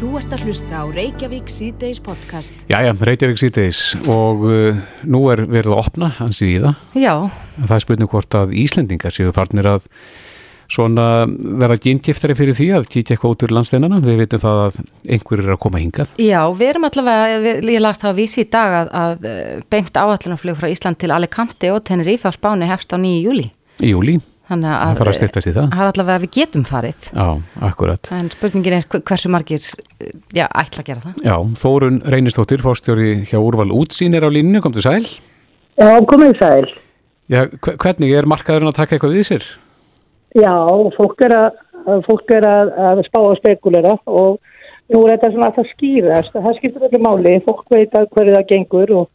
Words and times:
Þú 0.00 0.14
ert 0.16 0.32
að 0.32 0.46
hlusta 0.48 0.80
á 0.80 0.84
Reykjavík 0.88 1.50
síðdeis 1.52 1.98
podcast. 2.00 2.56
Jæja, 2.70 2.94
Reykjavík 3.04 3.40
síðdeis 3.42 3.80
og 4.08 4.46
uh, 4.48 4.78
nú 5.04 5.20
er 5.28 5.42
verið 5.44 5.74
að 5.74 5.80
opna 5.82 6.08
hans 6.16 6.40
í 6.40 6.54
það. 6.62 6.78
Já, 6.96 7.12
Það 7.60 7.74
er 7.76 7.84
spurning 7.84 8.10
hvort 8.14 8.36
að 8.38 8.54
Íslendingar 8.62 9.12
séu 9.12 9.34
farnir 9.36 9.68
að 9.68 9.90
svona 10.70 11.04
vera 11.60 11.76
gynnkjöftari 11.82 12.36
fyrir 12.38 12.56
því 12.56 12.70
að 12.78 12.88
kíkja 12.94 13.16
eitthvað 13.18 13.34
út 13.34 13.44
úr 13.44 13.54
landsteinana. 13.58 14.00
Við 14.06 14.22
veitum 14.22 14.42
það 14.46 14.62
að 14.64 14.80
einhver 15.18 15.44
er 15.44 15.52
að 15.52 15.60
koma 15.66 15.82
hingað. 15.82 16.16
já, 16.22 16.40
við 16.56 16.72
erum 16.72 16.88
allavega, 16.88 17.38
við, 17.44 17.62
ég 17.74 17.84
lagst 17.84 18.06
það 18.06 18.12
að 18.14 18.20
vísi 18.22 18.44
í 18.44 18.48
dag 18.56 18.76
að, 18.80 18.92
að 19.04 19.30
eh, 19.34 19.54
beint 19.74 20.00
áallunarflug 20.00 20.60
frá 20.62 20.70
Ísland 20.72 21.00
til 21.02 21.12
Alicante 21.12 21.74
og 21.74 21.82
Tenerife 21.84 22.30
á 22.30 22.32
Spáni 22.32 22.70
hefst 22.70 22.94
á 22.94 22.96
9. 22.96 23.18
júli. 23.26 23.50
Í 23.82 23.92
júli, 23.92 24.16
Þannig 24.50 24.70
að 24.74 24.96
það. 25.54 25.66
er 25.70 25.88
allavega 25.92 26.14
að 26.18 26.22
við 26.24 26.30
getum 26.34 26.64
farið. 26.66 27.04
Já, 27.14 27.26
akkurat. 27.68 28.08
En 28.16 28.30
spurningin 28.32 28.74
er 28.80 28.86
hver- 28.90 29.04
hversu 29.06 29.30
margir, 29.30 29.62
já, 30.34 30.46
ætla 30.50 30.82
að 30.82 30.88
gera 30.88 31.00
það. 31.04 31.20
Já, 31.28 31.36
Þórun 31.62 32.00
Reynistóttir, 32.10 32.64
fórstjóri 32.64 33.10
hjá 33.30 33.38
Úrval 33.38 33.70
Útsýn 33.70 34.16
er 34.18 34.26
á 34.26 34.30
líninu, 34.34 34.60
kom 34.60 34.72
til 34.74 34.82
sæl. 34.82 35.06
Já, 35.78 36.00
komið 36.02 36.34
sæl. 36.42 36.66
Já, 37.30 37.46
hve- 37.46 37.76
hvernig 37.78 38.10
er 38.18 38.26
markaðurinn 38.26 38.72
að 38.72 38.78
taka 38.80 38.96
eitthvað 38.98 39.14
við 39.14 39.28
sér? 39.30 39.44
Já, 40.34 40.54
fólk 40.98 41.22
er 41.26 41.36
að, 41.38 42.02
fólk 42.06 42.30
er 42.34 42.42
að, 42.50 42.74
að 42.90 43.04
spá 43.06 43.20
að 43.22 43.38
spekulera 43.38 43.94
og 44.06 44.38
nú 44.90 45.04
er 45.06 45.14
þetta 45.16 45.30
svona 45.30 45.48
að 45.52 45.56
það 45.60 45.70
skýrast. 45.76 46.32
Það 46.34 46.58
skiptir 46.58 46.88
öllu 46.90 47.00
máli. 47.06 47.36
Fólk 47.46 47.64
veit 47.70 47.94
að 47.94 48.10
hverju 48.10 48.34
það 48.34 48.46
gengur 48.50 48.92
og, 48.98 49.08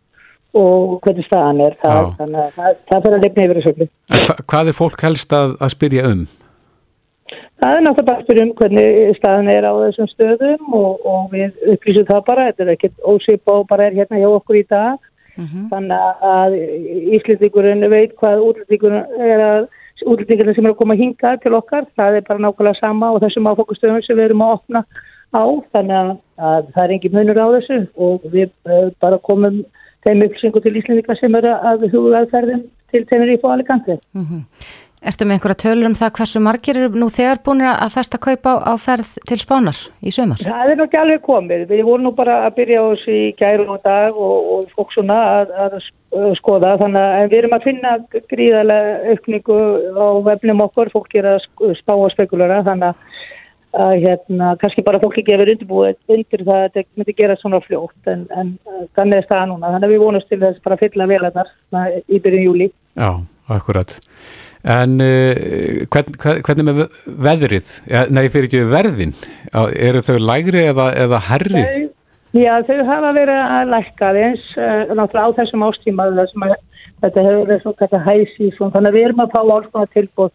og 0.55 0.97
hvernig 1.03 1.27
staðan 1.27 1.61
er. 1.65 1.77
Það, 1.83 2.09
þannig 2.19 2.41
að 2.41 2.57
það, 2.57 2.81
það 2.89 3.05
fyrir 3.05 3.17
að 3.17 3.25
lefna 3.25 3.45
yfir 3.45 3.61
þessu 3.61 3.75
hva, 3.85 4.35
hvað 4.53 4.71
er 4.71 4.77
fólk 4.79 5.05
helst 5.07 5.35
að, 5.35 5.55
að 5.59 5.73
spyrja 5.75 6.09
um? 6.11 6.25
Það 7.55 7.73
er 7.73 7.83
náttúrulega 7.85 8.07
bara 8.09 8.19
að 8.19 8.27
spyrja 8.27 8.45
um 8.45 8.53
hvernig 8.59 9.17
staðan 9.17 9.51
er 9.51 9.65
á 9.65 9.73
þessum 9.81 10.09
stöðum 10.11 10.77
og, 10.77 11.05
og 11.07 11.27
við 11.33 11.67
upplýsum 11.73 12.07
það 12.11 12.23
bara. 12.29 12.47
Þetta 12.49 12.65
er 12.65 12.73
ekkert 12.75 13.09
ósip 13.13 13.51
og 13.53 13.67
bara 13.71 13.87
er 13.87 13.99
hérna 13.99 14.21
hjá 14.21 14.29
okkur 14.29 14.59
í 14.59 14.65
dag. 14.70 15.12
Þannig 15.35 16.21
að 16.23 16.53
Íslendingurinn 17.17 17.84
veit 17.91 18.13
hvað 18.19 18.43
útlendingurinn 18.45 19.25
er 19.25 19.41
að 19.43 19.65
útlendingurinn 20.05 20.55
sem 20.55 20.67
er 20.67 20.71
að 20.71 20.79
koma 20.79 20.95
hinga 20.99 21.34
til 21.43 21.55
okkar, 21.57 21.87
það 21.99 22.19
er 22.19 22.27
bara 22.27 22.43
nákvæmlega 22.43 22.79
sama 22.79 23.12
og 23.15 23.21
þessum 23.23 23.49
áfokkustöðum 23.51 24.03
sem 24.05 24.15
við 24.15 24.29
erum 24.29 24.43
að 24.45 24.53
opna 24.57 24.84
á, 25.35 25.43
þannig 25.75 25.97
að, 25.99 26.12
að 26.40 26.69
það 26.75 26.84
er 26.84 26.93
engin 26.95 27.15
munur 27.15 27.41
á 27.43 27.47
þessu 27.55 27.79
og 28.07 28.27
við 28.31 28.49
uh, 28.67 28.87
bara 29.03 29.19
komum 29.27 29.63
þeim 30.05 30.25
upplýsingu 30.27 30.63
til 30.63 30.79
Íslendinga 30.79 31.20
sem 31.20 31.37
eru 31.41 31.53
að 31.55 31.85
huga 31.91 32.23
aðferðin 32.23 32.65
til 32.93 33.05
Tenerife 33.09 33.48
og 33.48 33.55
Alicante. 33.57 33.99
Erstu 35.05 35.25
með 35.27 35.35
einhverja 35.35 35.57
tölur 35.62 35.85
um 35.85 35.95
það 35.97 36.13
hversu 36.17 36.39
margir 36.41 36.77
eru 36.79 36.97
nú 36.97 37.12
þegar 37.13 37.41
búin 37.45 37.59
að 37.67 37.91
festa 37.93 38.17
kaupa 38.17 38.55
á, 38.57 38.73
á 38.73 38.73
ferð 38.81 39.12
til 39.29 39.37
Spánar 39.37 39.77
í 40.01 40.13
sömar? 40.15 40.41
Það 40.41 40.71
er 40.71 40.79
nú 40.79 40.87
ekki 40.87 40.97
alveg 40.97 41.21
komið. 41.27 41.65
Við 41.70 41.84
vorum 41.85 42.07
nú 42.07 42.12
bara 42.17 42.39
að 42.47 42.55
byrja 42.57 42.81
á 42.81 42.85
þessu 42.89 43.13
í 43.13 43.27
gæru 43.37 43.67
og 43.75 43.84
dag 43.85 44.17
og, 44.17 44.49
og 44.55 44.71
fólk 44.73 44.95
svona 44.95 45.20
að, 45.35 45.53
að 45.67 45.77
skoða 46.40 46.73
þannig 46.81 47.05
að 47.19 47.27
við 47.27 47.37
erum 47.41 47.57
að 47.57 47.67
finna 47.67 47.93
gríðarlega 48.34 49.13
aukningu 49.13 49.59
á 49.93 50.07
vefnum 50.31 50.65
okkur, 50.65 50.93
fólk 50.95 51.17
er 51.21 51.29
að 51.35 51.47
spá 51.84 51.93
og 51.93 52.09
spekulera 52.15 52.63
þannig 52.65 52.90
að, 52.90 53.21
að 53.76 53.93
hérna, 54.05 54.54
kannski 54.62 54.84
bara 54.87 54.99
fólk 55.04 55.18
ekki 55.20 55.34
hefur 55.35 55.51
undirbúið 55.54 55.98
undir 56.15 56.43
það 56.48 56.59
að 56.62 56.68
þetta 56.77 56.99
myndi 57.01 57.15
gera 57.18 57.35
svona 57.41 57.59
fljótt 57.65 58.09
en, 58.12 58.26
en 58.35 58.54
þannig 58.95 59.20
er 59.21 59.27
það 59.29 59.45
núna. 59.51 59.71
Þannig 59.73 59.87
að 59.90 59.93
við 59.95 60.04
vonumst 60.05 60.29
til 60.31 60.40
þess 60.43 60.63
bara 60.65 60.77
að 60.77 60.84
fylla 60.85 61.07
velarnar 61.12 61.51
í 62.07 62.20
byrjun 62.23 62.46
júli. 62.48 62.70
Já, 62.96 63.09
akkurat. 63.57 63.96
En 64.66 64.96
uh, 65.03 65.84
hvern, 65.94 66.16
hvern, 66.23 66.40
hvernig 66.47 66.69
með 66.69 66.79
veðrið? 67.28 67.73
Ja, 67.91 68.06
nei, 68.09 68.23
fyrir 68.34 68.47
ekki 68.50 68.63
verðin. 68.72 69.12
Eru 69.53 70.01
þau 70.07 70.16
lægri 70.23 70.63
eða, 70.72 70.88
eða 71.06 71.19
herri? 71.31 71.66
Þau- 71.68 71.91
Já, 72.35 72.51
þau 72.68 72.79
hafa 72.90 73.12
verið 73.16 73.38
að 73.41 73.69
lækka 73.72 74.07
eins, 74.19 74.47
uh, 74.59 74.90
náttúrulega 74.91 75.29
á 75.31 75.38
þessum 75.38 75.62
ástíma 75.69 76.07
þessum 76.18 76.44
að 76.47 76.56
þetta 77.06 77.22
hefur 77.28 77.46
verið 77.46 77.62
svo 77.62 77.72
kæta 77.80 78.02
hæsísum, 78.07 78.74
þannig 78.74 78.90
að 78.90 78.97
við 78.97 79.06
erum 79.07 79.22
að 79.24 79.31
fá 79.36 79.40
alls 79.44 79.69
konar 79.72 79.92
tilbúð 79.94 80.34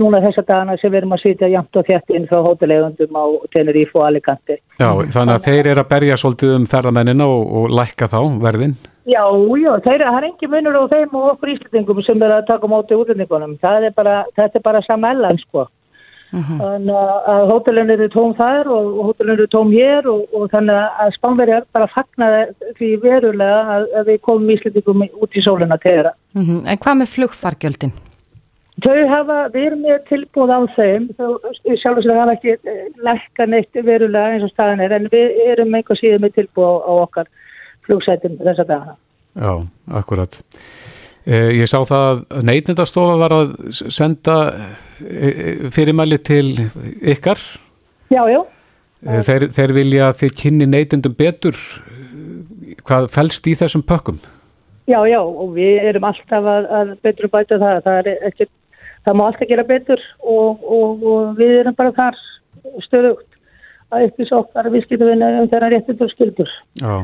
núna 0.00 0.20
þessa 0.24 0.44
dagana 0.48 0.76
sem 0.80 0.92
við 0.92 1.00
erum 1.02 1.14
að 1.16 1.22
sitja 1.24 1.48
jæmt 1.52 1.76
og 1.80 1.86
þétt 1.88 2.14
inn 2.16 2.28
frá 2.30 2.40
hótelegundum 2.46 3.18
á 3.20 3.24
Tenerife 3.54 3.98
og 4.00 4.06
Alicante. 4.08 4.58
Já, 4.80 4.88
þannig 5.16 5.34
að 5.36 5.46
þeir 5.48 5.70
eru 5.74 5.84
að 5.84 5.90
berja 5.94 6.16
svolítið 6.20 6.54
um 6.58 6.68
ferðamennina 6.70 7.26
og, 7.28 7.42
og 7.60 7.74
lækka 7.80 8.08
þá 8.12 8.20
verðin. 8.44 8.76
Já, 9.10 9.24
já, 9.60 9.72
þeir, 9.86 10.06
það 10.06 10.16
er 10.20 10.28
engin 10.30 10.52
munur 10.54 10.80
á 10.80 10.84
þeim 10.94 11.18
og 11.20 11.28
okkur 11.34 11.54
íslendingum 11.56 12.02
sem 12.06 12.22
er 12.26 12.36
að 12.38 12.48
taka 12.50 12.66
á 12.68 12.72
móti 12.72 12.96
útlendingunum. 12.98 13.58
Það 13.62 13.88
er 13.90 13.94
bara, 13.96 14.16
þetta 14.38 14.60
er 14.60 14.66
bara 14.70 14.82
samellan, 14.86 15.38
sko. 15.46 15.66
Þannig 16.30 16.94
að- 16.94 17.48
hótelin 17.50 17.90
eru 17.90 18.06
tóm 18.08 18.34
þar 18.38 18.68
og, 18.70 18.90
og 19.00 19.06
hótelin 19.08 19.32
eru 19.34 19.46
tóm 19.50 19.72
hér 19.74 20.06
og, 20.06 20.28
og 20.30 20.44
þannig 20.52 20.78
að 21.02 21.16
Spánverjar 21.16 21.64
bara 21.74 21.88
fagnaði 21.90 22.44
því 22.78 22.90
verulega 23.02 23.64
að, 23.76 23.88
að 23.98 24.12
við 24.12 24.20
komum 24.28 24.52
íslendingum 24.54 25.02
út 25.10 25.34
í 25.34 25.42
sólina 25.42 25.78
til 25.82 25.90
þeirra. 25.96 26.12
Mm 26.38 26.62
En 26.70 26.78
hvað 26.78 27.00
með 27.00 27.12
flugfargjöldin? 27.16 27.92
Þau 28.80 29.00
hafa, 29.10 29.38
við 29.52 29.66
erum 29.66 29.80
með 29.84 29.98
tilbúð 30.08 30.52
á 30.54 30.60
þeim, 30.76 31.08
þau 31.18 31.30
sjálfur 31.82 32.04
sem 32.06 32.20
hafa 32.20 32.36
ekki 32.36 32.54
eh, 32.54 32.84
lækka 33.02 33.46
neitt 33.50 33.80
verulega 33.84 34.36
eins 34.36 34.46
og 34.46 34.52
staðan 34.52 34.84
er, 34.84 34.94
en 34.96 35.08
við 35.12 35.40
erum 35.50 35.74
einhver 35.76 35.98
síðan 35.98 36.22
með 36.24 36.36
tilbúð 36.38 36.68
á, 36.70 36.74
á 36.86 36.92
okkar 37.04 37.28
flugsætum 37.88 38.38
þessa 38.40 38.66
dagana. 38.68 38.96
Já, 39.34 39.52
akkurat. 40.00 40.40
Eh, 41.26 41.50
ég 41.58 41.68
sá 41.68 41.78
það 41.84 42.22
að 42.32 42.46
neytnendastofa 42.48 43.18
var 43.20 43.34
að 43.36 43.50
senda 43.92 44.38
eh, 45.04 45.66
fyrirmæli 45.74 46.20
til 46.24 46.46
ykkar. 47.12 47.42
Já, 48.10 48.22
já. 48.30 48.40
Eh, 49.06 49.20
Þeir, 49.24 49.48
þeir 49.56 49.72
vilja 49.76 50.08
að 50.10 50.18
þið 50.22 50.36
kynni 50.42 50.68
neytendum 50.68 51.16
betur. 51.16 51.56
Eh, 51.90 52.76
Hvað 52.86 53.10
fælst 53.12 53.46
í 53.50 53.52
þessum 53.58 53.82
pökkum? 53.84 54.18
Já, 54.88 54.98
já, 55.06 55.20
og 55.20 55.52
við 55.54 55.84
erum 55.90 56.06
alltaf 56.08 56.46
að, 56.48 56.66
að 56.78 56.92
betur 57.04 57.28
bæta 57.30 57.58
það. 57.60 57.80
Það, 57.84 57.98
er 58.00 58.24
ekki, 58.30 58.46
það 59.06 59.18
má 59.18 59.24
alltaf 59.26 59.50
gera 59.50 59.66
betur 59.68 60.02
og, 60.20 60.62
og, 60.64 61.04
og 61.12 61.34
við 61.38 61.56
erum 61.62 61.76
bara 61.78 61.94
þar 61.96 62.20
stöðugt 62.84 63.26
að 63.90 64.06
upplýsa 64.06 64.38
okkar 64.38 64.68
að 64.68 64.76
við 64.76 64.86
skilum 64.86 65.10
vinna 65.10 65.32
um 65.40 65.50
þeirra 65.50 65.72
réttindur 65.72 66.06
og 66.06 66.14
skildur. 66.14 66.54
Já. 66.78 66.94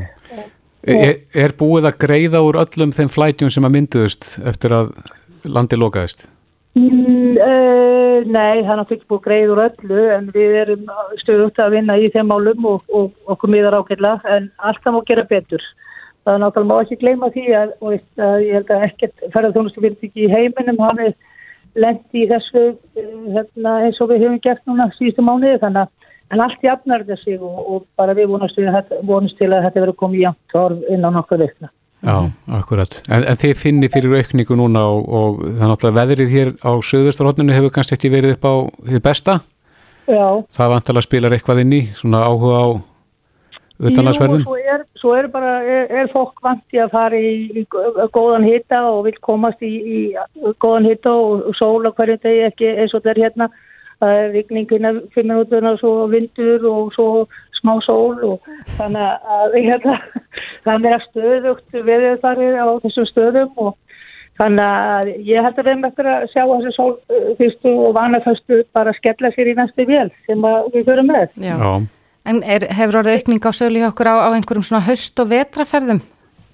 Er, 0.86 1.16
er 1.34 1.54
búið 1.58 1.88
að 1.90 1.98
greiða 2.04 2.42
úr 2.46 2.60
öllum 2.62 2.92
þeim 2.94 3.10
flætjum 3.10 3.50
sem 3.50 3.64
að 3.66 3.74
mynduðust 3.74 4.28
eftir 4.46 4.74
að 4.76 4.92
landi 5.50 5.78
lokaðist? 5.78 6.28
Mm, 6.76 7.38
uh, 7.40 8.18
nei, 8.28 8.60
það 8.60 8.70
er 8.70 8.78
náttúrulega 8.78 8.98
ekki 8.98 9.10
búið 9.10 9.24
greið 9.24 9.54
úr 9.54 9.62
öllu 9.64 10.04
en 10.12 10.28
við 10.34 10.58
erum 10.60 10.92
stöðugt 11.22 11.58
að 11.64 11.74
vinna 11.78 11.96
í 11.98 12.10
þeim 12.12 12.30
málum 12.30 12.68
og, 12.68 12.84
og 12.92 13.32
okkur 13.34 13.52
miðar 13.52 13.78
ákveðla 13.80 14.18
en 14.36 14.50
alltaf 14.60 14.94
má 14.94 15.00
gera 15.08 15.24
betur. 15.26 15.64
Það 16.26 16.34
er 16.36 16.42
náttúrulega 16.44 16.70
má 16.70 16.84
ekki 16.84 17.00
gleyma 17.00 17.32
því 17.32 17.46
að, 17.56 17.72
að 17.88 18.44
ég 18.44 18.58
held 18.58 18.74
að 18.76 18.86
ekkert 18.90 19.26
ferðarþjónustu 19.32 19.82
fyrirtæki 19.82 20.26
í 20.26 20.30
heiminum 20.34 20.82
hafi 20.84 21.10
lendi 21.76 22.24
í 22.24 22.28
þessu 22.30 22.64
hérna, 22.96 23.78
eins 23.86 24.00
og 24.00 24.10
við 24.12 24.24
höfum 24.24 24.42
gert 24.44 24.62
núna 24.68 24.88
síðustu 24.96 25.24
mánuði 25.24 25.60
þannig 25.62 25.84
að 25.84 25.94
en 26.34 26.42
allt 26.42 26.62
jafnar 26.64 27.04
þetta 27.04 27.22
sig 27.22 27.42
og, 27.42 27.58
og 27.70 27.82
bara 27.98 28.14
við 28.16 28.30
vonast, 28.32 28.60
vonast 29.06 29.38
til 29.38 29.50
að 29.52 29.68
þetta 29.68 29.82
verður 29.84 29.98
komið 30.02 30.24
jafnt 30.24 30.56
orð 30.58 30.86
inn 30.90 31.06
á 31.06 31.10
nokkuð 31.14 31.44
vikna. 31.44 31.70
Já, 32.06 32.16
akkurat. 32.58 32.98
En, 33.08 33.24
en 33.24 33.38
þið 33.40 33.54
finnir 33.58 33.90
fyrir 33.90 34.18
aukningu 34.20 34.58
núna 34.58 34.82
og, 34.92 35.06
og 35.06 35.38
það 35.44 35.62
er 35.62 35.70
náttúrulega 35.72 36.00
veðrið 36.00 36.34
hér 36.34 36.50
á 36.62 36.70
söðvesturhóttinu 36.88 37.56
hefur 37.56 37.72
kannski 37.74 37.96
ekki 37.96 38.12
verið 38.12 38.36
upp 38.36 38.46
á 38.46 38.54
því 38.90 39.02
besta. 39.06 39.38
Já, 40.06 40.26
Það 40.54 40.70
vantalega 40.70 41.06
spilar 41.06 41.34
eitthvað 41.34 41.64
inn 41.64 41.72
í, 41.74 41.80
svona 41.98 42.26
áhuga 42.28 42.60
á 42.62 42.66
utanlandsverðum. 43.80 44.42
Jú, 44.42 44.48
svo 44.48 44.56
er, 44.56 44.84
svo 45.00 45.14
er 45.16 45.28
bara, 45.32 45.54
er, 45.62 45.86
er 46.02 46.10
fólk 46.12 46.40
vanti 46.44 46.80
að 46.80 46.92
fara 46.94 47.20
í, 47.20 47.32
í 47.52 47.64
góðan 48.14 48.46
hita 48.48 48.82
og 48.90 49.04
vil 49.06 49.16
komast 49.24 49.62
í, 49.64 49.72
í 49.76 50.00
góðan 50.62 50.88
hita 50.90 51.12
og, 51.12 51.46
og 51.50 51.58
sól 51.58 51.88
á 51.88 51.92
hverju 51.92 52.18
degi 52.24 52.44
ekki 52.48 52.72
eins 52.74 52.94
og 52.94 53.02
þetta 53.02 53.14
er 53.14 53.24
hérna. 53.26 53.50
Það 53.96 54.18
er 54.20 54.32
vigningina 54.34 54.92
fimm 55.14 55.30
minútur 55.30 55.64
og 55.70 55.78
svo 55.80 55.92
vindur 56.12 56.64
og 56.68 56.92
svo 56.92 57.08
smá 57.56 57.78
sól 57.84 58.18
og 58.28 58.50
þannig 58.76 59.32
að 59.36 59.56
hérna, 59.56 59.96
það 60.64 60.72
er 60.74 60.84
meira 60.84 61.00
stöðugt 61.06 61.80
við 61.88 62.06
farið 62.20 62.58
á 62.60 62.66
þessum 62.84 63.08
stöðum 63.08 63.62
og 63.64 63.74
þannig 64.36 64.66
að 64.68 65.10
ég 65.24 65.46
held 65.46 65.56
að 65.56 65.64
við 65.64 65.72
erum 65.72 65.88
eftir 65.88 66.10
að 66.12 66.26
sjá 66.34 66.42
þessu 66.44 66.72
sólfyrstu 66.76 67.74
og 67.86 67.94
vanaföstu 67.96 68.62
bara 68.76 68.94
skella 68.98 69.32
sér 69.32 69.52
í 69.52 69.56
næstu 69.56 69.88
vél 69.88 70.10
sem 70.28 70.44
að 70.44 70.72
við 70.74 70.90
förum 70.90 71.08
með. 71.12 71.30
Já. 71.40 71.56
Já, 71.56 71.72
En 72.26 72.42
er, 72.42 72.66
hefur 72.74 73.00
orðið 73.02 73.20
aukning 73.20 73.46
á 73.46 73.50
sölu 73.54 73.80
hjá 73.82 73.88
okkur 73.92 74.10
á, 74.10 74.14
á 74.26 74.28
einhverjum 74.34 74.66
svona 74.66 74.86
haust- 74.88 75.22
og 75.22 75.30
vetraferðum? 75.30 76.02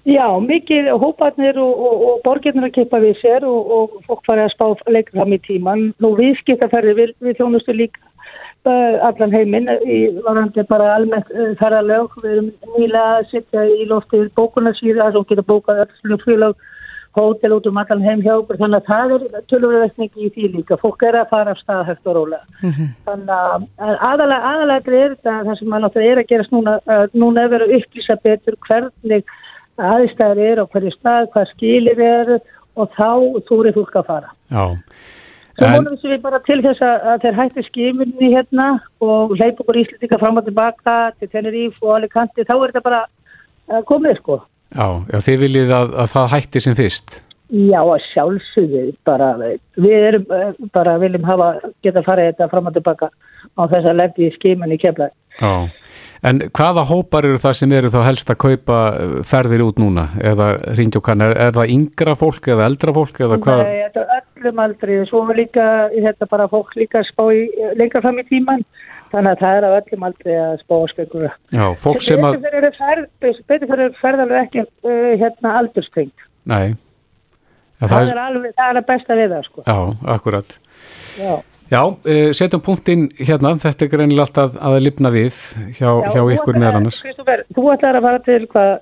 Já, 0.03 0.27
mikið 0.43 0.89
hóparnir 0.99 1.57
og, 1.63 1.79
og, 1.79 2.01
og 2.07 2.15
borgirnir 2.25 2.67
að 2.67 2.73
kippa 2.75 2.99
við 2.99 3.21
sér 3.21 3.45
og, 3.47 3.69
og 3.71 3.93
fólk 4.07 4.25
farið 4.27 4.49
að 4.49 4.51
spá 4.51 4.91
leikra 4.91 5.21
fram 5.21 5.35
í 5.35 5.39
tíman. 5.45 5.85
Nú 6.03 6.11
viðskiptaferði 6.17 6.95
við, 6.97 7.13
við 7.23 7.39
þjónustu 7.39 7.75
líka 7.77 8.03
uh, 8.67 8.99
allan 9.07 9.31
heiminn 9.31 9.71
í 9.87 10.01
varandi 10.25 10.65
bara 10.67 10.91
almennt 10.97 11.31
uh, 11.31 11.53
ferðalög. 11.61 12.19
Við 12.19 12.35
erum 12.35 12.51
nýlega 12.75 13.05
að 13.21 13.29
setja 13.31 13.63
í 13.63 13.87
loftið 13.87 14.27
bókunarsýða 14.35 15.09
sem 15.15 15.27
getur 15.31 15.49
bókað 15.53 15.85
öll 15.85 15.93
flugfélag 16.03 16.69
hótel 17.13 17.53
út 17.57 17.67
um 17.69 17.77
allan 17.77 18.01
heim 18.01 18.21
hjá 18.25 18.33
okkur. 18.35 18.57
Þannig 18.61 18.81
að 18.81 18.89
það 18.89 19.13
er 19.15 19.45
tölurverðveikning 19.51 20.11
í 20.17 20.29
því 20.33 20.49
líka. 20.55 20.77
Fólk 20.81 21.05
er 21.07 21.19
að 21.19 21.31
fara 21.33 21.53
af 21.53 21.61
stað 21.61 21.85
hægt 21.89 22.09
og 22.09 22.17
rólega. 22.17 22.45
Mm 22.61 22.71
-hmm. 22.71 22.89
þannig 23.07 23.33
að 23.37 23.95
aðalega, 24.09 24.51
aðalega 24.51 24.95
er 24.99 25.15
þetta 25.15 25.35
það 25.47 25.57
sem 25.59 25.67
maður 25.69 25.83
náttúrulega 25.85 26.11
er 26.11 26.21
að 26.21 26.29
gerast 26.31 26.51
núna 26.51 26.73
núna 27.13 27.43
er 27.43 27.53
verið 27.53 27.67
að 27.67 27.75
upplýsa 27.77 28.15
betur 28.23 28.55
hvernig 28.67 29.23
aðstæður 29.77 30.39
er 30.49 30.61
og 30.61 30.69
hverju 30.69 30.91
stað 30.93 31.29
hvað 31.33 31.51
skilir 31.53 31.99
er 31.99 32.39
og 32.75 32.89
þá 32.97 33.11
þú 33.47 33.59
eru 33.61 33.73
fólk 33.73 33.95
að 33.95 34.07
fara. 34.07 34.29
Já. 34.49 34.65
Svo 35.53 35.67
vonum 35.69 35.97
við 36.01 36.21
bara 36.21 36.39
til 36.39 36.61
þess 36.65 36.81
að 36.81 37.19
þeir 37.21 37.35
hætti 37.37 37.63
skiminni 37.67 38.29
hérna 38.33 38.79
og 39.05 39.35
hleypa 39.37 39.61
okkur 39.61 39.77
íslendinga 39.83 40.17
fram 40.17 40.37
og 40.37 40.45
tilbaka 40.45 41.11
til 41.19 41.29
Teneríf 41.29 41.77
og 41.83 41.95
Alicante. 41.97 42.41
Þá 42.41 42.55
er 42.57 42.71
þetta 42.71 42.81
bara 42.81 43.03
komið 43.85 44.17
sko 44.17 44.39
Já, 44.73 44.87
já 45.13 45.19
þið 45.27 45.45
viljið 45.45 45.75
að, 45.77 45.93
að 46.03 46.11
það 46.15 46.33
hætti 46.33 46.63
sem 46.65 46.77
fyrst. 46.77 47.19
Já, 47.53 47.81
sjálfsögðu 48.09 48.87
bara, 49.05 49.33
við 49.77 50.07
erum 50.07 50.31
eh, 50.33 50.55
bara 50.73 50.95
viljum 51.01 51.25
hafa, 51.27 51.51
geta 51.85 52.01
farið 52.05 52.31
þetta 52.31 52.47
fram 52.49 52.69
og 52.69 52.73
tilbaka 52.73 53.09
á 53.13 53.61
þess 53.69 53.89
að 53.91 53.99
lendi 53.99 54.25
í 54.25 54.31
skimunni 54.33 54.79
kemlaði. 54.81 55.13
Já, 55.37 55.51
en 56.25 56.41
hvaða 56.49 56.85
hópar 56.89 57.27
eru 57.29 57.41
það 57.41 57.57
sem 57.59 57.75
eru 57.77 57.91
þá 57.93 57.99
helst 58.07 58.33
að 58.33 58.39
kaupa 58.41 58.79
eh, 58.97 59.13
ferðir 59.29 59.65
út 59.67 59.81
núna 59.83 60.07
eða 60.17 60.49
ringjókan, 60.79 61.21
er, 61.27 61.35
er 61.45 61.53
það 61.59 61.75
yngra 61.75 62.17
fólk 62.17 62.49
eða 62.55 62.71
eldra 62.71 62.95
fólk 62.97 63.21
eða 63.27 63.39
hvað? 63.45 63.61
Nei, 63.67 63.83
þetta 63.83 64.05
er 64.07 64.23
öllum 64.41 64.63
aldrei, 64.65 64.95
svo 65.11 65.21
líka, 65.37 65.67
þetta 65.93 66.29
bara 66.33 66.49
fólk 66.49 66.73
líka 66.79 67.05
spá 67.05 67.27
í 67.29 67.45
lengra 67.77 68.01
fram 68.01 68.17
í 68.23 68.25
tíman 68.31 68.65
Þannig 69.13 69.35
að 69.35 69.41
það 69.43 69.55
er 69.55 69.65
að 69.67 69.75
öllum 69.77 70.05
aldrei 70.07 70.33
að 70.41 70.53
spá 70.63 70.75
skengur. 70.89 71.25
Já, 71.53 71.65
fólk 71.83 72.01
sem 72.01 72.23
að... 72.25 72.37
Betur 73.21 73.67
fyrir 73.69 73.97
ferðalveg 73.99 74.39
ekki 74.47 74.63
uh, 74.65 75.09
hérna 75.21 75.55
aldurstengt. 75.59 76.27
Nei. 76.49 76.73
Ja, 77.77 77.85
það, 77.85 77.93
það, 77.93 78.11
er 78.15 78.21
alveg, 78.23 78.55
það 78.57 78.71
er 78.71 78.79
að 78.79 78.87
besta 78.87 79.17
við 79.19 79.35
það, 79.35 79.49
sko. 79.49 79.65
Já, 79.67 80.07
akkurat. 80.15 80.55
Já. 81.19 81.33
Já, 81.73 81.79
uh, 81.85 82.31
setjum 82.37 82.63
punktinn 82.65 83.05
hérna, 83.21 83.53
þetta 83.61 83.85
er 83.85 83.91
greinilega 83.93 84.25
alltaf 84.25 84.57
að 84.57 84.79
lifna 84.87 85.13
við 85.13 85.37
hjá, 85.77 85.87
Já, 85.87 86.09
hjá 86.15 86.21
ykkur 86.39 86.57
meðal 86.57 86.79
annars. 86.81 87.01
Þú 87.53 87.69
ætlar 87.75 87.99
að 87.99 88.07
fara 88.07 88.23
til 88.25 88.41
hvað, 88.49 88.73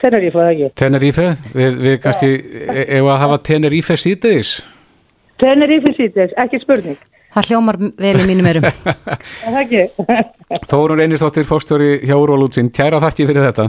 Tenerífe, 0.00 0.40
eða 0.44 0.54
ekki? 0.54 0.72
Tenerífe, 0.80 1.28
við, 1.56 1.80
við 1.86 1.96
kannski, 2.04 2.30
ef 2.84 3.08
að 3.14 3.22
hafa 3.24 3.40
Tenerífe 3.48 3.96
síðdeis? 4.00 4.58
Tenerífe 5.40 5.96
síðdeis, 5.96 6.36
ekki 6.44 6.60
spurning. 6.60 7.00
Það 7.30 7.50
hljómar 7.50 7.78
vel 7.78 8.16
í 8.18 8.26
mínum 8.26 8.48
erum. 8.50 8.66
Það 9.44 9.58
ekki. 9.62 9.82
Þórun 10.70 11.04
Einistóttir, 11.04 11.46
fórstöri 11.46 11.92
hjá 12.02 12.16
Úrvalútsinn. 12.18 12.72
Tjæra 12.74 12.98
þakki 13.04 13.28
fyrir 13.30 13.46
þetta. 13.50 13.68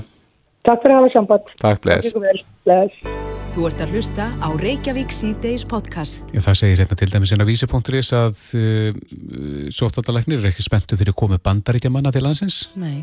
Takk 0.65 0.83
fyrir 0.83 0.95
að 0.95 1.03
hafa 1.03 1.13
samband. 1.13 1.51
Takk, 1.61 1.83
bless. 1.85 3.01
Þú 3.51 3.65
ert 3.67 3.81
að 3.83 3.93
hlusta 3.97 4.25
á 4.39 4.47
Reykjavík 4.55 5.11
C-Days 5.11 5.65
podcast. 5.67 6.23
Já, 6.31 6.39
það 6.45 6.59
segir 6.61 6.81
hérna 6.81 6.97
til 7.01 7.09
dæmis 7.11 7.33
en 7.35 7.43
að 7.43 7.49
vísi.is 7.51 8.11
að 8.15 8.43
uh, 8.55 8.99
sóttaldalegnir 9.75 10.39
er 10.39 10.51
ekki 10.53 10.63
spenntu 10.63 10.97
fyrir 10.97 11.17
komið 11.17 11.43
bandaríkja 11.45 11.91
manna 11.91 12.13
til 12.15 12.23
landsins. 12.23 12.63
Nei. 12.79 13.01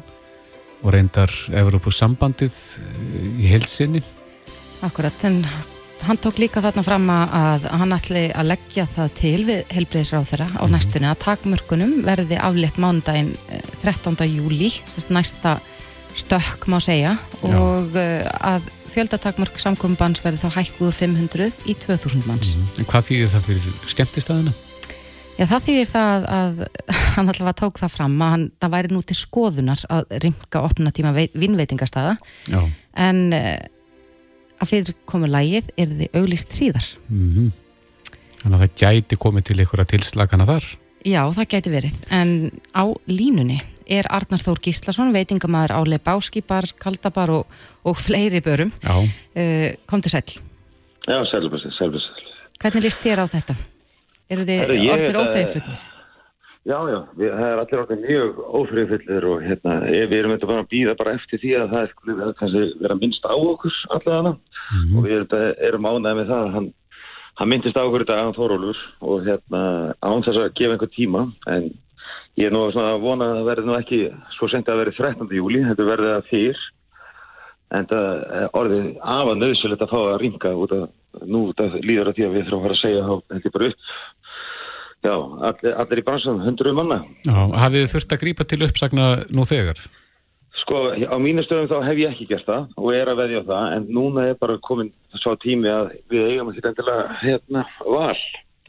Og 0.80 0.94
reyndar 0.94 1.34
Evropus 1.52 2.00
sambandið 2.00 2.54
uh, 2.80 3.26
í 3.44 3.52
heilsinni. 3.52 4.00
Akkurat, 4.86 5.26
en 5.28 5.42
hann 6.06 6.20
tók 6.22 6.38
líka 6.38 6.62
þarna 6.64 6.84
fram 6.86 7.08
að 7.10 7.66
hann 7.72 7.94
ætli 7.96 8.24
að 8.30 8.50
leggja 8.52 8.86
það 8.94 9.12
til 9.18 9.40
við 9.48 9.74
helbreyðisráð 9.74 10.30
þeirra 10.32 10.48
á 10.54 10.62
mhm. 10.64 10.72
næstunni 10.76 11.10
að 11.10 11.20
takmörkunum 11.24 11.94
verði 12.06 12.40
aflétt 12.40 12.80
mánudaginn 12.80 13.34
13. 13.82 14.16
Eh, 14.24 14.36
júli, 14.38 14.72
næsta 15.14 15.58
stökk 16.18 16.68
má 16.70 16.78
segja 16.82 17.16
og. 17.42 17.96
Eh, 17.96 18.26
að 18.40 18.74
fjöldatakmörk 18.88 19.58
samkominnbans 19.60 20.22
verði 20.24 20.40
þá 20.42 20.56
hækkuður 20.56 20.96
500 20.96 21.58
í 21.68 21.74
2000 21.76 22.24
manns. 22.26 22.54
Mm 22.54 22.64
-hmm. 22.64 22.88
Hvað 22.88 23.06
þýðir 23.10 23.32
það 23.34 23.46
fyrir 23.48 23.74
skemmtistæðina? 23.92 24.52
Já 25.38 25.46
það 25.46 25.64
þýðir 25.66 25.88
það 25.92 26.24
að 26.34 26.62
hann 27.14 27.28
allavega 27.30 27.58
tók 27.60 27.78
það 27.78 27.94
fram 27.94 28.22
að 28.22 28.30
hann, 28.34 28.46
það 28.60 28.74
væri 28.74 28.94
nú 28.94 29.02
til 29.02 29.16
skoðunar 29.16 29.84
að 29.88 30.14
ringa 30.24 30.62
opna 30.62 30.90
tíma 30.90 31.12
vinnveitingastæða 31.14 32.16
en 32.98 33.20
eh, 33.32 33.58
að 34.58 34.70
fyrir 34.72 34.94
komið 35.08 35.34
lægið 35.34 35.72
er 35.76 35.94
þið 36.00 36.20
auglist 36.20 36.52
síðar. 36.56 36.86
Mm 37.08 37.32
-hmm. 37.34 37.48
Þannig 38.42 38.58
að 38.58 38.62
það 38.64 38.76
gæti 38.82 39.16
komið 39.18 39.48
til 39.48 39.58
að 39.64 39.90
tilslagana 39.92 40.46
þar? 40.46 40.64
Já, 41.06 41.22
það 41.32 41.50
gæti 41.52 41.70
verið, 41.70 41.98
en 42.10 42.50
á 42.74 42.84
línunni 43.06 43.60
er 43.88 44.04
Arnar 44.12 44.42
Þór 44.42 44.60
Gíslason 44.60 45.12
veitingamæður 45.14 45.72
á 45.72 45.80
Lebáskipar, 45.86 46.66
Kaldabar 46.78 47.30
og, 47.30 47.46
og 47.84 47.96
fleiri 47.96 48.42
börum. 48.44 48.72
Uh, 48.84 49.72
Kom 49.86 50.02
til 50.02 50.10
sæl 50.10 50.26
Já, 51.08 51.24
sælbæsir, 51.24 51.72
Hvernig 52.58 52.82
líst 52.84 53.00
þér 53.00 53.24
á 53.24 53.26
þetta? 53.30 53.54
Er 54.28 54.42
þið 54.44 54.90
orður 54.92 55.20
óþeifrullir? 55.22 55.97
Já, 56.68 56.76
já, 56.84 56.98
við, 57.16 57.30
það 57.32 57.46
er 57.48 57.60
allir 57.62 57.80
okkar 57.80 58.00
mjög 58.02 58.40
ófrýðfyllir 58.58 59.26
og 59.30 59.38
hérna, 59.40 59.76
við 59.88 60.18
erum 60.18 60.34
þetta 60.34 60.48
bara 60.50 60.64
að 60.64 60.72
býða 60.74 60.94
bara 60.98 61.14
eftir 61.16 61.40
því 61.40 61.52
að 61.56 61.70
það 61.70 61.86
er 61.86 62.34
kannski 62.36 62.64
vera 62.82 62.96
minnst 62.98 63.24
á 63.24 63.32
okkur 63.32 63.78
allavega 63.96 64.34
mm 64.34 64.82
-hmm. 64.82 64.98
og 64.98 65.06
við 65.06 65.14
erum, 65.68 65.88
ánæðið 65.88 66.18
með 66.18 66.28
það 66.28 66.42
að 66.42 66.52
hann, 66.56 66.68
hann 67.40 67.48
myndist 67.48 67.80
á 67.80 67.86
okkur 67.86 68.04
þetta 68.04 68.18
aðan 68.18 68.36
Þórólur 68.36 68.80
og 69.00 69.24
hérna 69.24 69.62
án 70.04 70.24
þess 70.26 70.42
að 70.42 70.54
gefa 70.60 70.72
einhver 70.76 70.92
tíma 70.92 71.22
en 71.54 71.70
ég 72.36 72.46
er 72.46 72.52
nú 72.52 72.60
að 72.68 73.00
vona 73.00 73.24
að 73.24 73.36
það 73.38 73.48
verði 73.48 73.66
nú 73.66 73.78
ekki 73.78 74.00
svo 74.36 74.48
sent 74.48 74.68
að 74.68 74.80
verði 74.82 74.96
13. 75.00 75.32
júli, 75.40 75.64
þetta 75.64 75.88
verði 75.88 76.10
að 76.18 76.28
fyrr 76.28 76.60
en 77.68 77.84
það 77.88 78.48
orðið 78.52 78.86
af 79.00 79.26
að 79.28 79.40
nöðsulegt 79.40 79.82
að 79.82 79.92
fá 79.92 80.00
að 80.04 80.20
ringa 80.20 80.52
út 80.56 80.72
að 80.72 80.88
nú 81.24 81.40
líður 81.80 82.10
að 82.10 82.16
því 82.16 82.24
að 82.24 82.34
við 82.36 82.44
þurfum 82.44 82.58
að 82.58 82.64
fara 82.64 82.76
að 82.76 82.84
segja 82.84 83.06
þá 83.08 83.14
Já, 85.06 85.14
allir, 85.14 85.74
allir 85.78 86.00
í 86.00 86.04
bransan, 86.06 86.42
hundru 86.42 86.74
manna. 86.74 86.98
Já, 87.28 87.38
hafið 87.54 87.84
þið 87.84 87.92
þurft 87.94 88.14
að 88.14 88.22
grípa 88.24 88.46
til 88.50 88.60
uppsagna 88.66 89.08
nú 89.30 89.46
þegar? 89.46 89.82
Sko, 90.58 90.80
á 90.90 91.16
mínu 91.22 91.44
stöðum 91.46 91.68
þá 91.70 91.86
hef 91.86 92.00
ég 92.02 92.14
ekki 92.14 92.26
gert 92.32 92.48
það 92.48 92.64
og 92.76 92.88
er 92.96 93.10
að 93.12 93.20
veðja 93.22 93.44
það, 93.46 93.66
en 93.76 93.86
núna 93.94 94.26
er 94.28 94.40
bara 94.40 94.58
komin 94.66 94.90
svo 95.22 95.36
tími 95.40 95.70
að 95.70 95.92
við 96.10 96.32
eigum 96.32 96.50
ekki 96.50 96.66
endilega 96.66 97.18
hérna 97.22 97.64
val. 97.86 98.18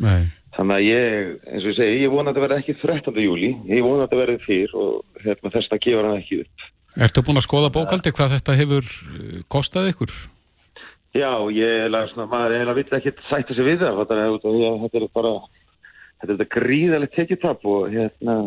Nei. 0.05 0.29
Þannig 0.55 0.75
að 0.75 0.85
ég, 0.85 1.29
eins 1.49 1.65
og 1.65 1.71
ég 1.71 1.77
segi, 1.79 1.99
ég 2.03 2.13
vona 2.13 2.29
að 2.29 2.37
þetta 2.37 2.45
verði 2.45 2.61
ekki 2.61 2.77
13. 2.83 3.21
júli, 3.25 3.51
ég 3.69 3.85
vona 3.85 4.03
að 4.03 4.05
þetta 4.05 4.21
verði 4.21 4.39
fyrr 4.45 4.75
og 4.79 5.23
hérna, 5.25 5.53
þess 5.55 5.73
að 5.73 5.83
gefa 5.85 6.05
hann 6.05 6.21
ekki 6.21 6.41
upp. 6.45 6.67
Ertu 7.05 7.23
búin 7.25 7.41
að 7.41 7.45
skoða 7.45 7.73
bókaldi 7.73 8.13
hvað 8.13 8.35
þetta 8.37 8.57
hefur 8.59 8.85
eh, 8.85 9.39
kostað 9.49 9.91
ykkur? 9.91 10.13
Já, 11.17 11.31
ég 11.53 11.85
er 11.87 12.11
svona, 12.13 12.29
maður 12.29 12.55
eiginlega 12.55 12.77
vill 12.77 12.97
ekki 12.99 13.13
sætta 13.29 13.55
sig 13.57 13.65
við 13.65 13.81
það, 13.81 14.03
þetta 14.05 14.99
er 14.99 15.07
bara 15.15 15.33
þetta 16.19 16.33
er 16.33 16.37
þetta 16.37 16.59
gríðalegt 16.59 17.15
tekjutap 17.15 17.65
og, 17.65 17.89
hérna, 17.93 18.37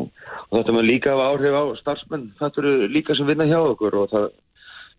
og 0.50 0.54
þetta 0.58 0.76
með 0.76 0.88
líka 0.88 1.12
af 1.14 1.24
áhrif 1.26 1.56
á 1.56 1.64
starfsmenn, 1.80 2.30
þetta 2.40 2.62
eru 2.62 2.72
líka 2.92 3.16
sem 3.16 3.28
vinna 3.28 3.48
hjá 3.48 3.58
okkur 3.60 3.98
og 4.02 4.12
það 4.12 4.30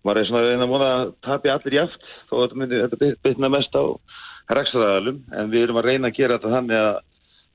var 0.04 0.20
eða 0.20 0.30
svona 0.30 0.52
einn 0.52 0.66
að 0.66 0.72
móna 0.72 0.90
að 0.98 1.14
tapja 1.24 1.56
allir 1.58 1.78
jáft 1.80 2.08
og 2.32 2.44
þetta 2.44 2.60
myndi 2.60 2.82
þetta 2.84 3.12
bytna 3.24 3.52
mest 3.54 3.78
á 3.78 3.84
ræksaðalum 4.52 5.22
en 5.32 5.52
við 5.54 5.68
erum 5.68 5.80
að 5.80 5.90
reyna 5.90 6.10
að 6.10 6.18
gera 6.18 6.38
þetta 6.38 6.56
þannig 6.58 6.82
að 6.82 6.94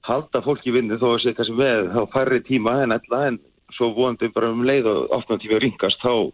halda 0.09 0.43
fólki 0.47 0.73
vinni 0.73 0.97
þó 1.01 1.09
að 1.11 1.21
sé 1.25 1.35
kannski 1.37 1.59
með 1.59 1.91
þá 1.93 2.01
færri 2.15 2.41
tíma 2.47 2.79
en 2.85 2.97
ella 2.97 3.21
en 3.29 3.39
svo 3.77 3.91
vonandi 3.97 4.31
bara 4.33 4.53
um 4.55 4.65
leið 4.65 4.89
og 4.89 5.13
ofna 5.19 5.37
tíma 5.43 5.61
ringast 5.61 6.01
þá 6.01 6.33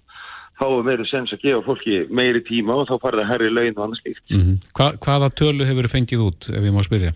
þá 0.60 0.66
er 0.68 0.86
meiri 0.86 1.06
sens 1.10 1.34
að 1.34 1.42
gefa 1.42 1.64
fólki 1.66 2.00
meiri 2.14 2.44
tíma 2.46 2.76
og 2.78 2.88
þá 2.90 2.94
farið 3.02 3.24
að 3.24 3.30
herri 3.32 3.50
laun 3.50 3.74
og 3.74 3.84
annars 3.88 4.04
líkt. 4.06 4.24
Mm 4.30 4.42
-hmm. 4.42 4.58
Hva, 4.78 4.92
hvaða 5.02 5.30
tölu 5.40 5.66
hefur 5.66 5.88
þið 5.88 5.94
fengið 5.96 6.26
út 6.28 6.50
ef 6.54 6.62
ég 6.62 6.74
má 6.74 6.82
spyrja? 6.86 7.10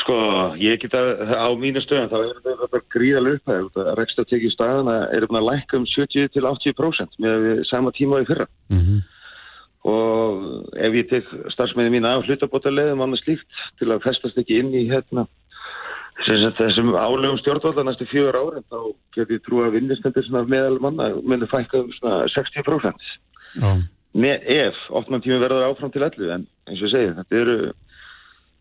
Sko, 0.00 0.16
ég 0.60 0.80
geta 0.80 1.00
á 1.36 1.48
mínu 1.58 1.82
stöðan, 1.84 2.08
þá 2.08 2.18
er 2.22 2.58
þetta 2.62 2.80
gríðalega 2.94 3.40
upphæð. 3.40 4.26
Tekið 4.30 4.52
staðana 4.54 4.96
er 5.12 5.26
um 5.26 5.38
að 5.40 5.48
lækka 5.48 5.80
um 5.80 5.86
70-80% 5.90 7.18
með 7.20 7.48
sama 7.68 7.92
tíma 7.96 8.22
í 8.22 8.28
fyrra. 8.28 8.46
Mm 8.72 8.80
-hmm. 8.84 9.00
Og 9.90 10.72
ef 10.76 10.94
ég 10.94 11.08
tek 11.08 11.28
starfsmenni 11.52 11.92
mín 11.92 12.08
af 12.08 12.24
hlutabótaleðum 12.28 13.00
annars 13.00 13.24
líkt 13.26 13.48
til 13.78 13.88
að 13.88 14.02
festast 14.04 14.38
ekki 14.38 14.58
inn 14.60 14.74
í 14.76 14.88
hérna, 14.90 15.26
þessum 16.26 16.92
álegum 16.96 17.38
stjórnvalda 17.40 17.84
næstu 17.84 18.04
fjögur 18.04 18.36
árin, 18.36 18.66
þá 18.68 18.80
get 19.16 19.30
ég 19.30 19.44
trú 19.44 19.64
að 19.64 19.78
vinnistendur 19.78 20.28
meðal 20.46 20.80
manna 20.80 21.14
myndir 21.22 21.48
fækka 21.48 21.80
um 21.80 21.90
60%. 22.28 23.08
Oh. 23.62 23.80
Með 24.12 24.44
ef, 24.44 24.76
oftmann 24.90 25.22
tími 25.22 25.40
verður 25.40 25.70
áfram 25.70 25.92
til 25.92 26.04
allu, 26.04 26.28
en 26.28 26.46
eins 26.68 26.82
og 26.82 26.88
ég 26.88 26.92
segi, 26.92 27.14
þetta 27.16 27.40
eru 27.40 27.72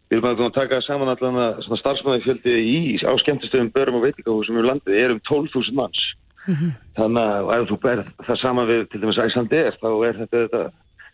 Við 0.10 0.18
erum 0.18 0.40
að 0.48 0.56
taka 0.56 0.82
saman 0.82 1.12
allan 1.12 1.60
starfsmæðifjöldi 1.62 2.54
í 2.58 2.78
á 3.06 3.14
skemmtistöðum 3.22 3.70
börum 3.76 4.00
og 4.00 4.08
veitingahúsum 4.08 4.58
í 4.58 4.66
landið 4.66 4.98
er 4.98 5.14
um 5.14 5.20
12.000 5.22 5.76
manns. 5.78 6.02
Mm 6.48 6.56
-hmm. 6.56 6.72
Þannig 6.98 7.26
að 7.30 7.52
ef 7.56 7.68
þú 7.70 7.78
ber 7.84 8.00
það 8.28 8.42
saman 8.42 8.70
við 8.70 8.88
til 8.90 9.02
dæmis 9.02 9.22
Æslandi 9.22 9.60
er 9.60 9.76
þá 9.82 9.92
er 10.08 10.16
þetta, 10.22 10.38
þetta 10.46 10.64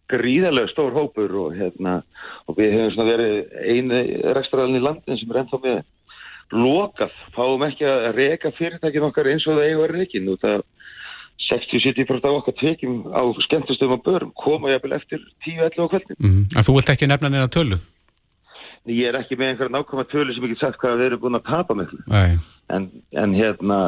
gríðarlega 0.08 0.72
stór 0.72 0.94
hópur 0.96 1.36
og, 1.42 1.56
hérna, 1.58 2.04
og 2.48 2.58
við 2.58 2.72
hefum 2.78 3.10
verið 3.10 3.36
einu 3.66 4.00
rekstraðalinn 4.38 4.80
í 4.80 4.86
landin 4.86 5.20
sem 5.20 5.32
er 5.32 5.42
ennþá 5.42 5.60
með 5.66 5.84
lokað. 6.54 7.12
Fáum 7.36 7.66
ekki 7.68 7.86
að 7.90 8.16
reyka 8.16 8.52
fyrirtækin 8.56 9.08
okkar 9.10 9.28
eins 9.28 9.48
og 9.48 9.58
það 9.58 9.68
eiga 9.68 9.82
verið 9.82 10.06
ekki. 10.06 10.22
Nú 10.24 10.38
það 10.40 10.64
60-70% 11.50 12.26
af 12.26 12.40
okkar 12.40 12.56
tekjum 12.62 13.04
á 13.12 13.24
skemmtustöðum 13.48 13.98
og 13.98 14.06
börum 14.06 14.32
koma 14.40 14.72
jafnvel 14.72 14.96
eftir 14.96 15.20
10-11 15.44 15.84
á 15.84 15.88
kvöldin. 15.92 16.16
Mm 16.20 16.32
-hmm. 16.32 16.46
En 16.58 16.64
þú 16.64 16.76
vilt 16.78 16.90
ekki 16.90 17.08
nefna 17.08 17.30
neina 17.30 17.48
tölu? 17.48 17.78
Ég 18.86 19.10
er 19.10 19.18
ekki 19.18 19.38
með 19.40 19.52
einhverja 19.52 19.74
nákvæmlega 19.74 20.12
tölu 20.12 20.34
sem 20.36 20.46
ég 20.46 20.54
get 20.54 20.62
sagt 20.62 20.80
hvað 20.82 21.00
við 21.00 21.08
erum 21.10 21.24
búin 21.24 21.40
að 21.40 21.48
tapa 21.48 21.78
með. 21.78 21.94
En, 22.76 22.88
en 23.18 23.34
hérna, 23.34 23.80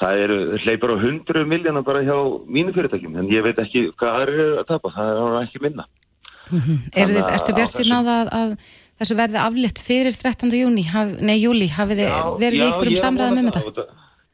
það 0.00 0.22
eru 0.26 0.38
hleypar 0.64 0.92
á 0.92 0.96
100 0.98 1.44
miljónar 1.48 1.86
bara 1.86 2.04
hjá 2.04 2.16
mínu 2.44 2.74
fyrirtækjum, 2.76 3.18
en 3.20 3.30
ég 3.32 3.44
veit 3.46 3.60
ekki 3.62 3.86
hvað 3.94 4.16
það 4.16 4.24
eru 4.26 4.46
að 4.60 4.70
tapa, 4.72 4.94
það 4.96 5.20
er 5.24 5.36
ekki 5.40 5.62
minna. 5.64 5.86
Mm 6.50 6.60
-hmm. 6.60 6.78
Ertu 7.32 7.56
bjart 7.56 7.80
í 7.80 7.88
náða 7.88 8.16
að, 8.20 8.32
að 8.40 8.56
þessu 9.00 9.18
verði 9.18 9.40
aflitt 9.40 9.80
fyrir 9.80 10.16
13. 10.20 10.52
júni, 10.60 10.84
haf, 10.92 11.14
nei 11.20 11.38
júli, 11.40 11.68
hafið 11.72 12.04
þið 12.04 12.40
verið 12.44 12.60
í 12.60 12.66
einhverjum 12.68 13.00
samræðum 13.00 13.38
um 13.40 13.52
þetta? 13.56 13.86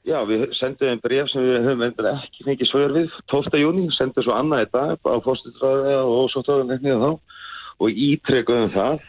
Já, 0.09 0.17
við 0.27 0.47
sendum 0.57 0.89
einn 0.89 1.03
bref 1.05 1.29
sem 1.31 1.45
við 1.45 1.67
höfum 1.69 1.83
ekki 2.11 2.45
fengið 2.47 2.71
svör 2.71 2.95
við 2.97 3.17
12. 3.31 3.59
júni, 3.61 3.87
sendum 3.95 4.25
svo 4.25 4.35
annað 4.35 4.65
í 4.65 4.69
dag 4.73 4.97
á 5.07 5.17
fórstutræði 5.23 5.97
og 6.01 6.31
svo 6.33 6.43
tóðanleiknið 6.47 7.05
þá 7.05 7.11
og 7.81 8.01
ítrekkuðum 8.07 8.73
það 8.75 9.05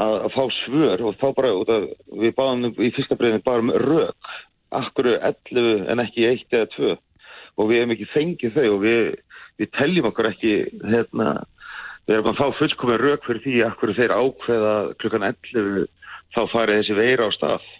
að, 0.00 0.14
að 0.26 0.34
fá 0.36 0.42
svör 0.62 1.04
og 1.08 1.18
þá 1.20 1.26
bara, 1.36 1.52
að, 1.52 1.88
við 2.22 2.34
báðum 2.38 2.80
í 2.80 2.90
fyrsta 2.96 3.18
brefni 3.18 3.44
bara 3.44 3.64
um 3.64 3.72
rauk, 3.84 4.32
akkur 4.72 5.10
11 5.18 5.88
en 5.92 6.04
ekki 6.04 6.28
1 6.30 6.56
eða 6.56 6.70
2 6.76 6.92
og 7.60 7.68
við 7.68 7.82
hefum 7.82 7.94
ekki 7.96 8.12
fengið 8.12 8.54
þau 8.56 8.68
og 8.70 8.78
við, 8.86 9.02
við 9.60 9.72
teljum 9.76 10.08
okkur 10.08 10.30
ekki 10.30 10.54
hérna 10.80 11.32
við 12.06 12.16
erum 12.16 12.32
að 12.32 12.40
fá 12.40 12.58
fullkomið 12.58 13.02
rauk 13.02 13.26
fyrir 13.28 13.44
því 13.44 13.58
hverju 13.78 13.98
þeir 13.98 14.16
ákveða 14.16 14.74
klukkan 15.02 15.28
11 15.28 15.86
þá 16.32 16.42
farið 16.50 16.80
þessi 16.80 16.96
veira 16.96 17.28
á 17.28 17.30
stað. 17.36 17.70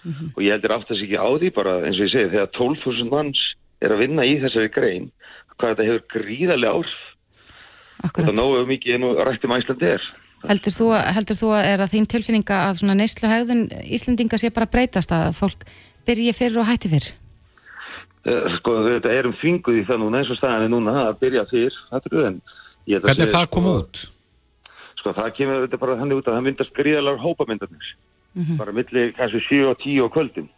Mm 0.00 0.12
-hmm. 0.12 0.28
og 0.36 0.42
ég 0.42 0.52
heldur 0.54 0.72
aft 0.72 0.88
þess 0.88 1.02
ekki 1.04 1.18
á 1.20 1.28
því 1.28 1.48
bara 1.52 1.72
eins 1.84 1.98
og 1.98 2.06
ég 2.06 2.12
segi 2.14 2.32
þegar 2.32 2.54
12.000 2.56 3.10
manns 3.10 3.40
er 3.84 3.92
að 3.92 4.00
vinna 4.00 4.24
í 4.24 4.38
þessari 4.40 4.70
grein 4.72 5.10
hvað 5.58 5.74
þetta 5.74 5.88
hefur 5.88 6.04
gríðarlega 6.14 6.72
árf 6.72 6.94
og 8.00 8.24
það 8.24 8.38
nógu 8.38 8.62
mikið 8.70 8.94
en 8.96 9.04
rættum 9.28 9.52
Íslandi 9.58 9.90
er 9.92 10.02
Heldur 10.48 10.72
þú, 10.72 10.86
heldur 11.16 11.36
þú 11.36 11.50
að 11.52 11.66
er 11.68 11.82
að 11.84 11.92
þín 11.94 12.06
tilfinninga 12.08 12.60
að 12.68 12.78
svona 12.80 12.96
neyslu 12.96 13.28
hægðun 13.28 13.66
Íslandinga 13.84 14.38
sé 14.40 14.50
bara 14.54 14.70
breytast 14.70 15.12
að 15.12 15.34
fólk 15.36 15.66
byrji 16.08 16.32
fyrir 16.32 16.62
og 16.62 16.70
hætti 16.70 16.88
fyrr? 16.88 17.10
Eh, 18.24 18.46
sko 18.56 18.78
þetta 18.86 19.12
erum 19.16 19.36
þvinguð 19.40 19.82
í 19.82 19.84
það 19.88 20.00
núna 20.00 20.20
eins 20.20 20.32
og 20.32 20.38
staðan 20.40 20.64
er 20.64 20.72
núna 20.72 20.96
að 21.08 21.18
byrja 21.20 21.44
fyrr, 21.50 21.76
er 21.92 22.08
Hvernig 22.90 23.26
er 23.26 23.32
það 23.34 23.44
að 23.44 23.52
koma 23.54 23.74
út? 23.82 24.04
Sko 25.00 25.12
það 25.16 25.34
kemur 25.36 25.66
þetta 25.66 25.80
bara 25.80 25.98
þannig 26.00 26.20
út 26.20 26.28
að 26.28 26.36
það 26.36 26.46
myndast 26.46 26.74
gríðalar 26.76 27.20
hópamyndarnir 27.20 27.90
mm 28.34 28.42
-hmm. 28.42 28.56
bara 28.58 28.72
millir 28.72 29.12
kannski 29.16 29.40
7 29.48 29.68
og 29.68 29.76
10 29.84 30.04
á 30.04 30.08
kvöldin 30.08 30.48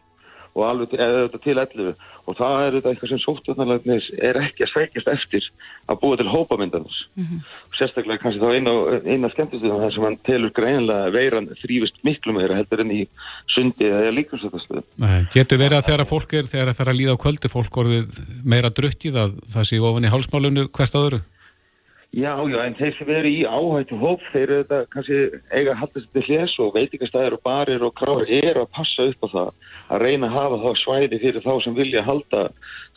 og 0.52 0.64
alveg 0.68 0.92
til, 0.92 1.38
til 1.44 1.58
11 1.58 1.94
og 2.22 2.36
það 2.38 2.64
er 2.64 2.76
þetta 2.76 2.90
eitthvað 2.92 3.10
sem 3.10 3.20
sóttvarnarlegnis 3.22 4.08
er 4.22 4.38
ekki 4.38 4.66
að 4.66 4.70
sveikjast 4.72 5.08
eftir 5.10 5.46
að 5.90 5.98
búa 6.02 6.18
til 6.20 6.28
hópamyndarnir 6.30 6.98
mm 7.16 7.24
-hmm. 7.24 7.40
sérstaklega 7.78 8.22
kannski 8.22 8.42
þá 8.42 8.54
eina, 8.54 8.72
eina 9.06 9.30
skemmtistuðum 9.32 9.82
þar 9.82 9.94
sem 9.94 10.06
hann 10.06 10.18
telur 10.28 10.52
greinlega 10.54 11.10
veiran 11.10 11.48
þrývist 11.62 11.98
miklu 12.04 12.32
meira 12.36 12.54
heldur 12.54 12.80
enn 12.84 12.92
í 12.92 13.02
sundi 13.54 13.84
eða 13.90 14.14
líkvæmstöðastöðu 14.18 14.82
Getur 15.34 15.58
verið 15.58 15.78
að 15.78 15.86
þegar 15.88 16.06
fólk 16.06 16.32
er 16.32 16.46
þegar 16.52 16.66
það 16.68 16.78
fer 16.78 16.92
að 16.92 16.98
líða 17.00 17.14
á 17.16 17.22
kvöldi 17.24 17.48
fólk 17.48 17.76
orðið 17.82 18.08
meira 18.44 18.70
drukkið 18.70 19.14
að 19.16 19.30
það 19.54 19.64
sé 19.64 19.80
ofan 19.80 20.04
í 20.04 20.12
hálsmálunu 20.12 20.68
hvert 20.68 20.94
áður? 20.94 21.20
Já, 22.12 22.34
já, 22.44 22.58
en 22.66 22.74
þeir 22.76 22.96
sem 22.98 23.08
eru 23.08 23.28
í 23.32 23.38
áhættu 23.48 23.96
hóp, 23.96 24.20
þeir 24.34 24.42
eru 24.42 24.56
þetta 24.58 24.78
kannski 24.92 25.20
eiga 25.48 25.72
að 25.72 25.78
halda 25.80 26.00
þetta 26.02 26.24
hljés 26.26 26.56
og 26.60 26.74
veitingastæðir 26.74 27.36
og 27.38 27.40
barir 27.46 27.84
og 27.86 27.94
kráður 27.96 28.32
eru 28.36 28.64
að 28.66 28.74
passa 28.76 29.06
upp 29.08 29.24
á 29.24 29.28
það 29.32 29.48
að 29.96 30.02
reyna 30.04 30.28
að 30.28 30.36
hafa 30.36 30.58
þá 30.60 30.82
svæði 30.82 31.20
fyrir 31.22 31.46
þá 31.46 31.54
sem 31.64 31.78
vilja 31.78 32.02
halda, 32.04 32.42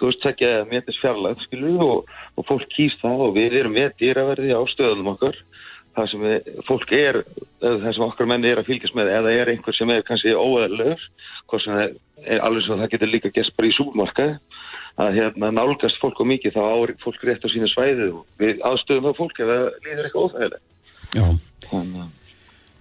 þú 0.02 0.10
veist, 0.10 0.22
tekja 0.26 0.52
metis 0.68 1.00
fjarlæð, 1.00 1.46
skilu, 1.46 1.78
og, 1.86 2.12
og 2.36 2.48
fólk 2.50 2.68
kýst 2.76 3.00
það 3.06 3.24
og 3.30 3.34
við 3.40 3.56
erum 3.62 3.78
með 3.80 3.96
dýraverði 4.04 4.52
á 4.52 4.62
stöðunum 4.74 5.14
okkar, 5.14 5.40
það 5.96 6.12
sem 6.12 6.28
við, 6.28 6.54
fólk 6.68 6.96
er, 7.00 7.24
það 7.64 7.90
sem 7.96 8.08
okkar 8.10 8.32
menni 8.34 8.52
er 8.52 8.60
að 8.60 8.74
fylgjast 8.74 9.00
með, 9.00 9.14
eða 9.16 9.36
er 9.40 9.56
einhver 9.56 9.80
sem 9.80 9.96
er 9.96 10.04
kannski 10.12 10.36
óæðilegur, 10.36 11.08
hvort 11.48 11.64
sem 11.64 11.80
það 11.80 11.96
er 12.36 12.44
alveg 12.44 12.68
það 12.68 12.90
getur 12.98 13.16
líka 13.16 13.32
gæst 13.32 13.56
bara 13.56 13.72
í 13.72 13.78
súlmarkaði, 13.80 14.40
að 15.02 15.18
hérna, 15.20 15.52
nálgast 15.52 16.00
fólk 16.00 16.22
og 16.24 16.30
mikið 16.30 16.56
þá 16.56 16.62
árið 16.64 17.02
fólk 17.04 17.24
rétt 17.28 17.44
á 17.44 17.50
sína 17.52 17.68
svæði 17.72 18.12
og 18.14 18.22
við 18.40 18.62
aðstöðum 18.64 19.10
þá 19.10 19.20
fólk 19.20 19.42
ef 19.44 19.50
það 19.52 19.66
líður 19.88 20.08
eitthvað 20.08 20.26
óþægilega. 20.26 22.06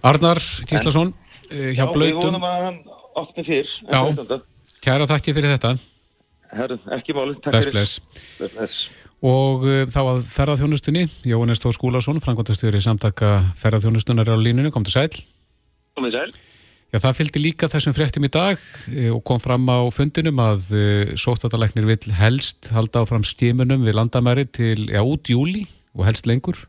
Arnar 0.05 0.41
Kíslason, 0.69 1.13
eh, 1.49 1.73
hjá 1.75 1.85
Blöytum. 1.91 2.05
Já, 2.07 2.15
við 2.15 2.21
vonum 2.23 2.47
að 2.47 2.63
hann 2.65 2.79
opni 3.19 3.47
fyrr. 3.47 3.69
Já, 3.91 4.39
kæra 4.85 5.09
þakki 5.11 5.35
fyrir 5.35 5.55
þetta. 5.57 5.75
Herru, 6.55 6.79
ekki 6.95 7.15
máli. 7.17 7.35
Bless, 7.43 7.71
bless. 7.73 7.99
Bless. 8.39 8.89
Og 9.25 9.63
uh, 9.65 9.83
þá 9.89 10.01
að 10.05 10.25
ferðarþjónustunni, 10.29 11.05
Jóhannes 11.25 11.61
Þó 11.63 11.71
Skúlason, 11.75 12.21
frangvandastjóri 12.23 12.81
samtaka 12.83 13.39
ferðarþjónustunar 13.59 14.29
á 14.29 14.37
línunni, 14.37 14.71
kom 14.71 14.85
til 14.85 14.95
sæl. 14.95 15.09
Kom 15.97 16.07
til 16.07 16.13
sæl. 16.15 16.54
Já, 16.95 17.01
það 17.03 17.17
fylgdi 17.17 17.39
líka 17.43 17.67
þessum 17.67 17.91
fréttum 17.91 18.23
í 18.23 18.29
dag 18.31 18.61
e, 18.87 19.09
og 19.11 19.17
kom 19.27 19.41
fram 19.43 19.65
á 19.67 19.83
fundinum 19.91 20.37
að 20.39 20.69
e, 20.79 20.83
sóttatalæknir 21.19 21.83
vil 21.89 22.13
helst 22.15 22.69
halda 22.71 23.01
áfram 23.03 23.25
stímunum 23.27 23.83
við 23.83 23.97
landamæri 23.97 24.45
til, 24.47 24.85
já, 24.87 25.01
út 25.03 25.27
júli 25.27 25.65
og 25.91 26.05
helst 26.07 26.23
lengur. 26.23 26.61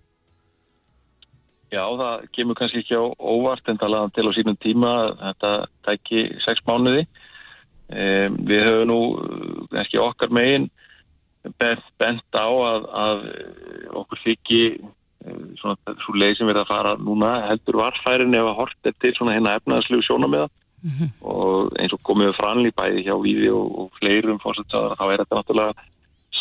Já, 1.70 1.84
það 2.00 2.26
kemur 2.34 2.58
kannski 2.58 2.82
ekki 2.82 2.98
á 2.98 3.06
óvart 3.06 3.70
en 3.70 3.78
talaðan 3.78 4.16
til 4.18 4.26
á 4.26 4.32
sínum 4.34 4.58
tíma 4.66 4.96
þetta 5.20 5.52
tæki 5.86 6.26
sex 6.42 6.66
mánuði. 6.66 7.06
E, 7.86 8.26
við 8.50 8.66
höfum 8.66 8.90
nú 8.90 9.00
kannski 9.76 10.02
okkar 10.02 10.34
megin 10.34 10.66
bent, 11.54 11.86
bent 12.02 12.26
á 12.34 12.50
að, 12.50 12.90
að 13.06 13.26
okkur 14.02 14.26
þykki 14.26 14.62
svona 15.60 15.96
svo 16.04 16.14
leið 16.14 16.38
sem 16.38 16.48
við 16.48 16.54
erum 16.54 16.64
að 16.64 16.72
fara 16.72 16.94
núna 17.00 17.32
heldur 17.48 17.80
varfærin 17.80 18.38
ef 18.38 18.50
að 18.50 18.58
hort 18.60 18.88
er 18.90 18.96
til 19.00 19.12
svona 19.16 19.34
hérna 19.36 19.56
efnaðslegu 19.58 20.06
sjónamiða 20.06 20.48
mm 20.48 20.90
-hmm. 20.92 21.10
og 21.32 21.72
eins 21.80 21.92
og 21.92 22.02
komið 22.08 22.36
franlí 22.38 22.70
bæði 22.76 23.04
hjá 23.06 23.16
Víði 23.24 23.50
og, 23.50 23.66
og 23.80 23.90
fleirum 23.98 24.40
fórsetsaðar 24.44 24.96
þá 24.98 25.04
er 25.12 25.18
þetta 25.22 25.38
náttúrulega 25.38 25.74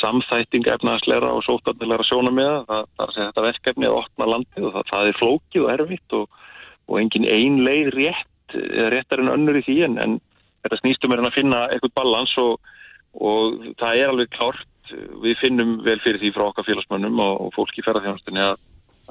samþætting 0.02 0.68
efnaðsleira 0.68 1.30
og 1.32 1.44
sótarnilegra 1.44 2.04
sjónamiða 2.04 2.58
það, 2.70 2.84
það 2.96 3.04
er 3.04 3.10
að 3.10 3.14
segja 3.16 3.28
þetta 3.30 3.48
verkefni 3.50 3.86
að 3.88 4.00
opna 4.02 4.26
landið 4.34 4.64
og 4.68 4.74
það, 4.74 4.86
það 4.92 5.08
er 5.08 5.20
flókið 5.20 5.62
og 5.64 5.72
erfitt 5.76 6.14
og, 6.20 6.26
og 6.88 7.00
engin 7.00 7.30
ein 7.38 7.60
leið 7.68 7.90
rétt 7.96 8.32
réttar 8.94 9.20
en 9.24 9.34
önnur 9.34 9.60
í 9.60 9.66
því 9.66 9.78
en, 9.88 9.98
en 9.98 10.18
þetta 10.64 10.80
snýstum 10.82 11.14
er 11.14 11.24
að 11.24 11.38
finna 11.38 11.66
eitthvað 11.72 11.96
balans 11.98 12.34
og, 12.42 12.72
og 13.14 13.68
það 13.80 14.02
er 14.02 14.14
alveg 14.14 14.32
klárt. 14.34 14.72
Við 15.24 15.40
finnum 15.42 15.80
vel 15.86 15.98
fyrir 16.04 16.22
því 16.22 16.32
frá 16.36 16.46
okkar 16.46 16.68
félagsmönnum 16.68 17.20
og, 17.24 17.40
og 17.48 17.54
fólki 17.56 17.82
í 17.82 17.86
ferðarþjónustinni 17.86 18.44
að 18.46 18.60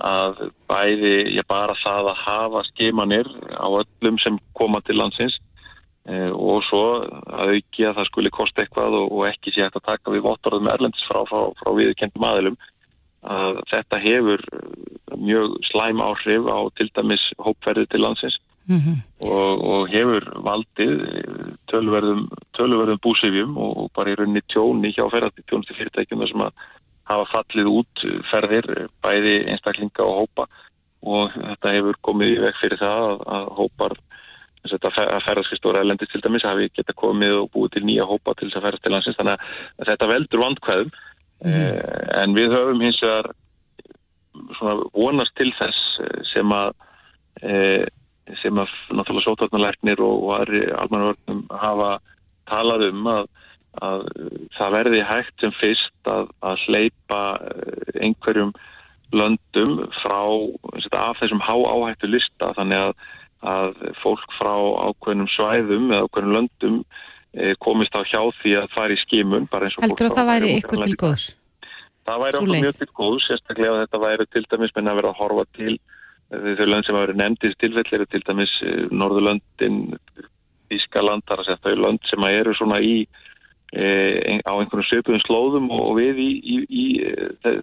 að 0.03 0.51
bæði 0.69 1.15
ég 1.37 1.47
bara 1.49 1.75
það 1.79 2.11
að 2.13 2.23
hafa 2.25 2.63
skemanir 2.71 3.29
á 3.55 3.67
öllum 3.69 4.19
sem 4.23 4.39
koma 4.59 4.81
til 4.83 4.99
landsins 4.99 5.37
e, 6.09 6.31
og 6.31 6.65
svo 6.69 6.85
að 7.31 7.55
auki 7.55 7.87
að 7.87 8.01
það 8.01 8.09
skuli 8.11 8.33
kosta 8.35 8.65
eitthvað 8.65 8.99
og, 9.01 9.13
og 9.13 9.27
ekki 9.31 9.55
sé 9.55 9.63
hægt 9.63 9.79
að 9.79 9.89
taka 9.93 10.15
við 10.15 10.27
vottorðum 10.27 10.71
erlendis 10.73 11.07
frá, 11.07 11.23
frá, 11.31 11.53
frá 11.61 11.71
viðkendum 11.79 12.27
aðilum 12.27 12.59
að 13.25 13.61
þetta 13.71 14.01
hefur 14.03 14.43
mjög 15.17 15.55
slæm 15.71 16.03
áhrif 16.05 16.51
á 16.51 16.59
til 16.77 16.91
dæmis 16.93 17.23
hópferði 17.41 17.87
til 17.89 18.03
landsins 18.03 18.37
mm 18.69 18.79
-hmm. 18.79 18.97
og, 19.31 19.65
og 19.65 19.89
hefur 19.89 20.25
valdið 20.45 20.95
tölverðum, 21.71 22.29
tölverðum 22.57 23.01
búsifjum 23.01 23.57
og 23.57 23.91
bara 23.97 24.11
í 24.11 24.17
rauninni 24.19 24.43
tjóni 24.49 24.93
hjá 24.93 25.09
ferðarti 25.11 25.47
tjónsti 25.47 25.75
fyrirtækjum 25.79 26.21
þar 26.21 26.33
sem 26.33 26.41
að 26.41 26.53
hafa 27.11 27.27
fallið 27.33 27.71
út 27.71 28.05
ferðir 28.31 28.69
bæði 29.05 29.37
einstaklinga 29.53 30.05
og 30.05 30.23
hópa 30.23 30.49
og 31.05 31.35
þetta 31.37 31.73
hefur 31.77 31.99
komið 32.09 32.33
í 32.33 32.43
veg 32.47 32.61
fyrir 32.63 32.81
það 32.81 33.07
að, 33.09 33.25
að 33.37 33.49
hópar 33.59 33.97
að 34.65 35.25
ferðarskristóra 35.27 35.83
elendist 35.85 36.15
til 36.15 36.23
dæmis 36.25 36.47
hafi 36.49 36.71
geta 36.73 36.95
komið 36.97 37.35
og 37.43 37.51
búið 37.53 37.75
til 37.75 37.83
nýja 37.85 38.07
hópa 38.09 38.33
til 38.39 38.49
þess 38.49 38.57
að 38.57 38.65
ferðast 38.65 38.85
til 38.87 38.93
landsins 38.95 39.19
þannig 39.19 39.43
að 39.45 39.91
þetta 39.91 40.09
veldur 40.09 40.43
vandkvæðum 40.45 40.95
mm. 41.45 41.51
eh, 41.51 42.07
en 42.23 42.37
við 42.39 42.57
höfum 42.57 42.85
hins 42.87 43.03
vegar 43.05 43.29
vonast 44.95 45.37
til 45.37 45.51
þess 45.59 46.01
sem 46.33 46.57
að 46.57 46.73
eh, 47.45 47.85
sem 48.41 48.57
að 48.57 48.73
náttúrulega 48.97 49.27
sótarnarleiknir 49.29 50.01
og, 50.01 50.25
og 50.25 50.55
almanvörnum 50.81 51.45
hafa 51.53 51.91
talað 52.49 52.89
um 52.89 53.09
að 53.13 53.29
að 53.83 54.07
það 54.55 54.77
verði 54.77 55.03
hægt 55.09 55.43
sem 55.43 55.53
fyrst 55.59 56.11
að, 56.11 56.31
að 56.47 56.63
hleypa 56.69 57.21
eh, 57.49 58.01
einhverjum 58.07 58.55
löndum 59.15 59.79
frá 60.03 60.21
af 60.99 61.21
þessum 61.21 61.43
há 61.45 61.55
áhættu 61.55 62.11
lista 62.11 62.51
þannig 62.57 62.89
að, 62.89 62.93
að 63.55 63.83
fólk 64.03 64.37
frá 64.39 64.55
ákveðnum 64.89 65.31
svæðum 65.35 65.91
eða 65.93 66.09
ákveðnum 66.09 66.37
löndum 66.39 66.79
e, 67.35 67.55
komist 67.63 67.95
á 67.95 68.03
hjá 68.03 68.21
því 68.41 68.57
að 68.63 68.71
fara 68.75 68.97
í 68.97 69.01
skimun 69.05 69.49
Heldur 69.53 70.11
að 70.11 70.19
það 70.19 70.31
væri 70.33 70.53
ykkur 70.59 70.85
til 70.85 70.99
góðs? 71.05 71.27
Það 72.05 72.23
væri 72.25 72.41
okkur 72.41 72.63
mjög 72.65 72.79
til 72.81 72.91
góðs 73.01 73.29
sérstaklega 73.29 73.75
að 73.75 73.83
þetta 73.85 74.03
væri 74.03 74.29
til 74.33 74.45
dæmis 74.51 74.75
menn 74.77 74.91
að 74.91 75.01
vera 75.01 75.13
að 75.13 75.21
horfa 75.23 75.45
til 75.59 75.75
eh, 75.75 76.51
þau 76.59 76.67
lönd 76.67 76.89
sem 76.89 76.97
hafa 76.97 77.05
verið 77.05 77.21
nefndist 77.23 77.61
tilfellir 77.63 78.07
til 78.11 78.25
dæmis 78.27 78.57
Norðurlöndin 78.91 79.79
Ískaland, 80.75 81.23
þar 81.29 81.45
að 81.45 81.53
setja 81.53 81.75
í 81.77 81.79
lönd 81.79 82.03
sem 82.09 82.27
eru 82.27 82.55
svona 82.57 82.81
í 82.83 83.05
á 83.75 84.53
einhvern 84.55 84.87
söpuðum 84.87 85.23
slóðum 85.25 85.71
og 85.75 85.97
við 85.99 86.21
í, 86.23 86.31
í, 86.39 86.57
í 86.71 86.85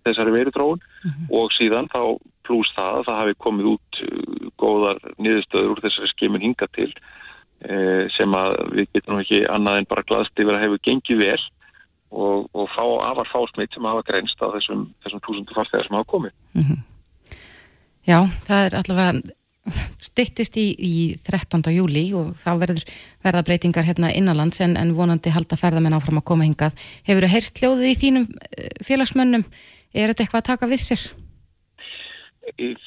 þessari 0.03 0.33
veritróun 0.35 0.81
mm 0.81 1.09
-hmm. 1.11 1.29
og 1.39 1.53
síðan 1.55 1.87
þá 1.93 2.19
pluss 2.43 2.73
það 2.75 2.99
að 2.99 3.05
það 3.07 3.19
hafi 3.21 3.37
komið 3.45 3.69
út 3.71 4.01
góðar 4.59 4.99
niðurstöður 5.17 5.71
úr 5.71 5.83
þessari 5.85 6.11
skimun 6.11 6.43
hinga 6.43 6.67
til 6.75 6.91
e, 7.63 8.07
sem 8.17 8.35
að 8.35 8.57
við 8.75 8.87
getum 8.93 9.23
ekki 9.23 9.43
annað 9.47 9.77
en 9.79 9.89
bara 9.89 10.07
glaðst 10.09 10.39
yfir 10.39 10.55
að 10.57 10.63
hefur 10.65 10.85
gengið 10.89 11.23
vel 11.23 11.41
og, 12.11 12.49
og 12.51 12.69
fá, 12.75 12.83
afar 13.11 13.29
fásmitt 13.31 13.73
sem 13.73 13.87
hafa 13.87 14.03
greinst 14.03 14.41
á 14.43 14.51
þessum, 14.51 14.89
þessum 15.03 15.23
túsundu 15.23 15.55
farþegar 15.55 15.87
sem 15.87 15.95
hafa 15.95 16.11
komið. 16.11 16.33
Mm 16.53 16.63
-hmm. 16.63 16.79
Já, 18.03 18.19
það 18.47 18.65
er 18.65 18.75
allavega 18.79 19.40
stittist 20.01 20.57
í, 20.57 20.71
í 20.73 20.93
13. 21.27 21.61
júli 21.75 22.07
og 22.17 22.33
þá 22.41 22.51
verður 22.63 22.85
verða 23.21 23.43
breytingar 23.45 23.85
hérna 23.85 24.11
innanlands 24.17 24.61
en, 24.65 24.77
en 24.79 24.93
vonandi 24.97 25.33
halda 25.33 25.57
ferðamenn 25.59 25.95
áfram 25.97 26.21
að 26.21 26.27
koma 26.31 26.47
hingað. 26.47 26.77
Hefur 27.07 27.27
þú 27.27 27.33
heyrt 27.35 27.61
hljóðið 27.61 27.91
í 27.91 27.99
þínum 28.01 28.29
eh, 28.31 28.71
félagsmönnum? 28.87 29.45
Er 29.93 30.11
þetta 30.11 30.25
eitthvað 30.25 30.41
að 30.41 30.49
taka 30.49 30.71
við 30.71 30.85
sér? 30.85 31.03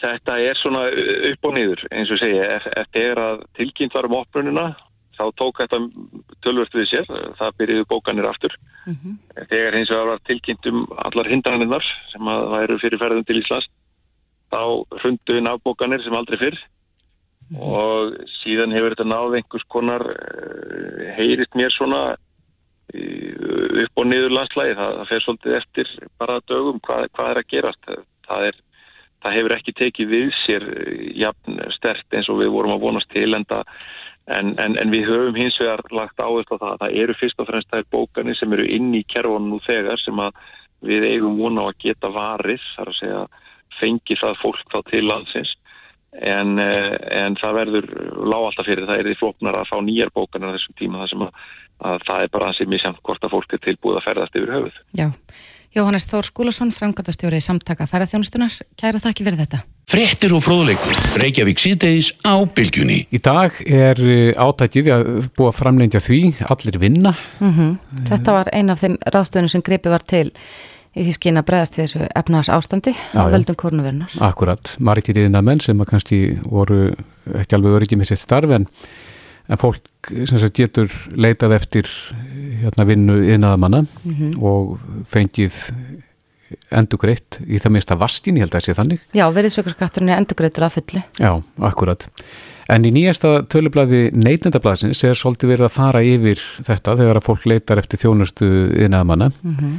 Þetta 0.01 0.41
er 0.43 0.59
svona 0.59 0.89
upp 1.31 1.47
og 1.47 1.55
niður 1.55 1.85
eins 1.95 2.11
og 2.11 2.19
segja. 2.21 2.59
Eftir 2.83 3.21
að 3.23 3.45
tilkynnt 3.57 3.95
var 3.95 4.09
um 4.09 4.19
opbrununa 4.19 4.67
þá 5.15 5.25
tók 5.39 5.61
þetta 5.63 5.79
tölvört 6.43 6.75
við 6.75 6.91
sér. 6.91 7.07
Það 7.39 7.57
byrjuði 7.61 7.87
bókanir 7.93 8.27
aftur. 8.29 8.57
Mm 8.85 8.97
-hmm. 8.99 9.47
Þegar 9.53 9.79
eins 9.79 9.95
og 9.95 10.09
var 10.11 10.27
tilkynnt 10.27 10.67
um 10.67 10.85
allar 11.07 11.31
hindranirnar 11.31 11.87
sem 12.11 12.29
að 12.35 12.49
það 12.51 12.63
eru 12.67 12.79
fyrir 12.83 13.03
ferðum 13.05 13.25
til 13.25 13.41
Íslands 13.41 13.71
þá 14.55 15.01
hrundu 15.03 15.39
inn 15.41 15.51
afbókanir 15.51 16.05
sem 16.05 16.17
aldrei 16.17 16.41
fyrr. 16.41 16.63
Mm. 17.53 17.59
og 17.61 18.15
síðan 18.41 18.73
hefur 18.73 18.95
þetta 18.95 19.05
náð 19.05 19.35
einhvers 19.37 19.65
konar 19.69 20.03
uh, 20.09 21.01
heyrist 21.19 21.53
mér 21.59 21.75
svona 21.75 22.15
upp 22.95 24.01
og 24.01 24.07
niður 24.07 24.33
landslægi 24.33 24.77
það, 24.79 24.95
það 24.99 25.11
fer 25.11 25.25
svolítið 25.25 25.57
eftir 25.59 25.91
bara 26.21 26.39
dögum 26.49 26.79
hvað, 26.87 27.09
hvað 27.17 27.31
er 27.31 27.41
að 27.41 27.51
gerast. 27.51 27.91
Það, 28.29 28.47
er, 28.49 28.59
það 29.25 29.37
hefur 29.37 29.55
ekki 29.59 29.77
tekið 29.81 30.11
við 30.15 30.33
sér 30.41 30.67
uh, 30.71 31.05
jafn 31.21 31.61
stert 31.77 32.17
eins 32.17 32.33
og 32.33 32.41
við 32.41 32.53
vorum 32.57 32.77
að 32.79 32.85
vonast 32.89 33.13
til 33.13 33.29
en, 33.37 33.47
en, 34.57 34.77
en 34.81 34.95
við 34.95 35.09
höfum 35.11 35.37
hins 35.37 35.61
vegar 35.61 35.85
lagt 35.93 36.21
áherslu 36.25 36.57
á 36.57 36.63
það 36.65 36.83
það 36.87 37.01
eru 37.05 37.21
fyrst 37.21 37.45
og 37.45 37.51
fremst 37.51 37.73
þær 37.75 37.89
bókanir 37.93 38.41
sem 38.41 38.57
eru 38.57 38.65
inn 38.65 38.93
í 38.97 39.05
kervonu 39.05 39.53
nú 39.53 39.61
þegar 39.69 40.01
sem 40.01 40.17
að 40.17 40.39
við 40.85 41.11
eigum 41.13 41.37
vona 41.41 41.69
á 41.69 41.69
að 41.69 41.81
geta 41.85 42.09
varið 42.13 42.65
þar 42.73 42.93
að 42.93 43.01
segja 43.03 43.25
fengi 43.81 44.19
það 44.21 44.41
fólk 44.43 44.65
þá 44.73 44.81
til 44.91 45.05
landsins 45.09 45.53
en, 46.23 46.59
eh, 46.59 46.95
en 47.25 47.37
það 47.41 47.59
verður 47.59 47.91
lág 48.23 48.49
alltaf 48.49 48.69
fyrir 48.69 48.87
það 48.87 49.01
er 49.01 49.11
því 49.11 49.17
floknar 49.21 49.59
að 49.59 49.71
fá 49.71 49.77
nýjar 49.83 50.15
bókanar 50.15 50.55
þessum 50.57 50.79
tíma 50.79 51.03
þar 51.03 51.13
sem 51.13 51.27
að, 51.27 51.43
að 51.91 52.07
það 52.09 52.23
er 52.23 52.33
bara 52.37 52.55
sé 52.55 52.69
mjög 52.71 52.85
samt 52.85 53.03
hvort 53.03 53.27
að 53.27 53.35
fólk 53.35 53.57
er 53.57 53.65
tilbúið 53.67 54.01
að 54.01 54.07
ferðast 54.09 54.39
yfir 54.39 54.55
höfuð. 54.55 54.81
Já, 54.95 55.07
Jóhannes 55.75 56.07
Þór 56.07 56.29
Skúlason, 56.29 56.71
frangatastjóri 56.75 57.41
í 57.41 57.45
samtaka 57.45 57.89
ferðarþjónustunar, 57.91 58.61
kæra 58.79 59.01
þakki 59.03 59.27
fyrir 59.27 59.41
þetta. 59.43 59.65
Frettir 59.91 60.33
og 60.35 60.41
fróðleikur, 60.41 61.01
Reykjavík 61.21 61.61
síðdeis 61.61 62.13
á 62.25 62.41
bylgjunni. 62.47 63.01
Í 63.15 63.19
dag 63.23 63.59
er 63.67 63.99
eh, 64.01 64.31
átækið 64.39 64.93
að 64.95 65.11
búa 65.37 65.51
framlengja 65.55 66.01
því, 66.03 66.21
allir 66.51 66.79
vinna. 66.81 67.13
Mm 67.43 67.51
-hmm. 67.51 68.07
Þetta 68.09 68.39
var 68.39 68.51
eina 68.55 68.73
af 68.73 68.85
þeim 68.87 68.97
ráðstöðunum 69.03 69.53
sem 69.53 69.67
gripi 69.67 69.93
var 69.93 70.07
til 70.07 70.31
í 70.95 71.03
því 71.03 71.15
skinn 71.17 71.41
að 71.41 71.49
bregðast 71.49 71.79
við 71.79 71.85
þessu 71.85 72.05
efnaðars 72.21 72.51
ástandi 72.55 72.95
á 72.95 73.23
völdum 73.33 73.59
korunverðnar. 73.59 74.15
Akkurat, 74.23 74.75
margir 74.79 75.19
íðina 75.19 75.43
menn 75.45 75.63
sem 75.65 75.81
að 75.83 75.91
kannski 75.91 76.21
voru 76.45 76.87
ekki 77.41 77.59
alveg 77.59 77.81
öryggi 77.81 77.99
með 77.99 78.13
sitt 78.13 78.23
starf 78.23 78.55
en, 78.55 78.69
en 79.51 79.61
fólk 79.61 80.13
sagt, 80.31 80.55
getur 80.55 80.93
leitað 81.19 81.57
eftir 81.59 81.91
hérna, 82.63 82.87
vinnu 82.87 83.19
innaðamanna 83.35 83.85
mm 83.85 84.15
-hmm. 84.15 84.35
og 84.43 84.79
fengið 85.11 85.59
endugreitt 86.71 87.41
í 87.49 87.59
það 87.59 87.73
minnsta 87.75 87.99
vaskin, 87.99 88.37
ég 88.37 88.45
held 88.45 88.55
að 88.55 88.61
það 88.61 88.67
sé 88.67 88.75
þannig. 88.79 89.01
Já, 89.17 89.25
veriðsökurskatturinn 89.35 90.13
er 90.13 90.21
endugreittur 90.23 90.67
að 90.67 90.77
fulli. 90.77 91.03
Já, 91.19 91.43
akkurat. 91.59 92.07
En 92.71 92.85
í 92.85 92.93
nýjasta 92.95 93.43
tölublaði 93.51 94.13
neytendablaðsins 94.15 95.03
er 95.05 95.19
svolítið 95.19 95.51
verið 95.51 95.67
að 95.67 95.75
fara 95.75 96.01
yfir 96.01 96.39
þetta 96.65 96.95
þegar 96.97 97.19
að 97.19 97.27
fólk 97.27 97.45
leitar 97.51 97.79
eftir 97.83 97.99
þjónustu 97.99 98.47
innaðamanna. 98.87 99.33
Mm 99.43 99.59
-hmm 99.59 99.77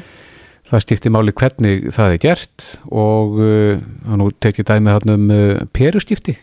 það 0.70 0.84
skiptir 0.84 1.14
máli 1.14 1.34
hvernig 1.36 1.90
það 1.94 2.16
er 2.16 2.22
gert 2.24 2.66
og 2.90 3.40
uh, 3.40 3.86
nú 4.18 4.30
tekið 4.42 4.70
dæmið 4.72 4.98
hann 4.98 5.14
um 5.14 5.34
uh, 5.34 5.64
peruskipti. 5.76 6.38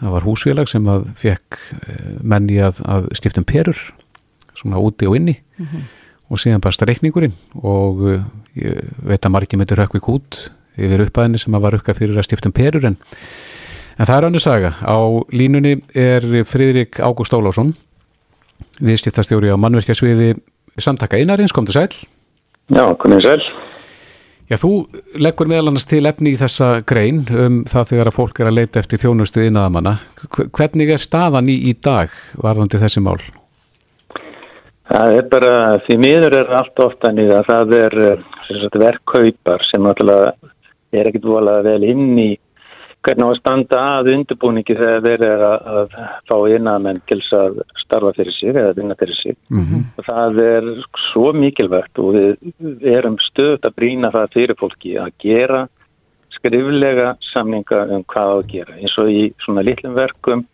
Það 0.00 0.14
var 0.16 0.26
húsfélag 0.26 0.70
sem 0.70 0.88
að 0.90 1.06
fekk 1.20 1.60
uh, 1.78 2.08
menni 2.20 2.60
að, 2.64 2.82
að 2.84 3.08
skiptum 3.16 3.46
perur 3.48 3.78
svona 4.54 4.82
úti 4.82 5.08
og 5.08 5.16
inni. 5.18 5.38
Mm 5.58 5.66
-hmm. 5.66 5.82
og 6.28 6.38
síðan 6.38 6.60
bara 6.60 6.72
streikningurinn 6.72 7.34
og 7.62 8.02
uh, 8.02 8.22
ég 8.56 8.84
veit 9.02 9.24
að 9.24 9.30
margir 9.32 9.58
myndir 9.58 9.80
hökk 9.80 9.94
við 9.94 10.00
kút 10.02 10.50
yfir 10.76 11.06
uppæðinni 11.06 11.38
sem 11.38 11.54
að 11.54 11.60
var 11.60 11.72
rukka 11.72 11.94
fyrir 11.94 12.18
að 12.18 12.26
skiptum 12.26 12.52
perur 12.52 12.84
en, 12.84 12.96
en 13.98 14.06
það 14.06 14.16
er 14.16 14.24
andur 14.24 14.40
saga. 14.40 14.74
Á 14.82 14.98
línunni 15.30 15.82
er 15.94 16.44
Fridrik 16.44 17.00
Ágúst 17.00 17.32
Ólásson 17.32 17.74
viðskiptastjóri 18.82 19.52
á 19.54 19.56
mannverkjasviði 19.56 20.34
samtaka 20.78 21.16
einarins, 21.16 21.52
kom 21.54 21.66
til 21.66 21.74
sæl 21.74 21.92
Já, 22.72 22.84
komið 22.96 23.26
sér. 23.26 23.46
Já, 24.48 24.58
þú 24.60 24.70
leggur 25.20 25.48
meðal 25.48 25.70
annars 25.70 25.86
til 25.88 26.02
efni 26.08 26.34
í 26.34 26.40
þessa 26.40 26.82
grein 26.88 27.22
um 27.32 27.62
það 27.68 27.90
þegar 27.90 28.10
að 28.10 28.16
fólk 28.18 28.40
er 28.40 28.50
að 28.50 28.58
leita 28.58 28.80
eftir 28.80 29.00
þjónustu 29.00 29.44
innaðamanna. 29.44 29.94
Hvernig 30.52 30.92
er 30.92 31.00
staðan 31.00 31.48
í, 31.48 31.56
í 31.70 31.74
dag 31.76 32.12
varðandi 32.40 32.80
þessi 32.82 33.02
mál? 33.04 33.18
Það 34.84 35.16
er 35.16 35.28
bara, 35.32 35.54
því 35.86 35.96
miður 36.00 36.36
er 36.42 36.52
allt 36.58 36.82
ofta 36.84 37.12
nýða, 37.16 37.40
það 37.48 37.76
er 37.78 37.98
eh, 38.04 38.24
verkkaupar 38.76 39.64
sem 39.70 39.88
alltaf 39.88 40.34
er 40.94 41.08
ekkit 41.08 41.24
volað 41.26 41.64
vel 41.66 41.80
inn 41.88 42.12
í 42.20 42.30
hvernig 43.04 43.26
á 43.26 43.30
að 43.30 43.38
standa 43.40 43.80
að 43.98 44.10
undirbúningi 44.14 44.76
þegar 44.78 45.04
þeir 45.04 45.24
eru 45.28 45.50
að, 45.50 45.96
fá 46.28 46.36
innamenn 46.56 47.02
til 47.10 47.20
að 47.36 47.60
starfa 47.82 48.14
fyrir 48.16 48.36
sig 48.38 48.54
eða 48.54 48.74
vinna 48.78 48.96
fyrir 49.00 49.18
sig. 49.20 49.36
Mm 49.50 49.64
-hmm. 49.64 49.84
Það 50.06 50.40
er 50.46 50.70
svo 51.10 51.32
mikilvægt 51.32 51.98
og 51.98 52.14
við 52.14 52.88
erum 52.96 53.18
stöðt 53.20 53.68
að 53.68 53.76
brína 53.76 54.12
það 54.14 54.34
fyrir 54.38 54.60
fólki 54.60 54.96
að 54.98 55.12
gera 55.18 55.66
skriflega 56.32 57.14
samninga 57.32 57.84
um 57.94 58.04
hvað 58.04 58.32
að 58.38 58.48
gera. 58.48 58.74
Eins 58.80 58.98
og 58.98 59.08
í 59.08 59.32
svona 59.44 59.62
litlum 59.62 59.94
verkum 59.94 60.46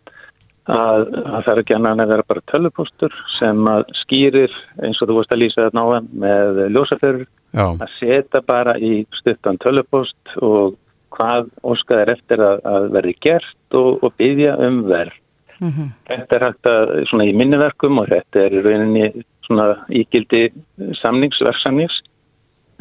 að, 0.69 1.07
að 1.25 1.43
það 1.43 1.51
er 1.53 1.61
ekki 1.63 1.75
annan 1.75 2.03
að 2.03 2.13
vera 2.13 2.27
bara 2.27 2.47
tölvupóstur 2.51 3.15
sem 3.39 3.67
að 3.67 3.83
skýrir 4.03 4.53
eins 4.83 5.01
og 5.01 5.09
þú 5.09 5.17
vorust 5.17 5.33
að 5.33 5.41
lýsa 5.41 5.65
þetta 5.65 5.79
náðan 5.79 6.09
með 6.13 6.61
ljósaförur 6.75 7.27
að 7.55 7.87
setja 7.97 8.41
bara 8.45 8.77
í 8.77 9.05
stuttan 9.19 9.59
tölvupóst 9.63 10.35
og 10.41 10.77
hvað 11.15 11.49
óskað 11.67 12.03
er 12.03 12.13
eftir 12.15 12.43
að, 12.43 12.61
að 12.65 12.87
verði 12.95 13.15
gert 13.23 13.77
og, 13.77 13.99
og 14.03 14.13
byggja 14.19 14.55
um 14.67 14.83
verð. 14.87 15.17
Mm 15.61 15.71
-hmm. 15.71 15.89
Þetta 16.09 16.35
er 16.35 16.45
hægt 16.47 16.67
að 16.67 16.93
svona 17.09 17.25
í 17.29 17.35
minniverkum 17.37 17.99
og 18.01 18.07
þetta 18.09 18.45
er 18.45 18.55
í 18.57 18.63
rauninni 18.65 19.25
svona 19.45 19.67
ígildi 19.89 20.47
samningsverksamnings 21.01 21.99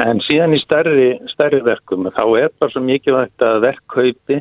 en 0.01 0.23
síðan 0.25 0.55
í 0.57 0.61
starri, 0.63 1.11
starri 1.29 1.61
verkum 1.65 2.09
þá 2.09 2.25
er 2.41 2.49
bara 2.59 2.73
svo 2.73 2.81
mikið 2.81 3.19
vægt 3.19 3.45
að 3.45 3.61
verkkaupi 3.67 4.41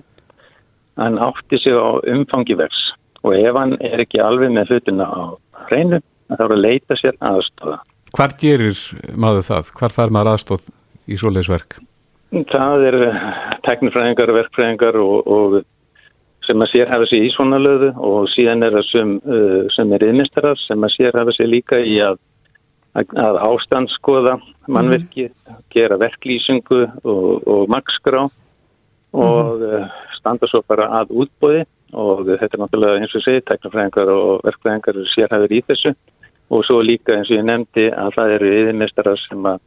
hann 1.00 1.20
átti 1.20 1.60
sig 1.60 1.76
á 1.76 2.00
umfangi 2.14 2.56
verks 2.60 2.94
og 3.24 3.36
ef 3.36 3.56
hann 3.56 3.76
er 3.82 4.04
ekki 4.06 4.22
alveg 4.24 4.54
með 4.56 4.74
hlutina 4.74 5.06
á 5.08 5.22
hreinu 5.68 6.02
þá 6.30 6.44
er 6.46 6.54
að 6.56 6.64
leita 6.64 6.98
sér 7.00 7.18
aðstóða. 7.26 7.80
Hvar 8.16 8.34
gerir 8.40 8.80
maður 9.18 9.46
það? 9.50 9.72
Hvar 9.78 9.96
fær 9.96 10.14
maður 10.14 10.34
aðstóð 10.36 10.70
í 11.10 11.18
svoleiðsverk? 11.20 11.80
Það 12.30 12.84
er 12.86 12.98
teknifræðingar, 13.66 14.32
verkfræðingar 14.38 14.98
og, 15.02 15.30
og 15.34 15.56
sem 16.50 16.62
að 16.62 16.72
sér 16.74 16.90
hafa 16.90 17.08
sér 17.10 17.26
í 17.26 17.30
svona 17.34 17.60
löðu 17.62 17.92
og 18.06 18.28
síðan 18.34 18.66
er 18.66 18.76
það 18.78 18.86
sem, 18.90 19.14
uh, 19.22 19.62
sem 19.74 19.94
er 19.96 20.06
yðmistarar 20.10 20.60
sem 20.62 20.86
að 20.86 20.94
sér 20.96 21.18
hafa 21.18 21.34
sér 21.36 21.50
líka 21.50 21.80
í 21.82 21.98
að, 22.06 22.20
að 22.98 23.40
ástandskoða 23.46 24.38
mannverki, 24.70 25.30
mm. 25.30 25.60
gera 25.74 25.98
verklýsingu 26.02 26.84
og, 27.04 27.50
og 27.50 27.66
makskrá 27.74 28.28
og 29.10 29.62
mm. 29.62 29.90
standa 30.20 30.50
svo 30.50 30.62
bara 30.70 30.90
að 31.02 31.14
útbóði 31.24 31.66
og 31.98 32.28
þetta 32.30 32.54
er 32.54 32.62
náttúrulega 32.62 33.02
eins 33.02 33.16
og 33.18 33.26
segi, 33.26 33.46
teknifræðingar 33.50 34.14
og 34.14 34.44
verkfræðingar 34.46 35.02
sér 35.14 35.34
hafa 35.34 35.50
í 35.50 35.64
þessu 35.66 35.96
og 36.50 36.66
svo 36.66 36.82
líka 36.86 37.18
eins 37.18 37.30
og 37.30 37.38
ég 37.38 37.46
nefndi 37.46 37.90
að 37.94 38.14
það 38.18 38.36
eru 38.38 38.54
yðmistarar 38.60 39.22
sem 39.26 39.50
að 39.50 39.62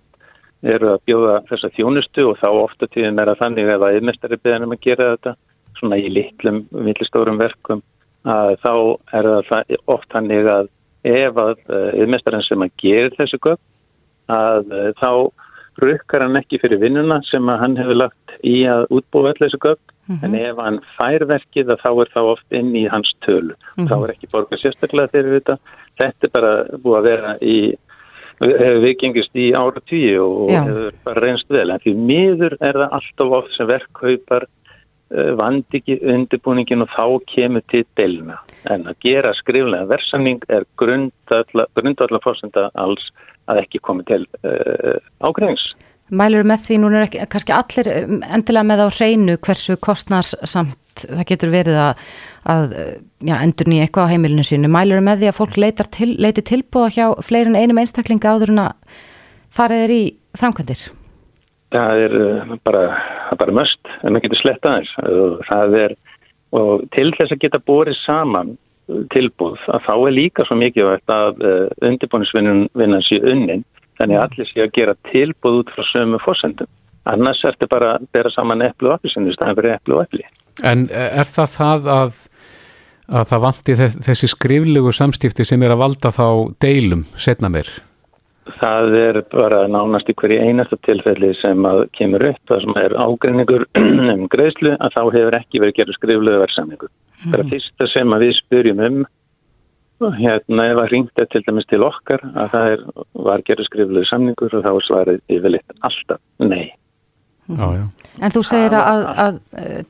eru 0.62 0.92
að 0.92 1.00
bjóða 1.08 1.38
þessa 1.50 1.70
þjónustu 1.76 2.26
og 2.30 2.38
þá 2.38 2.48
ofta 2.50 2.86
tíðin 2.86 3.18
er 3.18 3.32
að 3.32 3.40
þannig 3.42 3.70
að 3.70 3.84
það 3.84 3.96
er 3.96 4.06
mestari 4.08 4.38
beðanum 4.42 4.74
að 4.76 4.84
gera 4.86 5.08
þetta 5.16 5.34
svona 5.78 5.98
í 5.98 6.10
litlum, 6.12 6.62
villistórum 6.70 7.40
verkum 7.40 7.82
að 8.22 8.56
þá 8.62 8.74
er 9.18 9.28
það 9.48 9.76
oft 9.90 10.10
þannig 10.14 10.46
að 10.46 10.68
ef 11.02 11.38
að 11.42 11.54
yfirmestarinn 11.72 12.44
sem 12.46 12.62
að 12.62 12.74
gera 12.78 13.14
þessu 13.16 13.40
gögn 13.42 13.62
að 14.30 14.74
eh, 14.76 14.90
þá 15.00 15.10
rukkar 15.82 16.26
hann 16.26 16.38
ekki 16.38 16.60
fyrir 16.62 16.82
vinnuna 16.82 17.18
sem 17.26 17.48
að 17.48 17.62
hann 17.64 17.78
hefur 17.80 17.98
lagt 17.98 18.34
í 18.46 18.62
að 18.68 18.84
útbúa 18.92 19.32
allir 19.32 19.48
þessu 19.48 19.60
gögn 19.62 19.82
mm 19.82 20.16
-hmm. 20.16 20.24
en 20.24 20.34
ef 20.34 20.60
hann 20.66 20.80
fær 20.96 21.24
verkið 21.26 21.72
þá 21.82 21.90
er 21.90 22.10
það 22.14 22.30
oft 22.34 22.58
inn 22.58 22.74
í 22.76 22.84
hans 22.86 23.14
tölu 23.26 23.54
mm 23.54 23.56
-hmm. 23.76 23.88
þá 23.88 23.96
er 24.04 24.12
ekki 24.14 24.32
borgar 24.32 24.62
sérstaklega 24.62 25.12
fyrir 25.14 25.40
þetta 25.40 25.56
þetta 25.98 26.26
er 26.26 26.34
bara 26.36 26.52
búið 26.84 26.98
að 26.98 27.08
vera 27.10 27.36
í 27.40 27.56
hefur 28.42 28.80
viðgengist 28.86 29.38
í 29.38 29.50
ára 29.54 29.82
tíu 29.88 30.24
og 30.24 30.50
Já. 30.52 30.62
hefur 30.66 30.98
bara 31.06 31.24
reynst 31.26 31.52
vel 31.52 31.68
en 31.70 31.82
því 31.84 31.94
miður 32.10 32.56
er 32.60 32.78
það 32.80 32.96
alltaf 32.98 33.36
oft 33.38 33.56
sem 33.56 33.70
verkkaupar 33.70 34.48
uh, 34.48 35.32
vandi 35.38 35.80
ekki 35.80 35.98
undirbúningin 36.14 36.84
og 36.86 36.90
þá 36.94 37.06
kemur 37.34 37.64
til 37.72 37.84
delina 37.98 38.40
en 38.70 38.86
að 38.90 38.98
gera 39.04 39.34
skriflega 39.38 39.90
versamning 39.90 40.42
er 40.48 40.66
grundalla 40.78 42.22
fórsenda 42.24 42.68
alls 42.78 43.10
að 43.50 43.64
ekki 43.64 43.82
komi 43.82 44.04
til 44.06 44.22
uh, 44.46 44.98
ágreifings. 45.24 45.72
Mælur 46.12 46.44
með 46.44 46.66
því, 46.66 46.76
núna 46.82 46.98
er 47.00 47.06
ekki, 47.06 47.22
kannski 47.32 47.54
allir 47.56 47.88
um, 47.94 48.18
endilega 48.26 48.68
með 48.68 48.82
á 48.84 48.88
hreinu 48.92 49.36
hversu 49.40 49.78
kostnarsamt 50.92 51.18
það 51.18 51.26
getur 51.28 51.50
verið 51.52 51.78
að, 51.78 52.02
að 52.44 52.74
já, 53.20 53.36
endur 53.42 53.68
nýja 53.68 53.86
eitthvað 53.86 54.06
á 54.08 54.12
heimilinu 54.12 54.44
sínu. 54.44 54.68
Mælur 54.68 55.00
með 55.00 55.22
því 55.22 55.28
að 55.28 55.38
fólk 55.38 55.56
til, 55.90 56.16
leiti 56.18 56.42
tilbúða 56.42 56.90
hjá 56.90 57.06
fleirin 57.22 57.56
einum 57.56 57.78
einstaklinga 57.78 58.32
áður 58.32 58.50
en 58.50 58.58
að 58.58 58.72
farið 59.50 59.84
er 59.84 59.90
í 59.90 60.02
framkvæmdir. 60.38 60.90
Það 61.72 62.02
er 62.04 62.16
uh, 62.20 62.56
bara, 62.64 62.82
það 63.28 63.32
er 63.32 63.38
bara 63.38 63.52
möst 63.52 63.88
en 64.02 64.14
það 64.14 64.22
getur 64.22 64.42
slett 64.42 64.66
aðeins. 64.66 64.92
Það 65.48 65.76
er, 65.80 65.96
og 66.52 66.84
til 66.92 67.12
þess 67.16 67.32
að 67.32 67.42
geta 67.42 67.62
borið 67.64 67.96
saman 68.04 68.56
tilbúð 69.12 69.60
að 69.72 69.84
þá 69.86 69.94
er 69.94 70.12
líka 70.12 70.44
svo 70.44 70.56
mikið 70.58 70.90
að 71.08 71.40
uh, 71.40 71.68
undirbúinisvinnan 71.80 73.00
sé 73.06 73.22
unnin 73.22 73.64
þannig 73.96 74.18
að 74.18 74.24
allir 74.26 74.50
sé 74.50 74.64
að 74.64 74.74
gera 74.76 74.98
tilbúð 75.08 75.62
út 75.62 75.72
frá 75.72 75.84
sömu 75.92 76.20
fórsendum. 76.20 76.68
Annars 77.08 77.40
ertu 77.46 77.66
bara 77.70 77.96
að 77.96 78.06
bera 78.14 78.30
saman 78.30 78.62
eplu 78.62 78.90
og 78.90 78.98
appi 78.98 79.10
sem 79.10 79.24
þú 79.26 79.32
staðan 79.34 79.56
fyrir 79.58 79.74
eplu 79.74 79.96
og 79.96 80.04
epli. 80.04 80.26
En 80.60 80.88
er 80.92 81.28
það 81.28 81.54
það 81.54 81.88
að, 81.94 82.18
að 83.08 83.30
það 83.30 83.46
vanti 83.46 83.78
þess, 83.78 84.02
þessi 84.08 84.28
skriflegu 84.34 84.92
samstifti 84.96 85.46
sem 85.48 85.64
er 85.64 85.74
að 85.74 85.82
valda 85.86 86.12
þá 86.12 86.26
deilum 86.62 87.06
setna 87.16 87.50
mér? 87.52 87.70
Það 88.58 88.96
er 88.98 89.18
bara 89.30 89.62
nánast 89.70 90.10
í 90.10 90.14
hverju 90.18 90.42
einasta 90.42 90.76
tilfelli 90.86 91.30
sem 91.38 91.62
að 91.66 91.84
kemur 91.96 92.24
upp, 92.32 92.40
það 92.50 92.64
sem 92.64 92.78
er 92.82 92.94
ágreiningur 92.98 93.64
um 94.16 94.26
greiðslu, 94.30 94.74
að 94.82 94.94
þá 94.96 95.02
hefur 95.16 95.38
ekki 95.38 95.62
verið 95.62 95.78
gerð 95.78 95.96
skriflegu 95.98 96.42
verðsamningu. 96.42 96.90
Það 97.22 97.36
er 97.38 97.44
að 97.44 97.52
fyrsta 97.54 97.90
sem 97.92 98.14
að 98.16 98.24
við 98.26 98.34
spyrjum 98.40 98.84
um, 98.88 99.00
hérna 100.18 100.68
ef 100.72 100.82
að 100.82 100.90
ringta 100.90 101.26
til 101.30 101.44
dæmis 101.46 101.70
til 101.70 101.82
okkar, 101.86 102.24
að 102.34 102.54
það 102.56 102.70
er, 102.74 102.84
var 103.30 103.46
gerð 103.46 103.68
skriflegu 103.70 104.10
samningur 104.10 104.58
og 104.58 104.66
þá 104.66 104.70
er 104.72 104.86
svarið 104.88 105.20
yfirleitt 105.38 105.76
alltaf 105.86 106.22
nei. 106.42 106.72
Já, 107.48 107.66
já. 107.76 107.84
En 108.22 108.30
þú 108.34 108.42
segir 108.46 108.74
að, 108.78 108.84
að, 108.86 109.06
að 109.24 109.38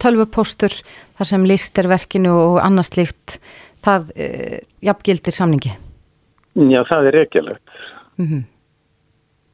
tölvupóstur 0.03 0.73
þar 1.19 1.29
sem 1.29 1.45
list 1.47 1.79
er 1.79 1.89
verkinu 1.91 2.33
og 2.33 2.57
annars 2.65 2.95
líkt, 2.97 3.37
það 3.85 4.09
uh, 4.17 4.57
jafngildir 4.89 5.37
samningi? 5.37 5.75
Já, 6.57 6.81
það 6.89 7.11
er 7.13 7.21
ekkerlegt. 7.27 7.77
Mm 8.21 8.43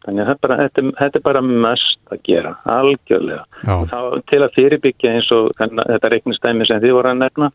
Þannig 0.09 0.23
að 0.23 0.29
þetta 0.31 0.47
bara, 0.47 0.57
þetta, 0.63 0.81
er- 0.83 0.93
þetta 0.99 1.19
er 1.19 1.23
bara 1.27 1.41
mest 1.45 2.13
að 2.15 2.21
gera, 2.25 2.51
algjörlega. 2.65 3.43
Já. 3.67 3.75
Þá 3.91 3.99
til 4.31 4.39
að 4.47 4.55
fyrirbyggja 4.55 5.11
eins 5.19 5.27
og 5.37 5.49
þetta 5.59 6.11
reiknistæmi 6.15 6.69
sem 6.71 6.81
þið 6.81 6.95
voru 6.97 7.11
að 7.11 7.19
nefna, 7.25 7.49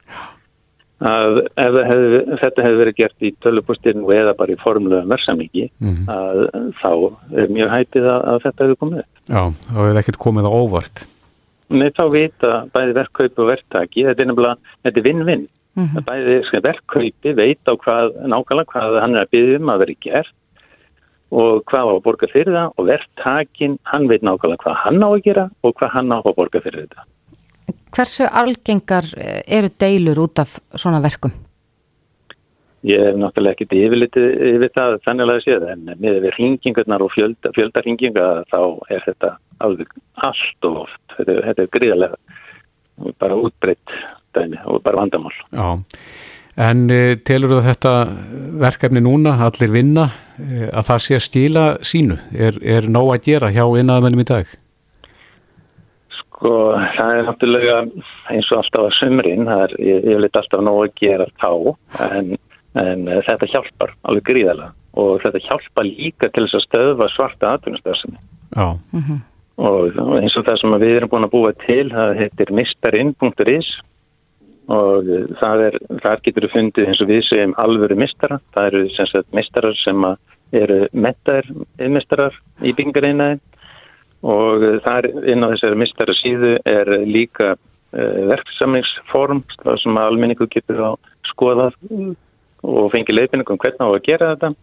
að 1.03 1.39
ef 1.59 1.77
hefði, 1.89 2.19
þetta 2.41 2.65
hefði 2.65 2.79
verið 2.81 2.95
gert 2.99 3.25
í 3.27 3.31
tölupústinu 3.43 4.05
eða 4.15 4.35
bara 4.39 4.53
í 4.53 4.59
formlega 4.61 5.07
verðsamlingi, 5.09 5.69
Mhm. 5.79 6.05
að 6.07 6.73
þá 6.81 6.91
er 7.43 7.47
mjög 7.47 7.73
hæpið 7.75 8.05
að, 8.13 8.21
að 8.31 8.41
þetta 8.45 8.63
hefði 8.63 8.77
komið. 8.83 8.99
upp. 8.99 9.11
Já, 9.29 9.41
þá 9.67 9.75
hefur 9.79 9.99
ekkert 10.03 10.21
komið 10.25 10.47
á 10.47 10.51
óvart. 10.53 11.05
Nei, 11.69 11.89
þá 11.89 12.03
vita 12.11 12.51
bæði 12.73 12.93
verkkaup 12.93 13.39
og 13.39 13.47
verktaki, 13.49 14.05
þetta 14.05 14.21
er 14.21 14.29
nefnilega, 14.31 14.57
þetta 14.85 14.97
er 14.97 15.07
vinn-vinn. 15.09 15.47
-hmm. 15.75 16.03
Bæði 16.05 16.45
sko, 16.45 16.61
verkkaupi 16.61 17.35
veit 17.35 17.59
á 17.65 17.73
hvað, 17.73 18.13
nákvæmlega 18.29 18.71
hvað 18.73 18.99
hann 19.01 19.15
er 19.15 19.25
að 19.25 19.31
byggja 19.31 19.59
um 19.59 19.69
að 19.73 19.79
vera 19.79 19.95
gert 20.01 20.33
og 21.33 21.63
hvað 21.65 21.87
á 21.89 21.93
að 21.97 22.03
borga 22.05 22.27
fyrir 22.29 22.53
það 22.53 22.73
og 22.77 22.85
verktakin, 22.87 23.79
hann 23.89 24.07
veit 24.07 24.21
nákvæmlega 24.21 24.61
hvað 24.63 24.75
hann 24.83 25.01
á 25.01 25.09
að 25.09 25.23
gera 25.23 25.49
og 25.63 25.73
hvað 25.73 25.89
hann 25.89 26.13
á 26.13 26.17
að 26.21 26.35
borga 26.37 26.61
fyrir 26.61 26.85
þetta. 26.85 27.01
Hversu 27.93 28.26
algengar 28.26 29.06
eh, 29.17 29.41
eru 29.60 29.69
deilur 29.80 30.23
út 30.26 30.41
af 30.43 30.58
svona 30.76 31.02
verkum? 31.04 31.34
Ég 32.84 32.99
hef 32.99 33.15
náttúrulega 33.15 33.56
ekkert 33.56 33.76
yfirlitið 33.80 34.26
yfir 34.49 34.71
það 34.76 34.97
þannig 35.06 35.30
að 35.32 35.43
séð 35.45 35.65
en 35.71 35.84
með 36.04 36.17
við 36.26 36.34
hringingarnar 36.36 37.06
og 37.06 37.13
fjölda, 37.13 37.52
fjölda 37.56 37.84
hringinga 37.86 38.26
þá 38.52 38.60
er 38.91 39.06
þetta 39.06 39.30
alveg 39.63 39.93
allt 40.28 40.67
og 40.67 40.82
oft. 40.82 41.04
Þetta, 41.15 41.38
þetta 41.47 41.63
er 41.63 41.71
gríðarlega 41.78 43.13
bara 43.23 43.38
útbreytt 43.39 43.95
dæmi 44.36 44.60
og 44.65 44.82
bara 44.84 44.99
vandamál. 44.99 45.34
Já, 45.54 45.80
en 46.67 46.84
e, 46.91 47.15
telur 47.26 47.56
þú 47.56 47.62
þetta 47.69 47.93
verkefni 48.65 49.04
núna, 49.06 49.38
allir 49.47 49.71
vinna, 49.73 50.10
e, 50.38 50.67
að 50.67 50.89
það 50.89 51.06
sé 51.06 51.17
að 51.17 51.26
skila 51.28 51.65
sínu? 51.88 52.19
Er, 52.36 52.60
er 52.60 52.89
nóg 52.91 53.13
að 53.15 53.30
gera 53.30 53.54
hjá 53.54 53.63
innaðamennum 53.63 54.26
í 54.26 54.28
dag? 54.34 54.52
Sko, 56.43 56.73
það 56.97 57.10
er 57.15 57.21
náttúrulega 57.23 57.75
eins 58.34 58.47
og 58.51 58.58
alltaf 58.60 58.82
að 58.89 58.95
sumrin, 58.97 59.45
það 59.47 59.62
er 59.63 59.73
ég, 59.79 60.08
ég 60.12 60.17
veit 60.25 60.39
alltaf 60.41 60.63
nóg 60.67 60.79
að 60.84 60.97
gera 60.99 61.27
þá, 61.39 61.51
en, 62.03 62.34
en 62.84 63.06
eh, 63.08 63.21
þetta 63.23 63.47
hjálpar 63.53 63.93
alveg 64.03 64.25
gríðarlega. 64.27 64.73
Og 64.99 65.23
þetta 65.23 65.41
hjálpar 65.45 65.88
líka 65.88 66.27
til 66.36 66.43
þess 66.43 66.58
að 66.60 66.65
stöðva 66.65 67.08
svarta 67.13 67.53
atvinnustöðsum. 67.56 68.17
Já, 68.58 68.67
Og 69.63 69.95
og 70.01 70.13
eins 70.17 70.36
og 70.36 70.47
það 70.47 70.60
sem 70.60 70.75
við 70.82 70.95
erum 70.97 71.13
búin 71.13 71.27
að 71.29 71.34
búa 71.38 71.53
til, 71.63 71.88
það 71.93 72.13
heitir 72.19 72.51
mistarinn.is 72.58 73.71
og 74.73 75.12
það 75.39 75.65
er, 75.69 75.77
þar 76.03 76.21
getur 76.25 76.47
við 76.47 76.53
fundið 76.58 76.89
eins 76.89 77.01
og 77.03 77.12
við 77.13 77.23
segjum 77.29 77.56
alvöru 77.62 77.97
mistara, 78.03 78.41
það 78.56 78.69
eru 78.71 78.84
sem 78.97 79.10
sagt 79.13 79.36
mistarar 79.38 79.79
sem 79.79 80.08
að 80.10 80.17
eru 80.60 80.79
mettaðir 80.91 81.51
mistarar 81.93 82.36
í 82.60 82.73
byggingareinaði 82.75 83.39
og 84.23 84.63
eh, 84.63 84.79
þar 84.86 85.09
inn 85.29 85.43
á 85.43 85.51
þessari 85.51 85.79
mistara 85.79 86.15
síðu 86.17 86.55
er 86.69 86.91
líka 87.03 87.53
uh, 87.53 88.19
verksamlingsform 88.31 89.43
sem 89.81 89.99
almenningu 89.99 90.47
getur 90.51 90.79
að 90.91 90.95
skoða 91.33 91.69
og 92.63 92.91
fengi 92.93 93.15
leifinningum 93.15 93.59
hvernig 93.59 93.83
á 93.83 93.89
að 93.91 94.05
gera 94.07 94.31
þetta 94.33 94.53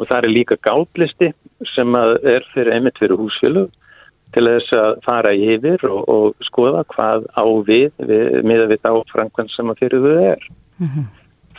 og 0.00 0.08
það 0.08 0.18
er 0.18 0.32
líka 0.32 0.58
gáplisti 0.64 1.30
sem 1.74 1.96
að 1.98 2.14
er 2.34 2.46
fyrir 2.54 2.72
einmitt 2.76 3.00
fyrir 3.00 3.20
húsfjölu 3.20 3.66
til 4.32 4.46
þess 4.48 4.76
að 4.76 4.92
fara 5.04 5.32
yfir 5.36 5.82
og, 5.88 6.04
og 6.08 6.46
skoða 6.46 6.86
hvað 6.94 7.26
á 7.36 7.44
við, 7.68 7.90
við 8.00 8.38
miða 8.48 8.70
við 8.70 8.80
þá 8.86 8.92
framkvæmd 9.12 9.52
sem 9.52 9.72
að 9.72 9.82
fyrir 9.82 10.06
þau 10.06 10.14
er. 10.30 10.46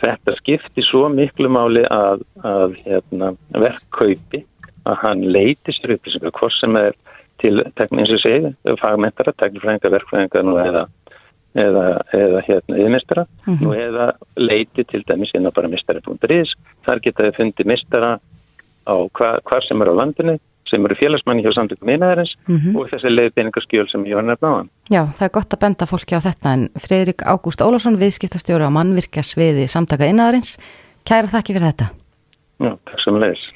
Þetta 0.02 0.34
skipti 0.40 0.82
svo 0.82 1.06
miklu 1.08 1.48
máli 1.54 1.84
að, 1.86 2.24
að 2.42 2.74
hérna, 2.82 3.30
verkkaupi 3.54 4.42
að 4.84 4.98
hann 5.04 5.22
leiti 5.32 5.72
sér 5.72 5.94
upplýsingar 5.94 6.34
hvort 6.34 6.56
sem 6.58 6.76
er 6.76 6.96
til 7.42 7.56
teknins 7.78 8.12
að 8.14 8.22
segja, 8.22 8.52
fagmentara, 8.80 9.34
teknifræðinga, 9.42 9.94
verkfræðinga 9.96 10.44
eða 10.68 10.84
eða, 11.54 11.84
eða 12.14 12.40
hérna 12.48 12.78
yfirmestara 12.80 13.26
nú 13.60 13.74
eða 13.78 14.08
leiti 14.40 14.84
til 14.90 15.04
dæmis 15.08 15.32
inn 15.36 15.46
á 15.46 15.54
bara 15.54 15.70
mistari.is 15.70 16.54
þar 16.86 17.02
geta 17.04 17.28
þið 17.28 17.38
fundið 17.38 17.70
mistara 17.70 18.10
á 18.84 18.94
hva, 19.16 19.30
hvar 19.46 19.64
sem 19.66 19.82
er 19.82 19.92
á 19.92 19.94
landinu 19.94 20.36
sem 20.70 20.84
eru 20.86 20.96
félagsmanni 20.98 21.44
hjá 21.44 21.52
samtökum 21.54 21.92
einaðarins 21.92 22.32
og 22.74 22.88
þessi 22.90 23.12
leiðbeiningarskjöl 23.12 23.86
sem 23.90 24.06
ég 24.08 24.18
var 24.18 24.26
nefna 24.26 24.50
á 24.50 24.54
hann. 24.58 24.70
Já, 24.90 25.02
það 25.04 25.26
er 25.26 25.34
gott 25.36 25.56
að 25.56 25.62
benda 25.66 25.88
fólki 25.90 26.16
á 26.16 26.24
þetta 26.24 26.54
en 26.56 26.64
Fredrik 26.80 27.26
Ágúst 27.28 27.62
Ólafsson, 27.62 28.00
viðskiptastjóri 28.00 28.66
á 28.66 28.72
mannvirkja 28.72 29.26
sviði 29.26 29.68
samtaka 29.70 30.08
innaðarins. 30.08 30.56
Kæra 31.04 31.28
þakki 31.30 31.58
fyrir 31.58 31.68
þetta. 31.68 31.92
Já, 32.64 32.72
takk 32.88 33.04
sem 33.04 33.20
leiðis. 33.20 33.46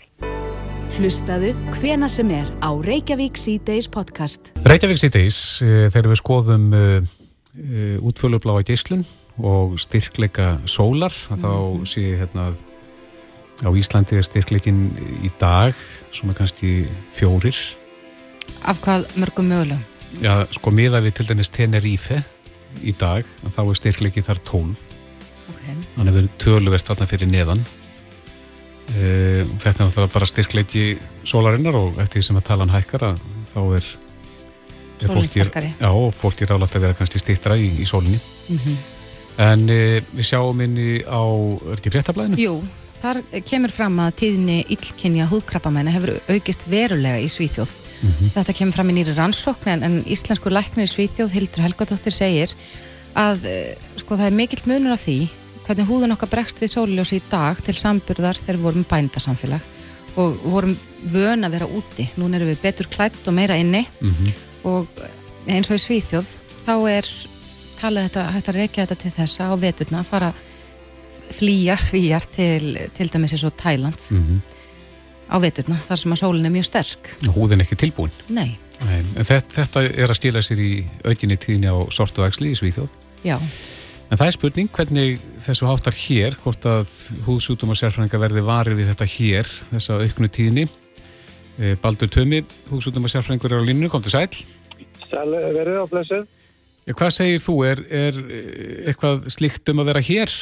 Hlustaðu 0.98 1.52
hvena 1.76 2.08
sem 2.10 2.26
er 2.34 2.48
á 2.58 2.74
Reykjavík 2.74 3.36
C-Days 3.38 3.86
podcast. 3.86 4.48
Reykjavík 4.66 4.98
síðdeis, 4.98 5.36
þegar 5.62 6.08
við 6.10 6.18
skoðum 6.18 6.64
uh, 6.74 6.96
uh, 7.54 8.00
útfölubláa 8.02 8.64
geislun 8.66 9.04
og 9.38 9.76
styrkleika 9.78 10.56
sólar, 10.66 11.14
að 11.30 11.44
þá 11.44 11.52
sé 11.86 12.02
ég 12.02 12.24
hérna 12.24 12.48
að 12.48 12.64
á 13.62 13.70
Íslandi 13.78 14.18
er 14.18 14.26
styrkleikin 14.26 14.82
í 15.22 15.30
dag, 15.38 15.78
svona 16.10 16.34
kannski 16.34 16.88
fjórir. 17.14 17.54
Af 18.66 18.82
hvað 18.82 19.06
mörgum 19.22 19.54
mögulegum? 19.54 19.86
Já, 20.18 20.50
sko 20.50 20.74
miða 20.74 20.98
við 21.06 21.20
til 21.20 21.30
dæmis 21.30 21.54
Tenerife 21.54 22.24
í 22.82 22.90
dag, 22.98 23.22
að 23.46 23.54
þá 23.54 23.62
er 23.68 23.84
styrkleiki 23.84 24.26
þar 24.26 24.42
12. 24.50 24.86
Okay. 25.54 25.82
Þannig 25.94 26.10
að 26.10 26.24
við 26.24 26.32
töluvert 26.42 26.90
þarna 26.90 27.14
fyrir 27.14 27.30
neðan. 27.38 27.68
Uh, 28.88 29.42
þetta 29.60 29.74
er 29.74 29.86
náttúrulega 29.88 30.12
bara 30.14 30.28
styrkleiki 30.30 30.84
sólarinnar 31.28 31.76
og 31.76 31.98
eftir 32.00 32.22
því 32.22 32.26
sem 32.30 32.38
að 32.40 32.46
talan 32.48 32.72
hækkar 32.72 33.04
að 33.10 33.18
þá 33.50 33.58
er, 33.76 33.88
er 33.88 35.02
Sólin 35.02 35.18
fólki, 35.18 35.42
sterkari. 35.42 35.72
já, 35.76 35.88
og 35.92 36.14
fólki 36.16 36.46
er 36.46 36.52
rálægt 36.54 36.78
að 36.78 36.86
vera 36.86 36.96
kannski 36.96 37.20
stýttra 37.20 37.58
í, 37.60 37.68
í 37.82 37.88
sólinni. 37.88 38.20
En 39.44 39.68
uh, 39.68 39.98
við 40.16 40.28
sjáum 40.30 40.64
inn 40.64 40.78
í 40.80 40.90
á, 41.04 41.20
er 41.20 41.76
þetta 41.76 41.90
í 41.90 41.94
fréttablaðinu? 41.98 42.40
Jú, 42.40 42.54
þar 42.98 43.20
kemur 43.46 43.70
fram 43.76 44.00
að 44.02 44.16
tíðinni 44.22 44.58
illkynja 44.74 45.28
húðkrabbamenni 45.30 45.92
hefur 45.94 46.16
aukist 46.32 46.64
verulega 46.72 47.20
í 47.20 47.28
Svíþjóð. 47.30 47.76
Þetta 48.34 48.54
kemur 48.56 48.78
fram 48.78 48.90
í 48.90 48.96
nýri 48.96 49.14
rannsókn 49.18 49.74
en, 49.76 49.84
en 49.86 50.00
íslensku 50.06 50.50
læknir 50.50 50.88
í 50.88 50.90
Svíþjóð, 50.90 51.36
Hildur 51.36 51.64
Helgadóttir, 51.66 52.14
segir 52.14 52.56
að 53.18 53.44
eh, 53.50 53.76
sko, 53.98 54.16
það 54.16 54.28
er 54.28 54.36
mikill 54.38 54.64
munur 54.68 54.94
af 54.94 55.04
því 55.04 55.18
hvernig 55.68 55.86
húðun 55.88 56.14
okkar 56.16 56.30
bregst 56.32 56.60
við 56.62 56.72
sóliljós 56.72 57.12
í 57.12 57.20
dag 57.30 57.60
til 57.64 57.74
samburðar 57.76 58.38
þegar 58.40 58.56
við 58.58 58.66
vorum 58.66 58.86
bændasamfélag 58.88 59.60
og 60.18 60.38
vorum 60.48 60.74
vön 61.12 61.44
að 61.46 61.54
vera 61.58 61.68
úti 61.68 62.08
núna 62.18 62.38
erum 62.40 62.48
við 62.54 62.62
betur 62.64 62.88
klætt 62.90 63.20
og 63.28 63.34
meira 63.36 63.54
inni 63.60 63.84
Mhm. 64.00 64.32
og 64.64 64.86
eins 65.46 65.70
og 65.70 65.76
í 65.78 65.82
Svíþjóð 65.84 66.30
þá 66.66 66.72
er 66.90 67.06
talið 67.78 68.08
þetta 68.08 68.24
hægt 68.34 68.48
að 68.48 68.54
reykja 68.58 68.86
þetta 68.86 68.98
til 69.02 69.10
þessa 69.12 69.42
á 69.48 69.54
veturna 69.60 70.00
að 70.00 70.06
fara 70.10 70.32
flýja 71.30 71.76
svíjar 71.76 72.24
til, 72.32 72.78
til 72.96 73.08
dæmis 73.12 73.32
eins 73.36 73.44
og 73.44 73.52
Thailands 73.56 74.10
Mhm. 74.10 74.40
á 75.30 75.36
veturna 75.38 75.76
þar 75.88 75.96
sem 75.98 76.12
að 76.12 76.18
sólin 76.22 76.46
er 76.46 76.50
mjög 76.50 76.64
sterk 76.64 77.10
Húðin 77.28 77.60
ekki 77.62 77.76
tilbúin. 77.76 78.10
Nei, 78.28 78.56
Nei, 78.80 79.02
þetta, 79.14 79.40
þetta 79.50 79.82
er 79.98 80.06
að 80.08 80.14
stila 80.16 80.38
sér 80.40 80.58
í 80.62 80.86
aukinni 81.04 81.36
tíðinni 81.36 81.66
á 81.68 81.76
sortu 81.92 82.22
æxli 82.24 82.50
í 82.52 82.56
Svíþjóð. 82.56 82.90
já, 83.24 83.38
En 84.08 84.16
það 84.16 84.24
er 84.30 84.34
spurning 84.38 84.68
hvernig 84.72 85.18
þessu 85.44 85.66
háttar 85.68 85.92
hér, 85.92 86.36
hvort 86.40 86.64
að 86.64 86.92
húðsjútum 87.26 87.74
og 87.74 87.76
sérfræðinga 87.76 88.20
verði 88.22 88.44
varir 88.46 88.78
við 88.78 88.88
þetta 88.88 89.08
hér, 89.14 89.50
þessa 89.74 89.98
auknu 90.00 90.30
tíðinni. 90.32 90.64
Eh, 91.60 91.74
Baldur 91.82 92.08
Tömi, 92.08 92.40
húðsjútum 92.70 93.04
og 93.04 93.12
sérfræðingur 93.12 93.52
er 93.52 93.60
á 93.60 93.68
línu, 93.68 93.92
kom 93.92 94.06
til 94.06 94.14
sæl. 94.14 94.32
Sæl 95.10 95.36
verið 95.36 95.82
á 95.84 95.86
blessuð. 95.92 96.24
Eh, 96.88 96.96
Hvað 96.96 97.14
segir 97.18 97.44
þú, 97.44 97.58
er, 97.68 97.84
er 97.92 98.24
eh, 98.24 98.82
eitthvað 98.88 99.28
slíkt 99.36 99.68
um 99.74 99.84
að 99.84 99.92
vera 99.92 100.06
hér? 100.08 100.40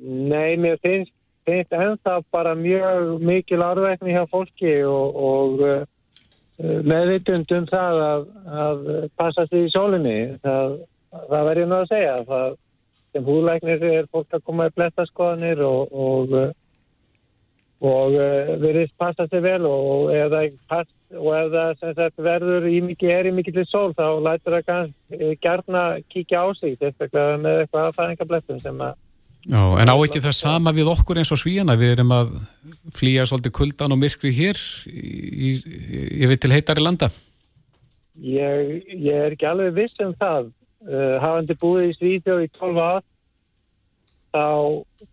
Nei, 0.00 0.56
mér 0.56 0.80
finnst, 0.80 1.12
finnst 1.44 1.76
ennþá 1.76 2.22
bara 2.32 2.56
mjög 2.56 3.18
mikil 3.20 3.60
árveikni 3.60 4.16
hjá 4.16 4.24
fólki 4.32 4.78
og, 4.88 5.12
og 5.12 6.84
meðvitund 6.88 7.52
um 7.52 7.66
það 7.68 8.06
að, 8.06 8.30
að 8.64 8.86
passa 9.20 9.44
sig 9.52 9.68
í 9.68 9.74
sólinni. 9.76 10.20
Það, 10.40 10.80
það 11.14 11.50
verður 11.50 11.68
nú 11.70 11.78
að 11.78 11.90
segja. 11.92 12.14
Það, 12.28 12.56
sem 13.16 13.28
húðlæknir 13.28 13.84
er 13.88 14.08
fólk 14.12 14.36
að 14.36 14.44
koma 14.46 14.68
í 14.68 14.74
blettaskoðanir 14.76 15.64
og, 15.64 15.96
og, 16.04 16.36
og 17.88 18.14
uh, 18.18 18.54
verðist 18.60 18.94
passa 19.00 19.28
sig 19.30 19.42
vel 19.44 19.64
og 19.68 20.12
ef 20.12 20.30
það, 20.34 20.46
pass, 20.70 20.94
og 21.16 21.28
ef 21.38 21.50
það 21.56 21.98
sagt, 22.02 22.22
verður 22.28 22.68
í 22.68 22.78
mikið, 22.90 23.12
er 23.16 23.30
í 23.30 23.34
mikill 23.38 23.64
sól 23.68 23.90
þá 23.96 24.06
lætur 24.28 24.58
það 24.60 24.94
gærna 25.40 25.84
kíkja 26.12 26.44
á 26.44 26.46
sig, 26.60 26.76
sérstaklega 26.76 27.40
með 27.40 27.62
eitthvað 27.64 27.90
aðfæðingablettum 27.90 28.64
sem 28.64 28.88
að 28.88 28.96
Já, 29.48 29.62
en 29.80 29.88
á 29.88 29.96
ekki 30.02 30.20
það 30.20 30.34
sama 30.36 30.72
við 30.76 30.90
okkur 30.90 31.20
eins 31.20 31.30
og 31.32 31.38
svíjana, 31.40 31.76
við 31.78 31.94
erum 31.94 32.10
að 32.12 32.34
flýja 32.92 33.24
svolítið 33.28 33.54
kuldan 33.56 33.94
og 33.94 34.00
myrkri 34.02 34.32
hér 34.34 34.58
yfir 34.90 36.40
til 36.42 36.52
heitari 36.52 36.82
landa. 36.84 37.08
Ég, 38.18 38.82
ég 38.90 39.14
er 39.14 39.36
ekki 39.36 39.46
alveg 39.48 39.76
viss 39.78 40.02
um 40.04 40.12
það. 40.18 40.50
Uh, 40.78 41.16
hafandi 41.18 41.56
búið 41.58 41.88
í 41.88 41.94
Svíþjóð 41.96 42.44
í 42.44 42.48
12 42.54 42.76
ár, 42.78 43.02
þá, 44.30 44.46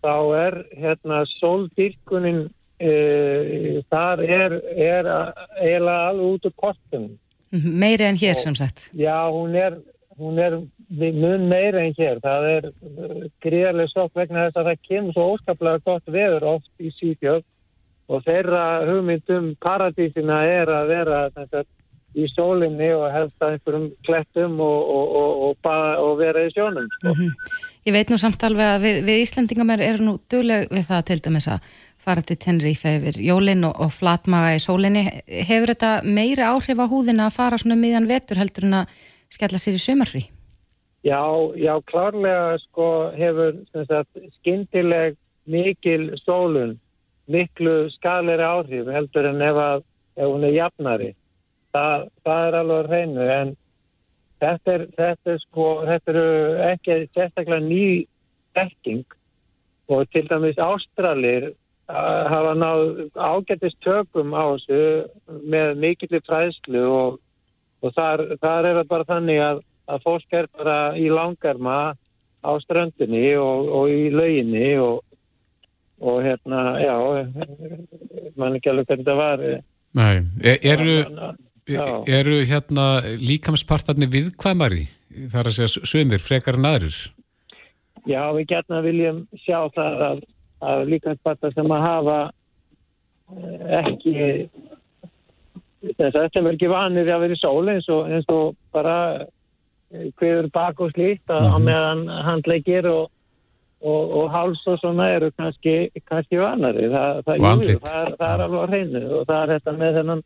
þá 0.06 0.14
er 0.38 0.58
hérna 0.78 1.24
sóldyrkunin, 1.40 2.44
uh, 2.86 3.80
þar 3.90 4.22
er, 4.22 4.56
er 4.76 5.10
eiginlega 5.10 6.12
alveg 6.12 6.36
út 6.36 6.46
úr 6.52 6.56
kostum. 6.62 7.08
meiri 7.56 8.06
en 8.06 8.20
hér 8.20 8.36
sem 8.36 8.56
sagt 8.58 8.90
Já, 8.94 9.26
hún 9.32 9.56
er, 9.56 9.80
hún 10.20 10.38
er 10.38 10.60
mun 10.90 11.48
meira 11.50 11.82
en 11.82 11.94
hér. 11.98 12.22
Það 12.22 12.48
er 12.52 12.70
uh, 12.70 13.26
gríðarlega 13.42 13.94
sokk 13.96 14.22
vegna 14.22 14.46
þess 14.48 14.62
að 14.62 14.70
það 14.70 14.88
kemur 14.90 15.18
svo 15.18 15.28
óskaplega 15.34 15.84
gott 15.90 16.14
veður 16.14 16.50
oft 16.56 16.72
í 16.78 16.94
Svíþjóð 17.00 17.42
og 18.06 18.22
þeirra 18.26 18.66
hugmyndum 18.86 19.56
paradísina 19.66 20.44
er 20.46 20.70
að 20.70 20.92
vera 20.94 21.22
þetta, 21.34 21.64
í 22.16 22.28
sólinni 22.32 22.92
og 22.96 23.10
helst 23.14 23.44
að 23.44 23.56
einhverjum 23.56 23.88
klettum 24.08 24.54
og, 24.64 24.92
og, 24.96 25.16
og, 25.22 25.72
og, 26.02 26.14
vera 26.20 26.46
í 26.46 26.54
sjónum. 26.54 26.88
Sko. 26.98 27.16
Ég 27.86 27.94
veit 27.94 28.12
nú 28.12 28.18
samt 28.22 28.44
alveg 28.48 28.72
að 28.76 28.86
við, 28.86 29.02
við 29.10 29.24
Íslandingum 29.26 29.74
er, 29.76 29.84
er 29.86 30.04
nú 30.04 30.16
dugleg 30.32 30.70
við 30.72 30.88
það 30.88 31.04
til 31.10 31.20
dæmis 31.28 31.50
að 31.52 31.74
fara 32.06 32.22
til 32.26 32.38
Tenerife 32.42 32.96
yfir 33.00 33.20
jólinn 33.26 33.66
og, 33.68 33.76
og 33.82 33.92
flatmaga 33.94 34.56
í 34.56 34.62
sólinni. 34.64 35.04
Hefur 35.50 35.74
þetta 35.74 35.92
meira 36.06 36.54
áhrif 36.54 36.82
á 36.82 36.86
húðina 36.90 37.28
að 37.28 37.38
fara 37.40 37.60
svona 37.62 37.78
miðjan 37.82 38.10
vetur 38.10 38.42
heldur 38.42 38.70
en 38.70 38.80
að 38.82 38.96
skella 39.34 39.62
sér 39.62 39.78
í 39.78 39.84
sumarfrí? 39.84 40.24
Já, 41.06 41.22
já, 41.60 41.76
klárlega 41.86 42.56
sko 42.64 42.88
hefur 43.14 43.60
skyndileg 44.40 45.20
mikil 45.46 46.16
sólun 46.24 46.80
miklu 47.30 47.90
skaleri 47.94 48.46
áhrif 48.46 48.90
heldur 48.94 49.30
en 49.30 49.42
ef, 49.42 49.60
að, 49.62 49.86
ef 50.18 50.32
hún 50.32 50.48
er 50.48 50.56
jafnari. 50.56 51.12
Það, 51.76 52.08
það 52.24 52.48
er 52.48 52.58
alveg 52.62 52.78
að 52.78 52.92
reynu 52.94 53.30
en 53.36 53.54
þetta 54.40 54.74
er, 54.76 54.88
þetta 54.96 55.34
er 55.34 55.42
sko, 55.44 55.68
þetta 55.90 56.14
eru 56.14 56.28
ekki 56.70 56.98
sérstaklega 57.10 57.66
ný 57.66 57.86
þekking 58.56 59.18
og 59.92 60.10
til 60.14 60.26
dæmis 60.30 60.62
Ástralir 60.62 61.52
hafa 61.88 62.56
náð 62.58 63.12
ágættist 63.14 63.78
tökum 63.86 64.34
á 64.34 64.56
þessu 64.56 64.80
með 65.46 65.76
mikillir 65.84 66.24
fræðslu 66.26 66.82
og, 66.90 67.20
og 67.86 67.94
þar, 67.94 68.26
þar 68.42 68.70
er 68.72 68.80
það 68.80 68.92
bara 68.94 69.10
þannig 69.12 69.42
að, 69.46 69.62
að 69.92 70.08
fólk 70.08 70.40
er 70.40 70.50
bara 70.58 70.80
í 70.98 71.10
langarma 71.14 71.78
á 72.46 72.52
ströndinni 72.64 73.36
og, 73.38 73.70
og 73.70 73.94
í 73.94 74.10
lauginni 74.14 74.72
og, 74.82 75.04
og 76.02 76.22
hérna, 76.26 76.64
já, 76.82 76.96
mann 78.38 78.58
ekki 78.58 78.72
alveg 78.72 78.90
hvernig 78.90 79.08
það 79.08 79.22
var. 79.22 79.46
Nei, 79.96 80.16
e- 80.44 80.60
eru, 80.74 80.98
Já. 81.06 81.36
Eru 81.66 82.40
hérna 82.46 82.86
líkamspartarnir 83.22 84.12
viðkvæmari, 84.14 84.86
þar 85.32 85.50
að 85.50 85.58
segja 85.58 85.86
sömur, 85.90 86.22
frekar 86.22 86.60
en 86.60 86.70
aðrir? 86.70 87.00
Já, 88.06 88.22
við 88.36 88.52
gætna 88.52 88.82
viljum 88.86 89.24
sjá 89.42 89.66
það 89.74 90.04
að, 90.10 90.20
að 90.62 90.84
líkanspartar 90.94 91.56
sem 91.56 91.72
að 91.74 91.86
hafa 91.88 92.18
eh, 93.34 93.64
ekki 93.82 94.16
þess 95.94 96.20
að 96.20 96.30
sem 96.34 96.46
er 96.46 96.54
ekki 96.54 96.70
vanir 96.70 97.10
að 97.14 97.26
vera 97.26 97.38
í 97.38 97.42
sól 97.42 97.66
eins 97.72 97.90
og, 97.94 98.12
eins 98.14 98.30
og 98.34 98.54
bara 98.76 98.96
eh, 99.26 100.08
kveður 100.20 100.52
bak 100.54 100.82
og 100.86 100.94
slíkt 100.94 101.34
að 101.34 101.50
á 101.50 101.58
meðan 101.58 102.06
handleikir 102.30 102.90
og, 102.92 103.10
og, 103.82 104.16
og 104.22 104.32
háls 104.34 104.62
og 104.70 104.80
svona 104.84 105.10
eru 105.18 105.32
kannski, 105.34 105.90
kannski 106.06 106.42
vanari. 106.42 106.90
Það, 106.94 107.22
það, 107.26 107.42
jú, 107.42 107.80
það, 107.86 108.00
er, 108.02 108.16
það 108.22 108.32
er 108.32 108.46
alveg 108.46 108.62
á 108.62 108.70
hreinu 108.70 109.06
og 109.10 109.30
það 109.30 109.42
er 109.42 109.54
þetta 109.56 109.78
með 109.82 110.02
þennan 110.02 110.26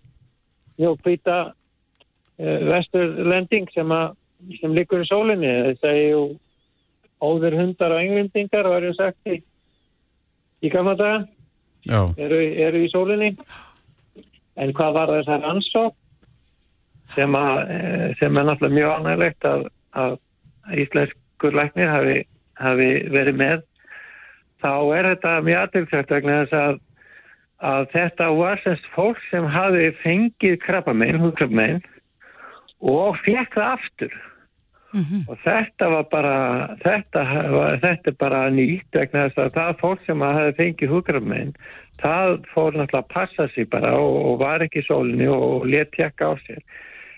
mjókvita 0.79 1.39
uh, 1.49 2.59
vesturlending 2.69 3.69
sem, 3.75 3.95
sem 4.61 4.75
liggur 4.75 5.03
í 5.03 5.09
sólinni. 5.09 5.49
Það 5.49 5.81
segir 5.83 6.07
jú 6.13 6.23
óður 7.19 7.57
hundar 7.59 7.95
og 7.95 8.03
englendingar 8.03 8.69
var 8.71 8.85
ég 8.87 8.95
sagt 8.95 9.27
í, 9.27 9.39
í 10.63 10.71
gamla 10.71 10.95
daga. 10.99 11.25
Eru, 12.19 12.39
eru 12.67 12.83
í 12.83 12.91
sólinni. 12.91 13.33
En 14.59 14.73
hvað 14.75 14.95
var 14.97 15.13
þessar 15.13 15.45
ansók 15.47 15.95
sem, 17.15 17.35
eh, 17.35 18.15
sem 18.19 18.37
er 18.37 18.43
náttúrulega 18.43 18.75
mjög 18.75 18.91
ánægilegt 18.97 19.47
að, 19.47 19.65
að 19.95 20.17
íslenskur 20.83 21.55
læknir 21.55 21.89
hafi, 21.89 22.17
hafi 22.59 22.89
verið 23.09 23.39
með. 23.39 23.63
Þá 24.59 24.71
er 24.97 25.09
þetta 25.13 25.33
mjög 25.47 25.61
aðtilsvægt 25.63 26.13
vegna 26.15 26.39
þess 26.43 26.57
að, 26.59 26.79
að 27.59 27.89
þetta 27.93 28.31
var 28.37 28.61
semst 28.63 28.87
fólk 28.95 29.19
sem 29.29 29.45
hafi 29.51 29.91
fengið 30.03 30.59
krabbamein, 30.63 31.19
húkrabbamein 31.19 31.81
og 32.79 33.17
fekk 33.25 33.57
það 33.57 33.71
aftur. 33.75 34.19
Og 35.29 35.35
þetta 35.43 35.89
var 35.91 36.05
bara 36.09 36.37
þetta, 36.81 37.23
var, 37.53 37.75
þetta 37.83 38.09
er 38.09 38.15
bara 38.17 38.39
nýtt 38.49 38.95
vegna 38.95 39.27
þess 39.27 39.41
að 39.43 39.57
það 39.57 39.75
fólk 39.83 40.05
sem 40.07 40.23
að 40.25 40.37
hafi 40.39 40.55
fengið 40.57 40.93
húkrafmein 40.95 41.51
það 42.01 42.39
fór 42.53 42.73
náttúrulega 42.73 43.03
að 43.03 43.11
passa 43.13 43.47
sig 43.53 43.67
bara 43.69 43.91
og, 43.99 44.17
og 44.31 44.39
var 44.41 44.63
ekki 44.65 44.81
í 44.81 44.87
sólinni 44.87 45.27
og, 45.29 45.43
og 45.59 45.67
let 45.69 45.91
tjekka 45.93 46.31
á 46.31 46.33
sér. 46.47 46.63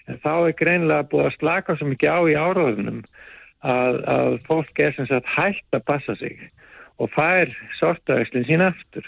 En 0.10 0.20
þá 0.20 0.34
er 0.34 0.58
greinlega 0.60 1.08
búið 1.14 1.30
að 1.30 1.38
slaka 1.38 1.78
svo 1.78 1.88
mikið 1.92 2.12
á 2.12 2.20
í 2.28 2.36
áraðunum 2.36 3.00
að, 3.62 4.02
að 4.18 4.38
fólk 4.50 4.84
er 4.84 4.98
sem 4.98 5.08
sagt 5.08 5.32
hægt 5.38 5.78
að 5.78 5.88
passa 5.88 6.18
sig 6.20 6.42
og 7.00 7.12
fær 7.16 7.54
sortaðislinn 7.80 8.50
sín 8.50 8.66
aftur 8.66 9.08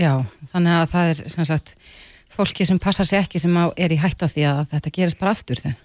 Já, 0.00 0.14
þannig 0.52 0.78
að 0.78 0.88
það 0.92 1.10
er 1.12 1.22
sem 1.34 1.48
sagt 1.48 1.74
fólki 2.32 2.64
sem 2.64 2.80
passa 2.80 3.04
sér 3.04 3.26
ekki 3.26 3.40
sem 3.42 3.52
á, 3.56 3.68
er 3.76 3.92
í 3.92 4.00
hætt 4.00 4.24
á 4.24 4.28
því 4.30 4.46
að 4.48 4.62
þetta 4.72 4.94
gerist 4.96 5.20
bara 5.20 5.34
aftur 5.36 5.60
þegar. 5.60 5.78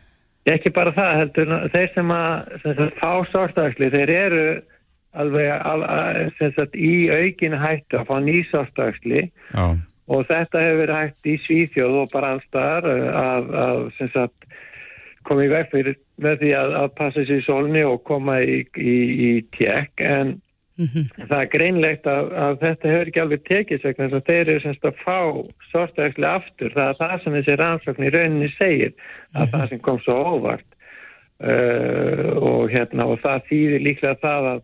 Ekki 0.47 0.71
bara 0.71 0.93
það, 0.95 1.13
heldur, 1.19 1.53
þeir 1.73 1.89
sem 1.91 2.11
að 2.15 2.51
sem 2.63 2.75
sagt, 2.77 2.99
fá 3.01 3.11
sortaðisli, 3.33 3.89
þeir 3.91 4.13
eru 4.15 4.45
alveg 5.17 5.51
al, 5.51 5.83
sagt, 6.39 6.77
í 6.77 7.09
aukin 7.11 7.57
hættu 7.57 7.99
að 7.99 8.07
fá 8.07 8.15
nýsortaðisli 8.23 9.25
Já. 9.27 9.65
og 10.07 10.25
þetta 10.29 10.63
hefur 10.63 10.81
verið 10.83 10.99
hægt 11.01 11.27
í 11.27 11.37
Svíþjóð 11.43 11.99
og 12.03 12.11
bara 12.13 12.33
allstaðar 12.37 12.89
að, 13.11 13.53
að 13.63 13.83
sem 13.97 14.11
sagt, 14.15 14.47
koma 15.27 15.43
í 15.43 15.51
veg 15.51 15.71
fyrir 15.73 15.99
með 16.23 16.43
því 16.43 16.51
að, 16.61 16.75
að 16.81 16.89
passa 17.01 17.25
sér 17.27 17.41
í 17.41 17.47
sólni 17.47 17.83
og 17.83 18.03
koma 18.07 18.39
í, 18.39 18.61
í, 18.79 18.97
í 19.27 19.31
tjekk 19.57 20.05
en 20.05 20.37
það 20.77 21.39
er 21.39 21.51
greinlegt 21.51 22.07
að, 22.07 22.31
að 22.37 22.57
þetta 22.61 22.89
hefur 22.93 23.11
ekki 23.11 23.21
alveg 23.23 23.43
tekið 23.47 23.81
sig 23.81 23.97
þess 23.97 24.17
að 24.17 24.25
þeir 24.29 24.41
eru 24.43 24.63
semst 24.63 24.85
að 24.85 25.03
fá 25.03 25.19
sortæksli 25.71 26.27
aftur, 26.29 26.73
það 26.75 26.89
er 26.89 26.97
það 27.01 27.15
sem 27.23 27.37
þessi 27.37 27.59
rannsókn 27.61 28.07
í 28.07 28.13
rauninni 28.13 28.49
segir 28.57 28.93
að 29.33 29.53
það 29.53 29.69
sem 29.69 29.85
kom 29.85 30.01
svo 30.05 30.17
óvart. 30.35 30.67
Uh, 31.37 32.33
og 32.41 32.71
hérna 32.73 33.05
og 33.05 33.19
það 33.21 33.43
þýðir 33.45 33.83
líklega 33.85 34.17
það 34.23 34.47
að 34.51 34.61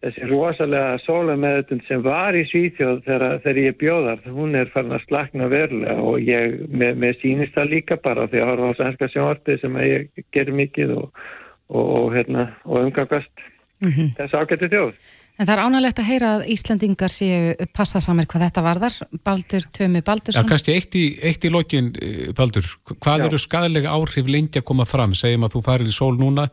þessi 0.00 0.28
rosalega 0.30 0.98
sólameðutund 1.04 1.82
sem 1.88 2.02
var 2.04 2.36
í 2.38 2.44
Svíþjóð 2.48 3.02
þegar, 3.04 3.40
þegar 3.44 3.60
ég 3.60 3.78
bjóðar, 3.80 4.22
hún 4.32 4.56
er 4.56 4.70
farin 4.72 4.96
að 4.96 5.04
slakna 5.08 5.50
verulega. 5.52 5.98
Og 6.00 6.22
ég, 6.24 6.60
með, 6.70 7.00
með 7.02 7.18
sínist 7.20 7.56
það 7.58 7.72
líka 7.74 7.98
bara 8.00 8.28
því 8.30 8.40
að 8.40 8.52
horfa 8.52 8.70
á 8.70 8.78
sænska 8.78 9.10
sjónvarti 9.12 9.58
sem 9.60 9.80
ég 9.84 10.24
gerir 10.34 10.56
mikið 10.62 10.94
og, 10.96 11.24
og, 11.68 11.84
og, 11.84 12.06
hérna, 12.14 12.46
og 12.64 12.86
umgangast 12.86 13.44
mm 13.80 13.90
-hmm. 13.90 14.14
þess 14.16 14.38
ágættu 14.40 14.70
þjóð. 14.72 14.94
En 15.40 15.48
það 15.48 15.54
er 15.54 15.60
ánægilegt 15.64 16.00
að 16.02 16.08
heyra 16.10 16.30
að 16.36 16.42
Íslandingar 16.52 17.12
séu 17.12 17.68
passa 17.72 18.00
samir 18.04 18.26
hvað 18.28 18.42
þetta 18.44 18.64
varðar. 18.66 18.96
Baldur, 19.24 19.64
Tömi 19.72 20.02
Baldursson. 20.04 20.44
Já, 20.44 20.50
kannski 20.50 20.74
eitt 20.76 20.98
í, 21.00 21.04
eitt 21.24 21.46
í 21.48 21.50
lokin, 21.54 21.94
eh, 21.96 22.26
Baldur. 22.36 22.66
Hvað 22.90 23.22
Já. 23.22 23.24
eru 23.24 23.38
skadalega 23.40 23.94
áhrif 23.96 24.28
lengi 24.28 24.60
að 24.60 24.66
koma 24.68 24.84
fram? 24.84 25.14
Segjum 25.16 25.46
að 25.48 25.54
þú 25.54 25.62
farir 25.64 25.88
í 25.88 25.96
sól 25.96 26.18
núna, 26.20 26.50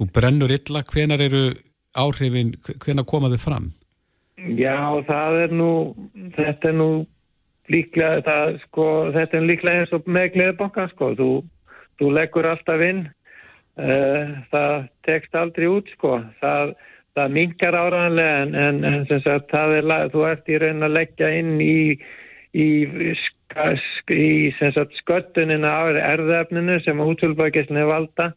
þú 0.00 0.06
brennur 0.16 0.48
illa, 0.48 0.80
hvenar 0.82 1.20
eru 1.20 1.52
áhrifin, 1.92 2.54
hvena 2.80 3.04
komaðu 3.04 3.38
fram? 3.38 3.72
Já, 4.56 4.80
það 5.04 5.36
er 5.44 5.52
nú, 5.52 5.72
þetta 6.32 6.68
er 6.70 6.76
nú 6.78 7.06
líklega, 7.68 8.22
það, 8.24 8.60
sko, 8.64 8.86
þetta 9.12 9.36
er 9.36 9.44
líklega 9.44 9.82
eins 9.82 9.92
og 9.92 10.08
með 10.08 10.32
gleðbanka, 10.38 10.88
sko, 10.94 11.12
þú, 11.20 11.28
þú 12.00 12.08
leggur 12.16 12.48
alltaf 12.48 12.80
inn, 12.80 13.04
uh, 13.76 14.40
það 14.48 14.88
tekst 15.04 15.36
aldrei 15.36 15.68
út, 15.68 15.92
sko, 15.98 16.16
það, 16.40 16.74
það 17.18 17.36
mingar 17.36 17.76
áraðanlega 17.76 18.42
en, 18.46 18.54
en, 18.64 18.82
en 18.88 19.06
sem 19.10 19.22
sagt, 19.24 19.50
það 19.52 19.76
er, 19.78 19.92
þú 20.14 20.24
ert 20.30 20.50
í 20.50 20.58
raun 20.62 20.86
að 20.86 20.96
leggja 20.96 21.30
inn 21.38 21.54
í, 21.60 21.76
í, 22.56 22.68
í 24.16 24.30
sem 24.58 24.74
sagt, 24.76 24.96
sköttunina 25.02 25.72
á 25.72 25.82
erðefninu 26.14 26.78
sem 26.86 27.04
útvöldbækisni 27.04 27.84
valda, 27.88 28.32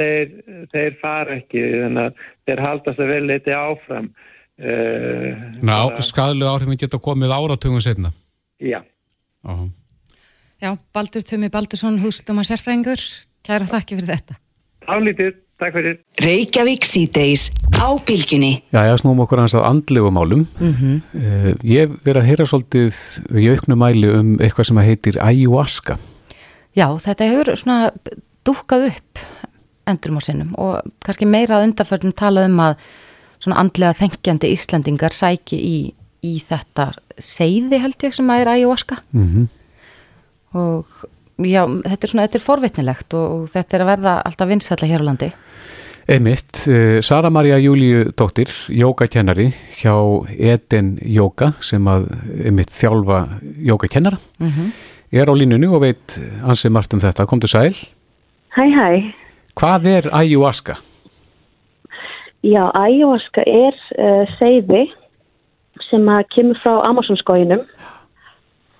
þeir, 0.00 0.34
þeir 0.72 0.98
fara 1.02 1.38
ekki 1.40 1.64
þannig 1.74 2.08
að 2.08 2.26
þeir 2.48 2.64
haldast 2.68 3.04
að 3.04 3.12
vel 3.12 3.22
leiti 3.28 3.54
áfram 3.54 4.10
uh, 4.10 5.30
Ná, 5.60 5.76
skadalega 6.00 6.56
áhrifin 6.56 6.80
geta 6.80 7.02
komið 7.02 7.36
áratugum 7.36 7.82
setna 7.84 8.14
Já. 8.62 8.80
-huh. 9.44 9.68
Já, 10.62 10.76
Baldur 10.94 11.22
Tumi 11.22 11.50
Baldursson 11.52 11.98
hústum 12.00 12.40
að 12.40 12.54
sérfrængur 12.54 13.00
kæra 13.44 13.66
þakki 13.68 13.98
fyrir 13.98 14.12
þetta. 14.14 14.36
Álítið, 14.88 15.34
takk 15.62 15.76
fyrir. 15.76 15.98
Reykjavík 16.22 16.86
síðdeis 16.88 17.48
á 17.78 17.88
bylginni 18.06 18.52
Já, 18.74 18.80
ég 18.88 18.98
snúm 19.00 19.22
okkur 19.24 19.42
hans 19.42 19.54
að 19.54 19.68
andlegu 19.68 20.10
málum. 20.10 20.46
Mm 20.58 20.74
-hmm. 20.74 20.96
uh, 21.14 21.52
Ég 21.62 21.94
verið 22.04 22.22
að 22.22 22.28
heyra 22.28 22.46
svolítið 22.46 22.98
í 23.38 23.48
auknu 23.52 23.76
mæli 23.76 24.10
um 24.10 24.36
eitthvað 24.40 24.68
sem 24.68 24.76
heitir 24.78 25.20
ayahuasca. 25.22 25.98
Já, 26.74 26.88
þetta 26.98 27.24
hefur 27.30 27.56
svona 27.56 27.90
dúkað 28.44 28.90
upp 28.90 29.18
endurum 29.86 30.18
á 30.18 30.22
sinnum 30.26 30.54
og 30.58 30.80
kannski 31.04 31.26
meira 31.26 31.62
undarförnum 31.62 32.14
tala 32.16 32.46
um 32.48 32.60
að 32.60 32.76
svona 33.38 33.60
andlega 33.60 33.92
þengjandi 33.92 34.52
Íslandingar 34.54 35.12
sæki 35.12 35.56
í, 35.56 35.94
í 36.24 36.40
þetta 36.40 36.92
seiði 37.18 37.78
held 37.78 38.06
ég 38.06 38.14
sem 38.16 38.30
að 38.30 38.40
er 38.40 38.48
ayahuasca. 38.48 38.96
Mm 39.12 39.26
-hmm. 39.28 39.48
og 40.54 40.86
já, 41.38 41.64
þetta 41.66 42.06
er 42.06 42.12
svona, 42.12 42.26
þetta 42.26 42.38
er 42.38 42.44
forvitnilegt 42.44 43.14
og, 43.18 43.26
og 43.34 43.52
þetta 43.52 43.76
er 43.76 43.84
að 43.84 43.90
verða 43.92 44.14
alltaf 44.28 44.50
vinsætla 44.50 44.90
hér 44.90 45.04
á 45.04 45.08
landi 45.10 45.30
Einmitt, 46.04 46.66
eh, 46.68 47.00
Sara 47.00 47.30
Maria 47.32 47.56
Júliu 47.56 48.10
dóttir, 48.12 48.50
jógakennari 48.68 49.48
hjá 49.80 49.94
Eden 50.36 50.98
Jóka 51.00 51.54
sem 51.64 51.84
að 51.88 52.10
einmitt 52.44 52.74
þjálfa 52.74 53.24
jógakennara 53.56 54.18
mm 54.38 54.48
-hmm. 54.50 54.72
er 55.12 55.26
á 55.26 55.34
línunni 55.34 55.66
og 55.66 55.80
veit 55.80 56.20
ansið 56.44 56.70
margt 56.70 56.94
um 56.94 57.00
þetta, 57.00 57.26
kom 57.26 57.40
til 57.40 57.48
sæl 57.48 57.74
Hæ 58.54 58.64
hæ 58.70 59.14
Hvað 59.54 59.86
er 59.86 60.08
ayahuasca? 60.10 60.74
Já, 62.42 62.70
ayahuasca 62.74 63.42
er 63.46 63.76
uh, 63.98 64.26
seiði 64.38 64.88
sem 65.88 66.08
að 66.10 66.24
kemur 66.34 66.58
frá 66.62 66.80
Amazonskóinum 66.88 67.62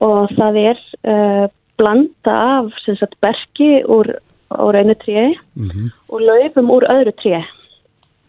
og 0.05 0.35
það 0.35 0.59
er 0.59 0.81
uh, 1.09 1.47
blanda 1.79 2.35
af 2.59 2.73
sagt, 2.85 3.17
bergi 3.21 3.83
úr, 3.91 4.15
úr 4.51 4.77
einu 4.77 4.95
tríi 4.95 5.35
mm 5.57 5.69
-hmm. 5.69 5.91
og 6.09 6.21
laufum 6.21 6.71
úr 6.71 6.85
öðru 6.93 7.13
tríi. 7.21 7.43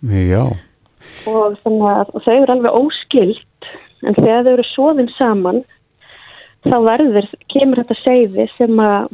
Já. 0.04 0.46
Og, 1.28 1.58
að, 1.66 2.08
og 2.14 2.24
þau 2.26 2.36
eru 2.42 2.52
alveg 2.52 2.72
óskilt 2.72 3.70
en 4.04 4.16
þegar 4.16 4.44
þau 4.44 4.54
eru 4.54 4.64
svoðin 4.64 5.12
saman 5.18 5.64
þá 6.66 6.78
verður, 6.86 7.30
kemur 7.54 7.78
þetta 7.82 7.96
seiði 8.04 8.50
sem 8.58 8.80
að 8.80 9.08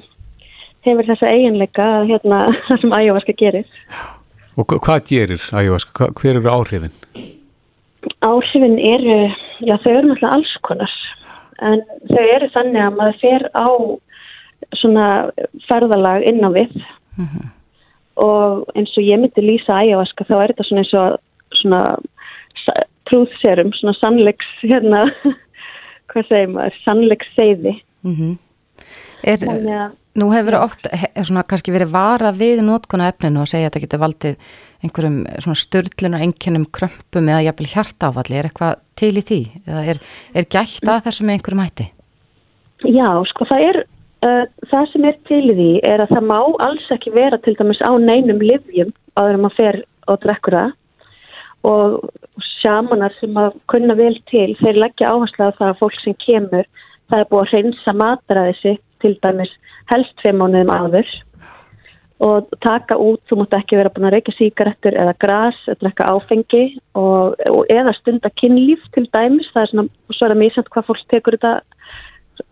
hefur 0.82 1.06
þessa 1.06 1.32
eiginleika 1.32 1.88
hérna, 2.10 2.40
sem 2.82 2.92
æjóvaska 2.92 3.34
gerir. 3.38 3.68
Og 4.58 4.66
hvað 4.68 5.06
gerir 5.08 5.42
æjóvaska? 5.54 6.12
Hver 6.20 6.36
eru 6.36 6.50
áhrifin? 6.52 6.96
Áhrifin 8.22 8.80
eru, 8.80 9.32
já 9.60 9.78
þau 9.84 9.92
eru 9.92 10.08
náttúrulega 10.08 10.36
alls 10.36 10.58
konar 10.62 10.92
en 11.62 11.84
þau 12.10 12.24
eru 12.24 12.50
þannig 12.56 12.86
að 12.86 12.98
maður 12.98 13.20
fer 13.22 13.48
á 13.54 13.68
svona 14.80 15.32
ferðalag 15.70 16.28
inn 16.30 16.44
á 16.46 16.50
við 16.54 16.72
mm 17.18 17.26
-hmm. 17.26 17.48
og 18.16 18.66
eins 18.76 18.98
og 18.98 19.04
ég 19.04 19.20
myndi 19.20 19.42
lýsa 19.42 19.82
æjóvaska 19.84 20.26
þá 20.30 20.36
er 20.42 20.48
þetta 20.54 20.68
svona 20.68 20.82
eins 20.82 20.94
og 20.94 21.20
svona 21.62 21.82
trúðserum, 23.12 23.74
svona 23.76 23.94
sannleiks 24.00 24.52
hérna, 24.62 25.02
hvað 26.12 26.28
segir 26.30 26.54
maður, 26.54 26.78
sannleiks 26.86 27.34
seiði. 27.36 27.82
Mm 28.04 28.16
-hmm. 28.16 28.38
Er... 29.24 29.38
Þannig 29.38 29.98
Nú 30.12 30.26
hefur 30.34 30.58
oft 30.60 30.90
svona, 31.24 31.46
kannski 31.48 31.72
verið 31.72 31.94
vara 31.94 32.34
við 32.36 32.60
nótkona 32.68 33.08
efninu 33.08 33.46
og 33.46 33.48
segja 33.48 33.70
að 33.70 33.72
þetta 33.72 33.82
getur 33.86 34.02
valdið 34.02 34.50
einhverjum 34.84 35.20
svona 35.40 35.56
störlunar, 35.62 36.24
einhvernum 36.26 36.66
krömpum 36.68 37.30
eða 37.32 37.46
jafnvel 37.46 37.68
hjartáfalli. 37.72 38.36
Er 38.36 38.50
eitthvað 38.50 38.82
til 39.00 39.14
í 39.16 39.24
því? 39.30 39.40
Eða 39.64 39.86
er, 39.94 40.02
er 40.36 40.50
gætt 40.52 40.84
að 40.84 41.06
þessu 41.06 41.24
með 41.24 41.38
einhverjum 41.38 41.64
hætti? 41.64 41.88
Já, 42.92 43.08
sko 43.32 43.48
það 43.48 43.64
er, 43.70 43.80
uh, 43.80 43.91
það 44.22 44.92
sem 44.92 45.06
er 45.10 45.18
til 45.26 45.46
því 45.50 45.72
er 45.90 46.04
að 46.04 46.14
það 46.14 46.28
má 46.30 46.38
alls 46.68 46.92
ekki 46.94 47.14
vera 47.16 47.40
til 47.42 47.56
dæmis 47.58 47.82
á 47.82 47.92
neinum 47.98 48.42
livjum 48.44 48.92
áður 49.18 49.38
en 49.38 49.42
maður 49.46 49.58
fer 49.58 49.80
og 50.12 50.22
drekkur 50.22 50.58
það 50.58 50.78
og 51.72 51.98
sjamanar 52.62 53.14
sem 53.18 53.36
að 53.38 53.58
kunna 53.70 53.96
vel 53.98 54.16
til, 54.30 54.54
þeir 54.62 54.80
leggja 54.82 55.10
áherslu 55.14 55.50
á 55.50 55.58
það 55.58 55.68
að 55.72 55.82
fólk 55.82 55.98
sem 56.02 56.16
kemur, 56.22 56.70
það 57.10 57.20
er 57.20 57.28
búið 57.30 57.44
að 57.44 57.52
reynsa 57.56 57.98
mataraði 57.98 58.56
sitt 58.62 58.86
til 59.02 59.14
dæmis 59.26 59.52
helst 59.92 60.16
tvei 60.22 60.34
mánuðum 60.38 60.74
áður 60.74 61.12
og 62.22 62.50
taka 62.62 62.98
út, 63.02 63.22
þú 63.26 63.40
mútt 63.40 63.54
ekki 63.58 63.80
vera 63.80 63.90
búin 63.94 64.06
að 64.10 64.20
reyka 64.20 64.34
síkaretur 64.38 64.98
eða 65.02 65.16
gras, 65.22 65.58
eða 65.66 65.80
drekka 65.82 66.10
áfengi 66.14 66.64
og, 66.94 67.38
og 67.50 67.72
eða 67.74 67.96
stunda 67.98 68.30
kynlíf 68.38 68.84
til 68.94 69.08
dæmis, 69.10 69.50
það 69.56 69.64
er 69.64 69.72
svona, 69.72 69.88
svo 70.14 70.28
er 70.28 70.34
það 70.36 70.42
mjög 70.44 70.58
samt 70.58 70.74
hvað 70.76 70.90
fólk 70.90 71.08
tekur 71.10 71.38
þetta 71.38 71.54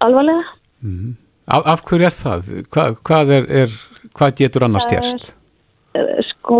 alvarlega. 0.05 0.55
Mm. 0.81 1.13
Af, 1.49 1.65
af 1.65 1.83
hverju 1.87 2.07
er 2.07 2.15
það? 2.15 2.49
Hva, 2.69 2.85
hvað, 3.07 3.33
er, 3.37 3.49
er, 3.63 3.75
hvað 4.17 4.35
getur 4.41 4.65
annars 4.67 4.87
gerst? 4.89 5.31
Eh, 5.97 6.19
sko, 6.29 6.59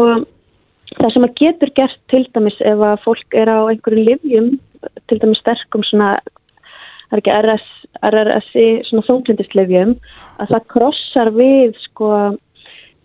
það 0.95 1.13
sem 1.13 1.27
að 1.27 1.35
getur 1.43 1.73
gert 1.77 1.99
til 2.11 2.23
dæmis 2.33 2.57
ef 2.65 2.83
að 2.87 3.03
fólk 3.05 3.37
er 3.37 3.51
á 3.53 3.59
einhverju 3.69 4.05
livjum, 4.07 4.49
til 5.11 5.19
dæmis 5.21 5.41
sterkum 5.43 5.85
svona, 5.85 6.15
það 7.09 7.17
er 7.17 7.21
ekki 7.21 7.37
RS, 7.37 7.69
RRSi, 8.09 8.67
svona 8.89 9.07
þónglindisleifjum, 9.09 9.95
að 10.41 10.53
það 10.55 10.67
krossar 10.73 11.33
við 11.37 11.77
sko 11.85 12.11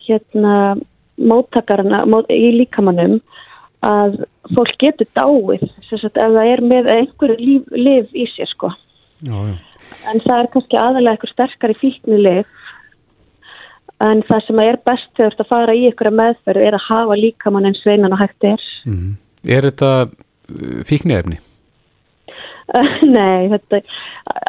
hérna 0.05 0.57
móttakarna 1.20 2.03
mót, 2.11 2.31
í 2.33 2.53
líkamannum 2.59 3.20
að 3.85 4.23
fólk 4.55 4.75
getur 4.81 5.09
dáið 5.16 5.68
sagt, 5.88 6.16
ef 6.16 6.33
það 6.35 6.51
er 6.51 6.62
með 6.64 6.90
einhverju 6.94 7.37
líf, 7.40 7.70
liv 7.77 8.16
í 8.16 8.27
sér 8.33 8.51
sko 8.51 8.73
já, 9.25 9.35
já. 9.35 9.55
En 10.11 10.22
það 10.24 10.38
er 10.40 10.50
kannski 10.52 10.80
aðalega 10.80 11.16
eitthvað 11.16 11.35
sterkar 11.35 11.74
í 11.74 11.80
fíknilið 11.80 12.44
en 14.04 14.22
það 14.28 14.46
sem 14.46 14.62
er 14.64 14.78
best 14.85 15.11
þegar 15.14 15.30
þú 15.30 15.33
ert 15.33 15.42
að 15.44 15.52
fara 15.52 15.74
í 15.74 15.87
einhverja 15.88 16.18
meðferð 16.20 16.66
er 16.66 16.76
að 16.76 16.87
hafa 16.88 17.18
líkamann 17.20 17.68
eins 17.70 17.83
veinan 17.87 18.14
og 18.16 18.22
hægt 18.22 18.48
er 18.48 18.68
mm. 18.88 19.11
Er 19.44 19.66
þetta 19.68 19.90
uh, 20.09 20.78
fíknirefni? 20.88 21.40
Nei, 23.16 23.50
þetta 23.52 23.83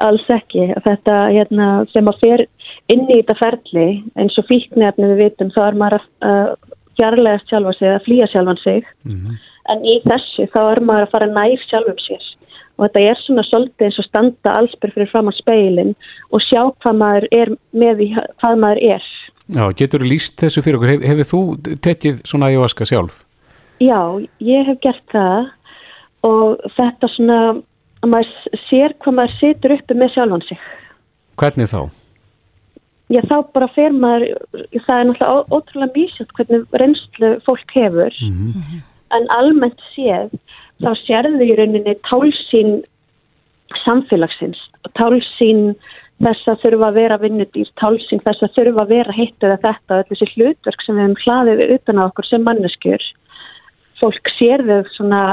alls 0.06 0.24
ekki. 0.32 0.70
Þetta 0.86 1.18
hérna, 1.34 1.66
sem 1.92 2.08
að 2.08 2.22
fer 2.22 2.46
inn 2.94 3.04
í 3.10 3.18
þetta 3.20 3.36
ferli 3.42 3.88
eins 4.16 4.38
og 4.40 4.48
fíknefni 4.48 5.12
við 5.12 5.24
vitum 5.26 5.52
þá 5.56 5.62
er 5.66 5.80
maður 5.82 6.08
að 6.24 6.56
fjarlægast 6.96 7.52
sjálfa 7.52 7.74
sig 7.76 7.90
eða 7.90 8.04
flýja 8.06 8.28
sjálfan 8.32 8.62
sig 8.62 8.88
mm 9.04 9.16
-hmm. 9.16 9.38
en 9.74 9.86
í 9.86 9.96
þessu 10.06 10.48
þá 10.54 10.62
er 10.64 10.82
maður 10.88 11.08
að 11.08 11.14
fara 11.14 11.32
næf 11.34 11.66
sjálfum 11.70 12.00
sér 12.06 12.24
og 12.76 12.86
þetta 12.86 13.04
er 13.10 13.22
svona 13.24 13.44
svolítið 13.48 13.88
eins 13.88 14.00
og 14.02 14.08
standa 14.08 14.56
allsbyr 14.60 14.94
fyrir 14.96 15.12
fram 15.12 15.32
á 15.32 15.34
speilin 15.36 15.94
og 16.32 16.44
sjá 16.44 16.62
hvað 16.84 17.00
maður 17.02 17.28
er 17.32 17.54
með 17.72 18.04
í 18.06 18.10
hvað 18.16 18.60
maður 18.64 18.82
er. 18.96 19.06
Já, 19.56 19.64
getur 19.78 20.02
þú 20.02 20.10
líst 20.10 20.40
þessu 20.42 20.64
fyrir 20.66 20.80
okkur? 20.80 20.94
Hef, 20.96 21.06
hefur 21.10 21.30
þú 21.32 21.42
tekið 21.86 22.24
svona 22.26 22.50
ayahuasca 22.50 22.88
sjálf? 22.90 23.22
Já, 23.84 24.00
ég 24.40 24.70
hef 24.70 24.80
gert 24.84 25.06
það 25.12 25.52
og 26.26 26.66
þetta 26.78 27.12
svona 27.14 27.40
að 28.02 28.10
maður 28.12 28.64
sér 28.70 28.96
hvað 29.02 29.20
maður 29.20 29.38
situr 29.42 29.76
uppi 29.78 29.98
með 29.98 30.16
sjálfan 30.16 30.48
sig. 30.50 30.66
Hvernig 31.40 31.72
þá? 31.72 31.80
Já 33.14 33.22
þá 33.30 33.36
bara 33.54 33.70
fer 33.76 33.94
maður, 33.94 34.32
það 34.88 35.00
er 35.00 35.08
náttúrulega 35.12 35.54
ótrúlega 35.54 35.94
mísjöld 35.94 36.32
hvernig 36.38 36.80
reynslu 36.82 37.32
fólk 37.46 37.76
hefur 37.78 38.16
mm 38.18 38.54
-hmm. 38.54 38.80
en 39.18 39.28
almennt 39.38 39.82
séð 39.94 40.34
þá 40.84 40.92
sérðu 41.06 41.46
í 41.46 41.56
rauninni 41.58 41.96
tálsín 42.08 42.82
samfélagsins, 43.84 44.60
tálsín 44.98 45.76
þess 46.24 46.48
að 46.52 46.62
þurfa 46.64 46.90
að 46.90 47.00
vera 47.00 47.18
vinnudýr, 47.20 47.72
tálsín 47.80 48.22
þess 48.24 48.46
að 48.46 48.54
þurfa 48.58 48.84
að 48.86 48.94
vera 48.94 49.16
hitt 49.16 49.44
eða 49.44 49.58
þetta, 49.64 50.00
öll 50.00 50.10
þessi 50.12 50.30
hlutverk 50.34 50.86
sem 50.86 50.96
við 50.98 51.04
hefum 51.04 51.18
hlaðið 51.24 51.64
utan 51.76 52.00
á 52.00 52.04
okkur 52.06 52.30
sem 52.30 52.46
manneskjur. 52.46 53.08
Fólk 54.00 54.32
sér 54.38 54.64
þau 54.68 54.92
svona 54.96 55.24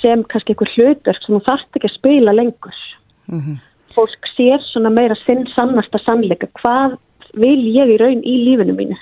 sem 0.00 0.24
kannski 0.28 0.54
einhver 0.54 0.72
hlutverk 0.76 1.24
sem 1.24 1.36
þú 1.36 1.42
þarft 1.48 1.78
ekki 1.78 1.90
að 1.90 1.96
spila 1.96 2.36
lengur. 2.36 2.80
Mm 3.28 3.40
-hmm. 3.40 3.56
fólk 3.92 4.24
sér 4.36 4.60
svona 4.64 4.90
meira 4.90 5.14
sinn 5.26 5.44
sannasta 5.52 5.98
sannleika, 5.98 6.48
hvað 6.60 6.96
vil 7.34 7.60
ég 7.76 7.92
í 7.92 7.96
raun 8.00 8.22
í 8.24 8.34
lífinu 8.46 8.72
mínu 8.76 8.96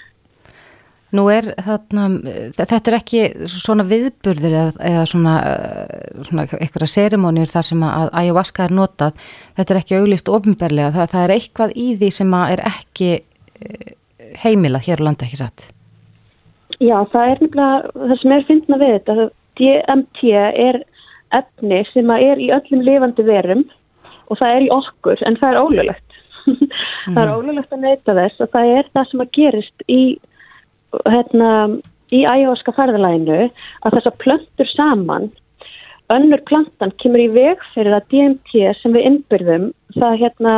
Nú 1.15 1.29
er 1.31 1.53
þarna, 1.63 2.07
þetta 2.57 2.79
er 2.91 2.97
ekki 2.97 3.21
svona 3.53 3.85
viðburðir 3.87 4.57
eða, 4.57 4.73
eða 4.89 5.05
svona, 5.07 5.35
eh, 5.53 6.25
svona 6.27 6.47
eitthvað 6.59 6.91
serimónir 6.91 7.53
þar 7.53 7.69
sem 7.69 7.85
að 7.87 8.09
ayahuasca 8.23 8.67
er 8.67 8.75
notað, 8.75 9.21
þetta 9.55 9.75
er 9.75 9.81
ekki 9.83 10.01
auglist 10.01 10.33
ofinberlega, 10.35 10.91
það, 10.97 11.09
það 11.15 11.23
er 11.23 11.35
eitthvað 11.37 11.77
í 11.79 11.87
því 12.01 12.11
sem 12.19 12.35
er 12.41 12.65
ekki 12.73 13.13
eh, 13.15 13.95
heimila 14.43 14.83
hér 14.83 15.05
á 15.05 15.07
landa 15.07 15.29
ekki 15.29 15.39
satt. 15.39 15.69
Já, 16.83 16.99
það 17.13 17.31
er 17.31 17.43
nefnilega, 17.45 17.95
það 17.95 18.21
sem 18.21 18.37
er 18.37 18.47
fyndna 18.51 18.83
við 18.83 18.95
þetta, 18.97 19.31
DMT 19.57 20.35
er 20.67 20.83
efni 21.37 21.83
sem 21.93 22.11
er 22.19 22.43
í 22.43 22.51
öllum 22.55 22.83
lifandi 22.87 23.25
verum 23.27 23.65
og 24.27 24.41
það 24.41 24.57
er 24.57 24.67
í 24.67 24.73
okkur 24.75 25.23
en 25.27 25.39
það 25.41 25.55
er 25.55 25.63
ólulegt. 25.63 26.19
það 27.15 27.23
er 27.23 27.35
ólulegt 27.35 27.75
að 27.75 27.85
neyta 27.87 28.15
þess 28.19 28.43
og 28.43 28.51
það 28.53 28.73
er 28.75 28.91
það 28.95 29.09
sem 29.11 29.23
að 29.23 29.33
gerist 29.39 29.87
í 29.87 30.01
hérna, 31.11 31.51
í 32.15 32.23
æjóaska 32.23 32.75
ferðalæginu 32.77 33.43
að 33.47 33.97
þess 33.97 34.11
að 34.11 34.19
plöntur 34.23 34.71
saman 34.71 35.31
önnur 36.15 36.43
plantan 36.47 36.93
kemur 37.03 37.25
í 37.25 37.31
veg 37.35 37.63
fyrir 37.75 37.97
að 37.97 38.09
DMT 38.13 38.67
sem 38.81 38.95
við 38.95 39.09
innbyrðum 39.11 39.71
það 39.97 40.21
hérna 40.23 40.55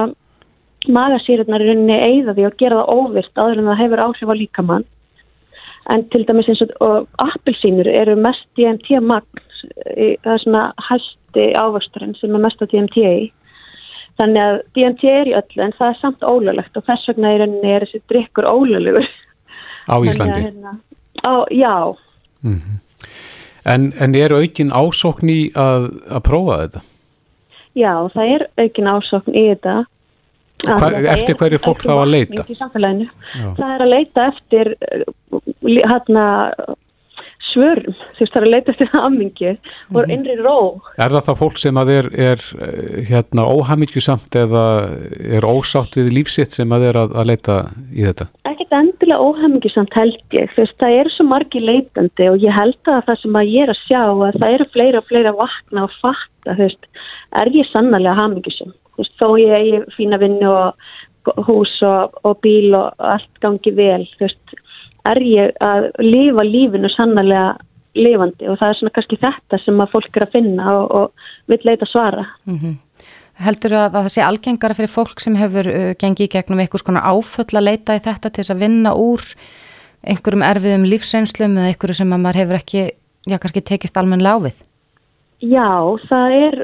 magasýrurnar 0.93 1.65
er 1.65 1.73
rauninni 1.73 1.99
eigða 2.05 2.35
því 2.37 2.47
að 2.49 2.59
gera 2.61 2.81
það 2.83 3.01
óvirt 3.01 3.41
áður 3.41 3.63
en 3.63 3.71
það 3.71 3.83
hefur 3.83 4.05
áhrif 4.05 4.33
á 4.33 4.41
líkamann. 4.41 4.87
En 5.89 6.05
til 6.13 6.25
dæmis 6.29 6.49
eins 6.53 6.63
og, 6.85 7.09
appelsínur 7.25 7.89
eru 7.89 8.17
mest 8.21 8.45
DMT 8.59 9.01
magn 9.01 9.45
það 10.23 10.35
er 10.35 10.43
svona 10.45 10.65
hæsti 10.89 11.47
ávöxturinn 11.59 12.17
sem 12.19 12.35
er 12.37 12.45
mest 12.45 12.61
á 12.61 12.69
DMT 12.69 13.01
í. 13.01 13.31
Þannig 14.21 14.43
að 14.45 14.61
DMT 14.77 15.09
er 15.15 15.31
í 15.31 15.37
öllu 15.39 15.65
en 15.65 15.75
það 15.79 15.95
er 15.95 15.99
samt 16.03 16.29
ólulegt 16.29 16.77
og 16.77 16.87
þess 16.87 17.09
vegna 17.09 17.33
rauninni 17.39 17.73
er 17.73 17.87
þessi 17.87 18.05
drikkur 18.13 18.51
ólulegur 18.51 19.09
Á 19.89 19.97
Íslandi? 20.05 20.41
Hérna, 20.41 20.79
á, 21.27 21.35
já. 21.51 21.97
Mm 22.43 22.61
-hmm. 22.61 22.79
en, 23.65 23.93
en 23.99 24.15
er 24.15 24.33
aukin 24.33 24.71
ásókn 24.71 25.29
í 25.29 25.53
að, 25.55 25.91
að 26.11 26.21
prófa 26.23 26.59
þetta? 26.63 26.81
Já, 27.75 27.95
það 28.15 28.35
er 28.35 28.49
aukin 28.57 28.87
ásókn 28.87 29.35
í 29.35 29.45
þetta. 29.49 29.85
Hva, 30.67 30.91
eftir 31.15 31.37
hverju 31.39 31.59
fólk 31.63 31.83
þá 31.87 31.95
að 31.95 32.11
leita? 32.11 32.45
Það 33.57 33.75
er 33.75 33.83
að 33.83 33.93
leita 33.93 34.27
eftir 34.27 34.75
hérna 35.63 36.25
svörum, 37.59 37.97
þú 38.15 38.23
veist 38.23 38.35
það 38.35 38.41
er 38.41 38.47
að 38.47 38.55
leita 38.55 38.73
eftir 38.73 38.91
aðmingi 39.03 39.51
og 39.51 39.59
mm 39.59 39.99
-hmm. 39.99 40.13
innri 40.15 40.37
ró. 40.39 40.59
Er 40.99 41.11
það 41.15 41.27
þá 41.29 41.35
fólk 41.43 41.59
sem 41.59 41.81
að 41.83 41.89
er, 41.99 42.07
er 42.31 42.41
hérna 43.11 43.47
óhamingjusamt 43.47 44.39
eða 44.45 44.65
er 45.39 45.45
ósátt 45.45 45.99
við 45.99 46.13
lífsitt 46.17 46.53
sem 46.55 46.73
að 46.73 46.89
er 46.91 46.97
að, 47.03 47.17
að 47.19 47.29
leita 47.31 47.55
í 47.93 48.03
þetta? 48.07 48.29
Ekkert 48.45 48.73
endilega 48.81 49.25
óhamingjusamt 49.29 49.95
held 49.95 50.21
ég, 50.33 50.51
veist 50.57 50.79
það 50.79 50.99
eru 51.01 51.11
svo 51.11 51.25
margi 51.27 51.61
leitandi 51.61 52.31
og 52.31 52.39
ég 52.43 52.53
held 52.61 52.93
að 52.93 53.05
það 53.07 53.21
sem 53.23 53.41
að 53.41 53.51
ég 53.55 53.63
er 53.63 53.75
að 53.75 53.85
sjá 53.89 54.03
að 54.07 54.41
það 54.41 54.55
eru 54.55 54.67
fleira 54.73 54.99
og 54.99 55.09
fleira 55.09 55.33
vakna 55.33 55.85
og 55.85 55.93
fatta, 56.03 56.55
veist, 56.59 56.83
er 57.37 57.49
ég 57.53 57.67
sannlega 57.73 58.19
hamingjusam, 58.21 58.73
þó 59.19 59.29
ég 59.39 59.75
er 59.75 59.85
fína 59.97 60.19
vinnu 60.19 60.49
og 60.49 60.75
hús 61.49 61.75
og, 61.85 62.15
og 62.25 62.39
bíl 62.45 62.73
og 62.77 62.95
allt 62.99 63.41
gangi 63.43 63.73
vel, 63.75 64.05
þú 64.17 64.27
veist, 64.27 64.59
er 65.07 65.23
ég 65.23 65.55
að 65.65 65.89
lifa 66.03 66.45
lífinu 66.47 66.91
sannlega 66.93 67.57
lifandi 67.99 68.49
og 68.51 68.59
það 68.61 68.69
er 68.73 68.79
svona 68.79 68.95
kannski 68.97 69.19
þetta 69.23 69.61
sem 69.63 69.81
að 69.83 69.95
fólk 69.95 70.19
er 70.19 70.27
að 70.27 70.35
finna 70.37 70.75
og, 70.75 70.93
og 70.99 71.51
vil 71.51 71.61
leita 71.67 71.89
svara. 71.89 72.27
Mm 72.47 72.59
-hmm. 72.59 72.77
Heldur 73.39 73.73
að 73.79 73.93
það 73.95 74.09
sé 74.13 74.23
algengara 74.23 74.75
fyrir 74.75 74.91
fólk 74.91 75.21
sem 75.21 75.37
hefur 75.39 75.67
uh, 75.71 75.95
gengið 75.95 76.27
í 76.27 76.33
gegnum 76.35 76.59
einhvers 76.59 76.83
konar 76.83 77.07
áföll 77.07 77.55
að 77.55 77.69
leita 77.71 77.95
í 77.95 78.03
þetta 78.03 78.31
til 78.31 78.43
þess 78.43 78.55
að 78.55 78.63
vinna 78.65 78.95
úr 78.95 79.23
einhverjum 80.03 80.43
erfiðum 80.43 80.89
lífsreynslum 80.91 81.59
eða 81.59 81.71
einhverju 81.71 81.95
sem 81.95 82.13
að 82.13 82.23
maður 82.23 82.41
hefur 82.41 82.59
ekki, 82.59 82.83
já 83.27 83.39
kannski 83.39 83.63
tekist 83.63 83.97
almenn 83.97 84.27
láfið? 84.27 84.65
Já, 85.39 85.71
það 86.11 86.33
er, 86.35 86.55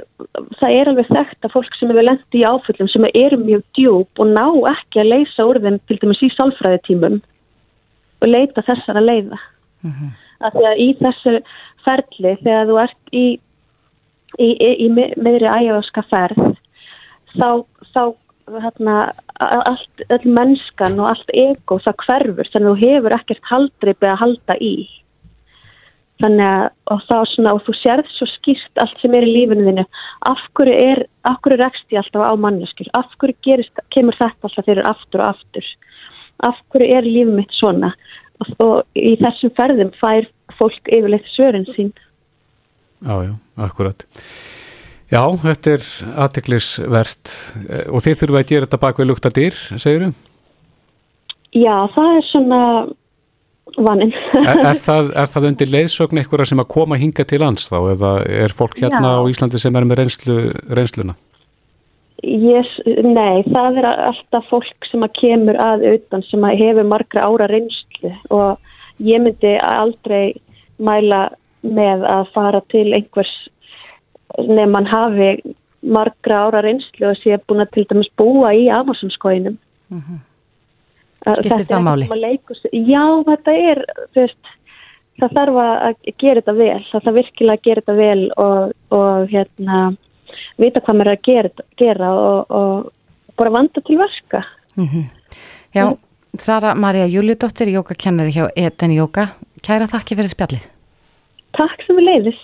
það 0.59 0.71
er 0.75 0.89
alveg 0.91 1.07
þekkt 1.07 1.47
að 1.47 1.53
fólk 1.55 1.77
sem 1.79 1.91
hefur 1.93 2.07
lendi 2.09 2.41
í 2.41 2.47
áföllum 2.47 2.89
sem 2.91 3.05
eru 3.15 3.39
mjög 3.39 3.63
djúb 3.79 4.09
og 4.19 4.27
ná 4.27 4.47
ekki 4.73 4.99
að 4.99 5.13
leysa 5.13 5.47
úr 5.47 5.61
þeim 5.63 5.79
til 5.87 5.99
dæmis 6.03 6.23
í 6.27 6.31
sálfræðitímum 6.35 7.21
og 8.25 8.33
leita 8.33 8.65
þessara 8.67 9.05
leiða. 9.05 9.39
Mm 9.85 9.93
-hmm. 9.93 10.11
Af 10.45 10.53
því 10.53 10.67
að 10.71 10.83
í 10.83 10.89
þessu 11.01 11.35
ferli 11.85 12.37
þegar 12.43 12.69
þú 12.69 12.81
ert 12.83 13.13
í, 13.13 13.25
í, 14.39 14.49
í, 14.49 14.71
í 14.87 14.89
meðri 14.97 15.49
ægjáðska 15.49 16.05
ferð 16.11 16.57
þá, 17.35 17.65
þá 17.93 18.03
hérna, 18.61 18.97
allt, 19.41 20.05
all 20.11 20.27
mennskan 20.27 21.01
og 21.01 21.13
allt 21.13 21.33
ego 21.33 21.79
það 21.85 22.03
hverfur 22.07 22.51
að 22.51 22.69
þú 22.69 22.75
hefur 22.83 23.17
ekkert 23.17 23.51
haldreipi 23.51 24.11
að 24.11 24.21
halda 24.23 24.59
í. 24.61 24.75
Þannig 26.23 26.47
að 26.47 26.67
og 26.95 27.01
þá 27.09 27.17
svona 27.27 27.55
og 27.57 27.65
þú 27.67 27.75
sérð 27.81 28.11
svo 28.15 28.27
skýrt 28.31 28.83
allt 28.83 29.01
sem 29.03 29.15
er 29.19 29.27
í 29.27 29.33
lífinu 29.35 29.65
þinu 29.67 29.85
af 30.31 30.43
hverju 30.55 30.77
er, 30.93 31.01
af 31.27 31.41
hverju 31.43 31.59
rekst 31.59 31.95
ég 31.95 32.03
alltaf 32.03 32.29
á 32.31 32.35
manneskil, 32.39 32.87
af 32.95 33.11
hverju 33.19 33.37
gerist, 33.43 33.83
kemur 33.91 34.17
þetta 34.21 34.47
alltaf 34.47 34.69
fyrir 34.69 34.91
aftur 34.91 35.25
og 35.25 35.33
aftur 35.33 35.71
af 36.43 36.59
hverju 36.73 36.97
er 36.99 37.07
lífið 37.07 37.37
mitt 37.39 37.55
svona 37.59 37.93
og, 38.41 38.51
og 38.65 38.75
í 38.99 39.15
þessum 39.21 39.55
ferðum 39.59 39.93
fær 40.01 40.27
fólk 40.59 40.91
yfirleitt 40.91 41.31
svörin 41.35 41.69
sín 41.75 41.93
Já, 43.05 43.15
já, 43.27 43.33
akkurat 43.61 44.07
Já, 45.13 45.23
þetta 45.39 45.75
er 45.77 45.89
aðteklisvert 46.25 47.33
og 47.93 48.03
þið 48.03 48.21
þurfum 48.21 48.39
að 48.41 48.49
gera 48.51 48.67
þetta 48.67 48.81
bak 48.83 48.99
við 48.99 49.11
lukta 49.11 49.31
dyr, 49.35 49.59
segir 49.79 50.07
þú? 50.07 50.13
Já, 51.55 51.75
það 51.95 52.17
er 52.17 52.25
svona 52.33 52.61
vaninn. 53.79 54.15
er, 54.41 54.59
er, 54.59 55.11
er 55.23 55.31
það 55.31 55.49
undir 55.51 55.71
leiðsögn 55.71 56.21
eitthvað 56.21 56.49
sem 56.51 56.63
að 56.63 56.71
koma 56.75 56.99
hinga 56.99 57.27
til 57.29 57.41
lands 57.45 57.69
þá 57.71 57.79
eða 57.93 58.15
er 58.43 58.57
fólk 58.57 58.81
hérna 58.81 59.13
Já. 59.15 59.21
á 59.23 59.29
Íslandi 59.31 59.61
sem 59.63 59.79
er 59.79 59.87
með 59.87 60.03
reynslu, 60.03 60.39
reynsluna? 60.75 61.17
Yes, 62.25 62.69
nei, 63.05 63.43
það 63.53 63.81
er 63.83 63.87
alltaf 63.91 64.47
fólk 64.49 64.87
sem 64.89 65.03
að 65.05 65.17
kemur 65.19 65.59
að 65.61 65.85
utan 65.91 66.23
sem 66.31 66.45
að 66.47 66.61
hefur 66.63 66.87
margra 66.89 67.27
ára 67.29 67.49
reynslu 67.51 68.13
og 68.33 69.03
ég 69.05 69.21
myndi 69.21 69.53
aldrei 69.69 70.35
mæla 70.79 71.27
með 71.65 72.07
að 72.09 72.31
fara 72.33 72.63
til 72.73 72.87
einhvers 72.97 73.33
nefn 74.39 74.73
mann 74.73 74.89
hafi 74.89 75.35
margra 75.85 76.47
ára 76.47 76.63
reynslu 76.65 77.11
og 77.11 77.21
sé 77.21 77.37
búin 77.45 77.65
að 77.65 77.75
til 77.77 77.87
dæmis 77.91 78.11
búa 78.17 78.55
í 78.57 78.69
Amazonskóinum. 78.73 79.59
Mm 79.91 80.01
-hmm. 80.01 80.23
Skiptir 81.25 81.69
það 81.69 81.85
máli? 81.85 82.09
Já, 82.73 83.05
þetta 83.29 83.53
er, 83.53 83.85
veist, 84.17 84.55
það 85.21 85.37
þarf 85.39 85.61
að 85.63 85.95
gera 86.19 86.41
þetta 86.41 86.57
vel, 86.59 86.81
það 86.91 87.05
þarf 87.05 87.17
virkilega 87.19 87.59
að 87.59 87.65
gera 87.69 87.81
þetta 87.81 87.97
vel 88.01 88.33
og, 88.45 88.73
og 88.91 89.29
hérna, 89.33 89.79
vita 90.61 90.83
hvað 90.85 90.99
maður 90.99 91.13
er 91.13 91.19
að 91.19 91.27
gera, 91.29 91.69
gera 91.81 92.13
og, 92.15 92.51
og 92.51 93.37
bara 93.39 93.51
vanda 93.51 93.81
til 93.81 93.99
verka. 93.99 94.45
Mm 94.77 94.89
-hmm. 94.89 95.05
Já, 95.75 95.97
Sara 96.35 96.75
Maria 96.75 97.07
Júliudóttir, 97.07 97.69
jókakennari 97.69 98.33
hjá 98.33 98.49
Eden 98.57 98.91
Jóka, 98.91 99.29
kæra 99.63 99.87
þakki 99.87 100.17
fyrir 100.17 100.31
spjallið. 100.33 100.65
Takk 101.55 101.85
sem 101.87 101.97
við 101.97 102.09
leiðis. 102.09 102.41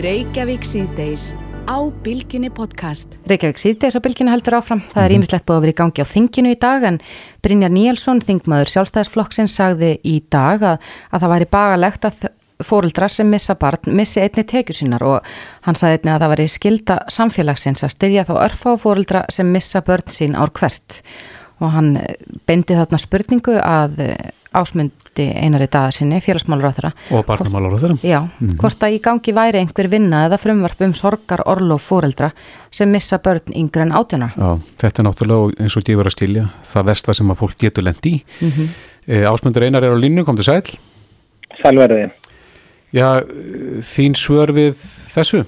Reykjavík 0.00 0.64
síðdeis 0.64 1.34
á 1.68 1.76
Bilginni 2.04 2.48
podcast. 2.48 3.18
Reykjavík 3.28 3.60
síðdeis 3.60 3.96
á 3.96 4.00
Bilginni 4.00 4.32
heldur 4.32 4.56
áfram. 4.56 4.80
Það 4.92 5.04
er 5.04 5.14
ímislegt 5.16 5.46
búið 5.48 5.56
að 5.56 5.64
vera 5.66 5.74
í 5.74 5.78
gangi 5.80 6.04
á 6.04 6.12
þinginu 6.12 6.52
í 6.54 6.58
dag 6.60 6.86
en 6.88 6.98
Brynjar 7.44 7.72
Níelsson, 7.74 8.22
þingmaður 8.24 8.72
sjálfstæðisflokksinn, 8.72 9.48
sagði 9.52 9.92
í 10.04 10.20
dag 10.32 10.64
að, 10.64 10.80
að 11.12 11.24
það 11.24 11.32
væri 11.34 11.50
bagalegt 11.56 12.08
að 12.08 12.26
fóruldra 12.64 13.08
sem 13.08 13.28
missa 13.30 13.54
barn 13.54 13.96
missi 13.96 14.20
einni 14.20 14.44
tekjur 14.44 14.76
sínar 14.76 15.04
og 15.04 15.26
hann 15.66 15.74
sagði 15.74 15.98
einni 15.98 16.14
að 16.14 16.22
það 16.22 16.32
væri 16.34 16.48
skilda 16.48 16.98
samfélagsins 17.12 17.84
að 17.84 17.94
styðja 17.96 18.26
þá 18.28 18.34
örfa 18.44 18.76
á 18.76 18.82
fóruldra 18.82 19.24
sem 19.28 19.52
missa 19.52 19.82
börn 19.84 20.14
sín 20.14 20.36
ár 20.36 20.52
hvert 20.56 21.02
og 21.60 21.70
hann 21.72 21.94
beindi 22.48 22.76
þarna 22.76 23.00
spurningu 23.00 23.56
að 23.60 24.00
ásmundi 24.56 25.26
einari 25.36 25.66
dagarsinni, 25.68 26.18
félagsmálur 26.24 26.68
á 26.68 26.72
þeirra. 26.76 26.90
Og 27.12 27.24
barnamálur 27.28 27.76
á 27.76 27.78
þeirra. 27.82 27.96
Já, 28.02 28.20
mm 28.20 28.30
-hmm. 28.40 28.56
hvort 28.60 28.82
að 28.82 28.96
í 28.96 29.00
gangi 29.04 29.32
væri 29.36 29.58
einhver 29.60 29.88
vinna 29.88 30.26
eða 30.26 30.38
frumvarp 30.40 30.80
um 30.80 30.94
sorgar 30.94 31.42
orlof 31.46 31.88
fóreldra 31.90 32.30
sem 32.70 32.90
missa 32.90 33.18
börn 33.18 33.52
yngre 33.52 33.82
en 33.82 33.92
átjana. 33.92 34.30
Já, 34.36 34.60
þetta 34.78 35.02
er 35.02 35.06
náttúrulega 35.08 35.62
eins 35.62 35.76
og 35.76 35.84
gefur 35.84 36.06
að 36.06 36.16
skilja 36.16 36.48
það 36.64 36.86
vest 36.86 37.06
það 37.06 37.14
sem 37.14 37.30
að 37.30 37.36
fólk 37.36 37.58
getur 37.58 37.84
lendi 37.84 38.10
í. 38.10 38.24
Mm 38.40 38.50
-hmm. 38.50 38.68
e, 39.06 39.24
ásmundur 39.24 39.62
einar 39.62 39.84
er 39.84 39.92
á 39.92 39.98
línu, 39.98 40.24
kom 40.24 40.36
til 40.36 40.44
sæl. 40.44 40.62
Sælverði. 41.62 42.10
Já, 42.94 43.22
þín 43.82 44.14
svör 44.18 44.52
við 44.54 44.78
þessu? 45.12 45.44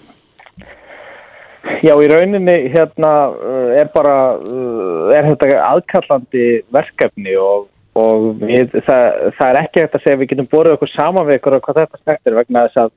Já, 1.84 1.92
í 1.94 2.06
rauninni 2.10 2.56
hérna 2.72 3.12
uh, 3.30 3.72
er 3.78 3.90
bara, 3.94 4.16
uh, 4.38 5.10
er 5.14 5.28
þetta 5.28 5.60
aðkallandi 5.68 6.46
verkefni 6.74 7.36
og, 7.38 7.68
og 7.98 8.40
við, 8.40 8.72
það, 8.86 9.04
það 9.38 9.50
er 9.50 9.60
ekki 9.62 9.84
hægt 9.84 9.98
að 9.98 10.04
segja 10.06 10.20
við 10.22 10.32
getum 10.32 10.50
borðið 10.50 10.78
okkur 10.78 10.92
saman 10.94 11.28
við 11.28 11.38
ykkur 11.38 11.58
og 11.58 11.64
hvað 11.66 11.80
þetta 11.84 12.02
stektir 12.02 12.38
vegna 12.38 12.64
þess 12.66 12.82
að 12.82 12.94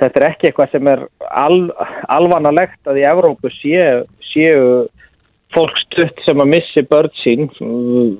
þetta 0.00 0.20
er 0.20 0.28
ekki 0.30 0.48
eitthvað 0.50 0.74
sem 0.74 0.90
er 0.92 1.04
al, 1.28 1.58
alvanalegt 2.18 2.90
að 2.90 3.00
í 3.00 3.06
Evrópu 3.08 3.52
séu, 3.56 4.04
séu 4.32 4.64
fólk 5.54 5.80
stutt 5.86 6.24
sem 6.26 6.40
að 6.42 6.52
missi 6.54 6.84
börn 6.90 7.12
sín 7.22 7.48
mm, 7.48 8.10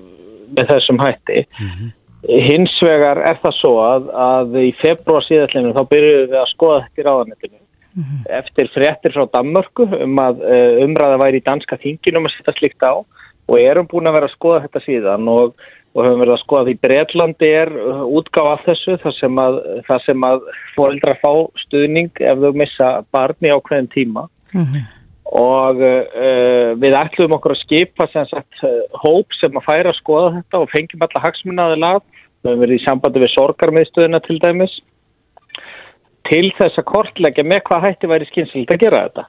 með 0.57 0.73
þessum 0.75 1.01
hætti. 1.03 1.45
Mm 1.61 1.71
-hmm. 1.71 1.97
Hins 2.29 2.75
vegar 2.85 3.23
er 3.25 3.39
það 3.41 3.57
svo 3.57 3.73
að, 3.81 4.11
að 4.13 4.57
í 4.61 4.71
februar 4.83 5.25
síðallinu 5.25 5.73
þá 5.77 5.83
byrjuðum 5.89 6.29
við 6.29 6.39
að 6.43 6.53
skoða 6.53 6.83
þetta 6.85 7.01
í 7.01 7.07
ráðanettinu. 7.07 7.59
Mm 7.91 8.05
-hmm. 8.05 8.21
Eftir 8.39 8.71
fréttir 8.75 9.15
frá 9.17 9.25
Danmörku 9.33 9.87
um 10.05 10.21
að 10.23 10.45
uh, 10.45 10.85
umræða 10.85 11.17
væri 11.25 11.41
í 11.41 11.47
danska 11.47 11.81
þinginum 11.81 12.29
að 12.29 12.37
setja 12.37 12.55
slikt 12.59 12.85
á 12.87 12.93
og 13.51 13.57
erum 13.59 13.89
búin 13.91 14.07
að 14.07 14.17
vera 14.19 14.29
að 14.29 14.37
skoða 14.37 14.63
þetta 14.67 14.85
síðan 14.85 15.33
og, 15.33 15.57
og 15.97 16.05
höfum 16.07 16.21
verið 16.23 16.37
að 16.37 16.45
skoða 16.45 16.67
því 16.69 16.77
Breitlandi 16.85 17.51
er 17.63 17.73
uh, 17.73 18.05
útgáð 18.07 18.53
af 18.53 18.63
þessu 18.69 19.01
þar 19.03 19.17
sem 19.19 19.43
að, 19.43 19.59
að 20.29 20.47
fóreldra 20.77 21.17
fá 21.25 21.33
stuðning 21.65 22.13
ef 22.21 22.39
þau 22.45 22.53
missa 22.53 22.93
barni 23.11 23.51
á 23.51 23.59
hverjum 23.59 23.91
tíma. 23.97 24.29
Mm 24.53 24.65
-hmm 24.65 25.00
og 25.31 25.79
uh, 25.79 26.73
við 26.81 26.97
ætlum 26.99 27.37
okkur 27.37 27.55
að 27.55 27.61
skipa 27.63 28.09
sagt, 28.11 28.63
uh, 28.67 28.81
hóp 29.05 29.31
sem 29.39 29.55
að 29.55 29.67
færa 29.67 29.93
að 29.93 30.01
skoða 30.01 30.33
þetta 30.41 30.63
og 30.63 30.73
fengjum 30.73 31.05
alla 31.07 31.23
hagsmunnaði 31.27 31.77
lag 31.79 32.01
við 32.01 32.51
höfum 32.51 32.65
verið 32.65 32.81
í 32.81 32.85
sambandi 32.87 33.23
við 33.23 33.35
sorgarmiðstöðuna 33.37 34.23
til 34.25 34.39
dæmis. 34.43 34.75
Til 36.31 36.47
þess 36.59 36.81
að 36.81 36.89
kortleggja 36.89 37.45
með 37.47 37.63
hvað 37.69 37.87
hætti 37.87 38.11
væri 38.11 38.27
skynsild 38.31 38.75
að 38.75 38.83
gera 38.83 39.05
þetta. 39.07 39.25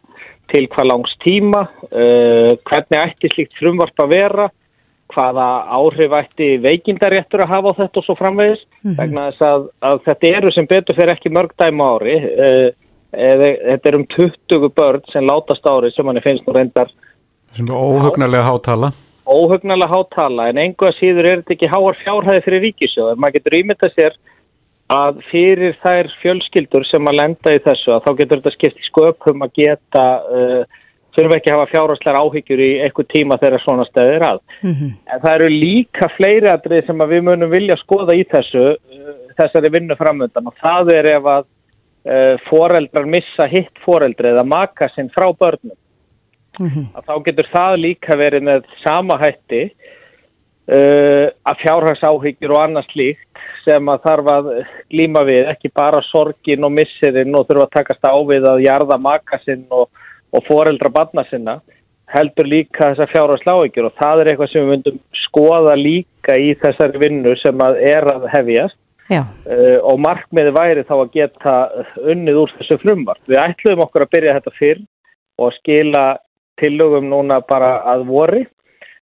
Til 0.51 0.65
hvað 0.73 0.89
langs 0.89 1.13
tíma 1.21 1.61
uh, 1.69 2.49
hvernig 2.65 3.03
ætti 3.03 3.33
slíkt 3.35 3.61
frumvarp 3.61 4.01
að 4.01 4.13
vera 4.15 4.49
hvaða 5.11 5.47
áhrif 5.75 6.13
ætti 6.15 6.53
veikindaréttur 6.63 7.43
að 7.43 7.51
hafa 7.51 7.73
á 7.75 7.79
þetta 7.83 7.99
og 7.99 8.05
svo 8.07 8.15
framvegis. 8.17 8.61
Mm 8.81 8.89
-hmm. 8.89 8.97
vegna 8.97 9.29
þess 9.29 9.47
að, 9.51 9.65
að 9.85 10.05
þetta 10.07 10.37
eru 10.37 10.51
sem 10.55 10.69
betur 10.71 10.97
fyrir 10.97 11.13
ekki 11.13 11.35
mörg 11.35 11.53
dæma 11.61 11.93
ári 11.93 12.15
og 13.11 13.45
þetta 13.67 13.89
er 13.91 13.97
um 13.97 14.05
20 14.15 14.73
börn 14.75 15.07
sem 15.11 15.27
látast 15.27 15.65
ári 15.67 15.91
sem 15.95 16.07
hann 16.07 16.21
finnst 16.23 16.47
nú 16.47 16.55
reyndar 16.55 16.91
óhugnarlega 17.59 18.43
hátala. 18.43 18.91
Óhugnarlega 19.27 19.91
hátala 19.91 20.49
en 20.49 20.59
einhvað 20.61 20.95
síður 20.99 21.29
er 21.29 21.41
þetta 21.41 21.55
ekki 21.57 21.71
háar 21.71 21.97
fjárhæði 22.03 22.43
fyrir 22.45 22.63
ríkisjóð 22.67 23.17
maður 23.17 23.39
getur 23.39 23.57
ímyndað 23.59 23.97
sér 23.97 24.15
að 24.91 25.19
fyrir 25.31 25.75
þær 25.83 26.09
fjölskyldur 26.21 26.87
sem 26.87 27.07
að 27.07 27.19
lenda 27.19 27.55
í 27.55 27.59
þessu 27.63 27.93
að 27.95 28.07
þá 28.07 28.11
getur 28.21 28.41
þetta 28.41 28.55
skipt 28.55 28.79
í 28.79 28.87
sköpum 28.87 29.45
að 29.45 29.53
geta 29.59 30.05
uh, 30.19 30.63
þurfum 31.15 31.35
ekki 31.37 31.51
að 31.51 31.57
hafa 31.59 31.71
fjárháslegar 31.71 32.19
áhyggjur 32.23 32.63
í 32.63 32.71
eitthvað 32.85 33.09
tíma 33.11 33.37
þegar 33.39 33.63
svona 33.63 33.85
stöðir 33.87 34.27
að. 34.27 34.43
Mm 34.63 34.73
-hmm. 34.73 34.91
en 35.11 35.23
það 35.23 35.37
eru 35.37 35.49
líka 35.53 36.11
fleiri 36.17 36.51
aðrið 36.51 36.85
sem 36.87 37.03
að 37.03 37.15
við 37.15 37.25
munum 37.27 37.51
vilja 37.51 37.79
skoða 37.83 38.15
í 38.15 38.27
þessu 38.31 38.67
uh, 38.75 39.15
þessari 39.39 39.73
vinnu 39.75 39.99
framöndan 39.99 40.47
og 40.47 40.55
það 40.59 40.95
er 40.97 41.11
ef 41.17 41.33
að 41.35 41.49
uh, 42.05 42.35
foreldrar 42.49 43.07
missa 43.09 43.47
hitt 43.51 43.81
foreldri 43.85 44.31
eða 44.33 44.45
maka 44.47 44.89
sinn 44.95 45.11
frá 45.13 45.29
börnum. 45.33 45.77
Mm 46.59 46.67
-hmm. 46.67 46.85
að 46.95 47.03
þá 47.07 47.23
getur 47.25 47.47
það 47.53 47.77
líka 47.79 48.17
verið 48.17 48.43
með 48.43 48.63
sama 48.83 49.15
hætti 49.17 49.63
uh, 50.67 51.27
að 51.49 51.61
fjárhagsáhyggjur 51.63 52.51
og 52.51 52.63
annars 52.63 52.91
líkt 52.95 53.45
sem 53.65 53.89
að 53.89 54.03
þarf 54.05 54.31
að 54.33 54.49
glíma 54.89 55.23
við 55.23 55.49
ekki 55.53 55.71
bara 55.73 56.01
sorgin 56.01 56.63
og 56.63 56.71
missirinn 56.71 57.35
og 57.35 57.47
þurfa 57.47 57.67
að 57.67 57.75
takast 57.77 58.03
á 58.03 58.15
við 58.27 58.47
að 58.49 58.63
jarða 58.65 58.97
maka 58.97 59.39
sinn 59.45 59.65
og, 59.69 59.89
og 60.33 60.43
foreldra 60.47 60.89
barna 60.89 61.23
sinna 61.29 61.61
heldur 62.11 62.47
líka 62.47 62.91
þessar 62.91 63.11
fjárhagsáhyggjur. 63.13 63.87
Og 63.87 63.97
það 64.01 64.21
er 64.21 64.31
eitthvað 64.31 64.51
sem 64.51 64.65
við 64.65 64.71
myndum 64.73 64.99
skoða 65.25 65.75
líka 65.79 66.35
í 66.35 66.53
þessari 66.59 66.99
vinnu 67.05 67.35
sem 67.39 67.63
að 67.63 67.79
er 67.93 68.07
að 68.11 68.27
hefjast 68.35 68.80
Uh, 69.11 69.77
og 69.83 69.99
markmiði 69.99 70.53
væri 70.55 70.83
þá 70.87 70.95
að 70.97 71.13
geta 71.15 71.55
unnið 71.99 72.41
úr 72.43 72.53
þessu 72.57 72.77
frumvart. 72.81 73.23
Við 73.27 73.41
ætluðum 73.43 73.85
okkur 73.85 74.05
að 74.05 74.13
byrja 74.15 74.35
þetta 74.39 74.53
fyrr 74.57 74.83
og 75.41 75.55
skila 75.57 76.05
tillögum 76.61 77.09
núna 77.09 77.41
bara 77.47 77.79
að 77.91 78.05
vori 78.09 78.45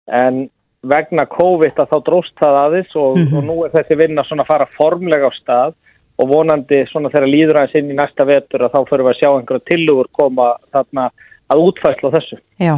en 0.07 0.46
vegna 0.86 1.26
COVID 1.26 1.80
að 1.82 1.90
þá 1.90 1.96
dróst 2.07 2.36
það 2.38 2.59
aðeins 2.61 2.94
og, 2.94 3.16
mm 3.16 3.26
-hmm. 3.26 3.36
og 3.38 3.44
nú 3.44 3.57
er 3.64 3.74
þessi 3.74 3.98
vinna 3.98 4.24
svona 4.24 4.44
að 4.44 4.52
fara 4.52 4.66
formlega 4.76 5.30
á 5.30 5.32
stað 5.34 5.74
og 6.16 6.28
vonandi 6.28 6.84
svona 6.90 7.11
þegar 7.11 7.32
líður 7.32 7.59
aðeins 7.61 7.78
inn 7.80 7.90
í 7.90 7.96
næsta 7.96 8.24
vetur 8.24 8.62
að 8.64 8.72
þá 8.74 8.80
fyrir 8.88 9.04
við 9.04 9.12
að 9.12 9.20
sjá 9.20 9.30
einhverja 9.32 9.68
tillögur 9.70 10.09
koma 10.12 10.46
þarna 10.72 11.11
að 11.53 11.62
útfæsla 11.68 12.11
þessu. 12.14 12.38
Já, 12.62 12.72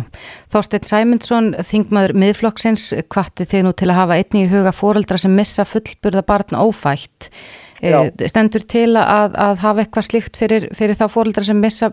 Þorstein 0.52 0.88
Sæmundsson, 0.88 1.52
þingmaður 1.70 2.14
miðflokksins, 2.22 2.90
hvati 3.12 3.46
þið 3.48 3.64
nú 3.66 3.74
til 3.78 3.88
að 3.88 4.00
hafa 4.02 4.18
einni 4.20 4.44
í 4.44 4.50
huga 4.50 4.74
fóreldra 4.76 5.20
sem 5.20 5.34
missa 5.36 5.64
fullburða 5.68 6.24
barn 6.28 6.58
ófætt. 6.58 7.30
Já. 7.78 8.00
Eh, 8.02 8.26
stendur 8.28 8.64
til 8.66 8.90
að, 8.98 9.36
að 9.38 9.60
hafa 9.62 9.84
eitthvað 9.84 10.08
slíkt 10.08 10.40
fyrir, 10.40 10.66
fyrir 10.74 10.98
þá 10.98 11.06
fóreldra 11.12 11.46
sem 11.46 11.60
missa 11.62 11.92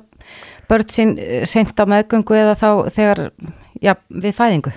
börn 0.70 0.90
sín 0.90 1.14
eh, 1.22 1.46
sent 1.48 1.78
á 1.78 1.86
meðgöngu 1.86 2.36
eða 2.36 2.58
þá 2.58 2.70
þegar, 2.96 3.22
já, 3.84 3.94
við 4.10 4.36
fæðingu? 4.40 4.74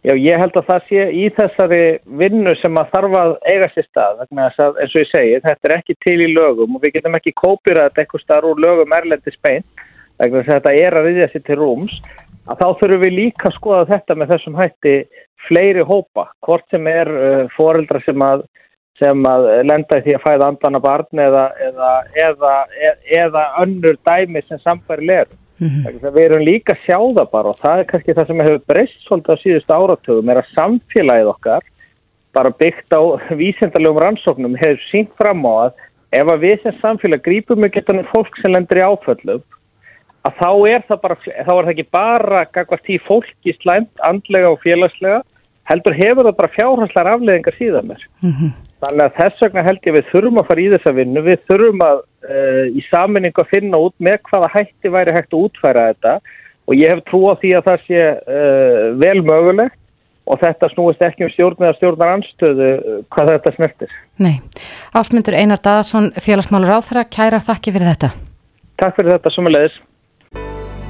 Já, 0.00 0.14
ég 0.16 0.40
held 0.40 0.54
að 0.56 0.68
það 0.70 0.84
sé 0.88 1.02
í 1.12 1.24
þessari 1.36 1.80
vinnu 2.20 2.54
sem 2.56 2.78
að 2.80 2.92
þarf 2.94 3.16
að 3.20 3.32
eiga 3.52 3.66
sér 3.74 3.84
stað, 3.84 4.22
eins 4.32 4.60
og 4.64 4.96
ég 4.96 5.10
segi, 5.10 5.40
þetta 5.44 5.68
er 5.68 5.74
ekki 5.76 5.96
til 6.00 6.16
í 6.24 6.30
lögum 6.32 6.78
og 6.78 6.84
við 6.86 6.94
getum 6.94 7.18
ekki 7.18 7.34
kópir 7.36 7.76
að 7.76 7.90
þetta 7.90 8.02
eitthvað 8.02 8.24
starf 8.24 8.48
úr 8.48 8.62
lögum 8.64 8.96
erlendi 8.96 9.34
speint 9.34 9.79
vegna 10.20 10.42
þess 10.42 10.52
að 10.52 10.58
þetta 10.58 10.86
er 10.86 10.98
að 10.98 11.08
riðja 11.08 11.28
sér 11.32 11.44
til 11.46 11.58
rúms 11.60 11.96
að 12.50 12.62
þá 12.62 12.66
þurfum 12.80 13.04
við 13.04 13.16
líka 13.16 13.48
að 13.48 13.56
skoða 13.56 13.90
þetta 13.90 14.16
með 14.16 14.32
þessum 14.34 14.56
hætti 14.58 14.94
fleiri 15.48 15.84
hópa, 15.86 16.26
hvort 16.44 16.66
sem 16.72 16.88
er 16.90 17.10
uh, 17.10 17.44
foreldra 17.56 18.00
sem 18.04 18.24
að, 18.24 18.44
sem 19.00 19.26
að 19.28 19.46
lenda 19.68 20.00
í 20.00 20.06
því 20.06 20.16
að 20.16 20.24
fæða 20.26 20.48
andana 20.52 20.80
barn 20.84 21.22
eða, 21.26 21.44
eða, 21.68 21.92
eða, 22.26 22.54
eða 23.22 23.44
önnur 23.64 24.00
dæmi 24.06 24.42
sem 24.48 24.60
samfæri 24.64 25.08
leru. 25.12 25.38
Mm 25.60 25.68
-hmm. 25.68 26.12
Við 26.14 26.22
erum 26.24 26.44
líka 26.44 26.72
að 26.72 26.84
sjá 26.86 26.98
það 26.98 27.26
bara 27.32 27.52
og 27.52 27.58
það 27.60 27.78
er 27.78 27.88
kannski 27.90 28.14
það 28.16 28.26
sem 28.26 28.40
hefur 28.40 28.62
breyst 28.72 29.02
svolítið 29.04 29.34
á 29.36 29.42
síðustu 29.42 29.74
áratögum 29.76 30.30
er 30.30 30.40
að 30.40 30.52
samfélagið 30.56 31.32
okkar 31.34 31.66
bara 32.32 32.50
byggt 32.50 32.96
á 32.96 33.02
vísendalegum 33.36 34.00
rannsóknum 34.00 34.56
hefur 34.56 34.80
sínt 34.88 35.12
fram 35.20 35.44
á 35.44 35.52
að 35.66 35.72
ef 36.16 36.32
að 36.32 36.42
við 36.46 36.62
sem 36.62 36.78
samfélag 36.80 37.22
grípum 37.26 37.60
með 37.60 37.74
getanum 37.76 38.08
fólk 38.08 38.40
sem 38.40 38.54
lendur 38.54 38.80
í 38.80 38.86
áföllum 38.88 39.42
að 40.28 40.40
þá 40.40 40.50
er 40.68 40.82
það 40.88 41.02
bara, 41.04 41.18
þá 41.24 41.52
er 41.54 41.66
það 41.66 41.72
ekki 41.74 41.86
bara 41.96 42.46
gagvart 42.54 42.90
í 42.90 42.98
fólki 43.06 43.54
slæmt, 43.60 43.92
andlega 44.06 44.50
og 44.52 44.60
félagslega, 44.64 45.22
heldur 45.70 45.96
hefur 45.96 46.28
það 46.28 46.36
bara 46.40 46.54
fjárhanslar 46.56 47.10
afleðingar 47.14 47.56
síðan 47.56 47.88
mér. 47.92 48.04
Mm 48.24 48.34
-hmm. 48.34 48.52
Þannig 48.80 49.04
að 49.04 49.16
þess 49.18 49.42
vegna 49.44 49.66
held 49.66 49.86
ég 49.86 49.96
við 49.96 50.06
þurfum 50.12 50.40
að 50.40 50.46
fara 50.48 50.60
í 50.60 50.70
þessa 50.74 50.92
vinnu, 50.96 51.22
við 51.24 51.42
þurfum 51.48 51.82
að 51.84 51.98
uh, 52.00 52.66
í 52.72 52.84
saminningu 52.88 53.42
að 53.42 53.50
finna 53.54 53.82
út 53.86 53.96
með 53.98 54.18
hvaða 54.30 54.52
hætti 54.54 54.92
væri 54.94 55.16
hægt 55.16 55.34
að 55.34 55.42
útfæra 55.44 55.88
þetta 55.90 56.14
og 56.66 56.74
ég 56.78 56.94
hef 56.94 57.04
trú 57.04 57.20
á 57.28 57.34
því 57.40 57.50
að 57.56 57.66
það 57.68 57.84
sé 57.88 58.00
uh, 58.00 58.86
vel 58.96 59.20
mögulegt 59.26 59.76
og 60.30 60.40
þetta 60.40 60.70
snúist 60.72 61.02
ekki 61.02 61.26
um 61.26 61.32
stjórn 61.34 61.64
eða 61.64 61.76
stjórnar 61.76 62.14
anstöðu 62.14 62.70
uh, 62.78 62.96
hvað 63.12 63.32
þetta 63.34 63.54
snertir. 63.56 63.94
Nei. 64.16 64.40
Ásmundur 64.96 65.36
Einar 65.36 65.60
Daðarsson, 65.60 66.12
félagsmálur 66.16 66.72
á 66.72 66.80
þeirra, 66.80 67.04
kæra 67.04 67.40
þakki 67.44 67.76
fyrir 67.76 67.92
þetta. 67.92 68.12
Takk 68.80 68.96
fyrir 68.96 69.16
þetta, 69.16 69.34
sumulegis. 69.34 69.76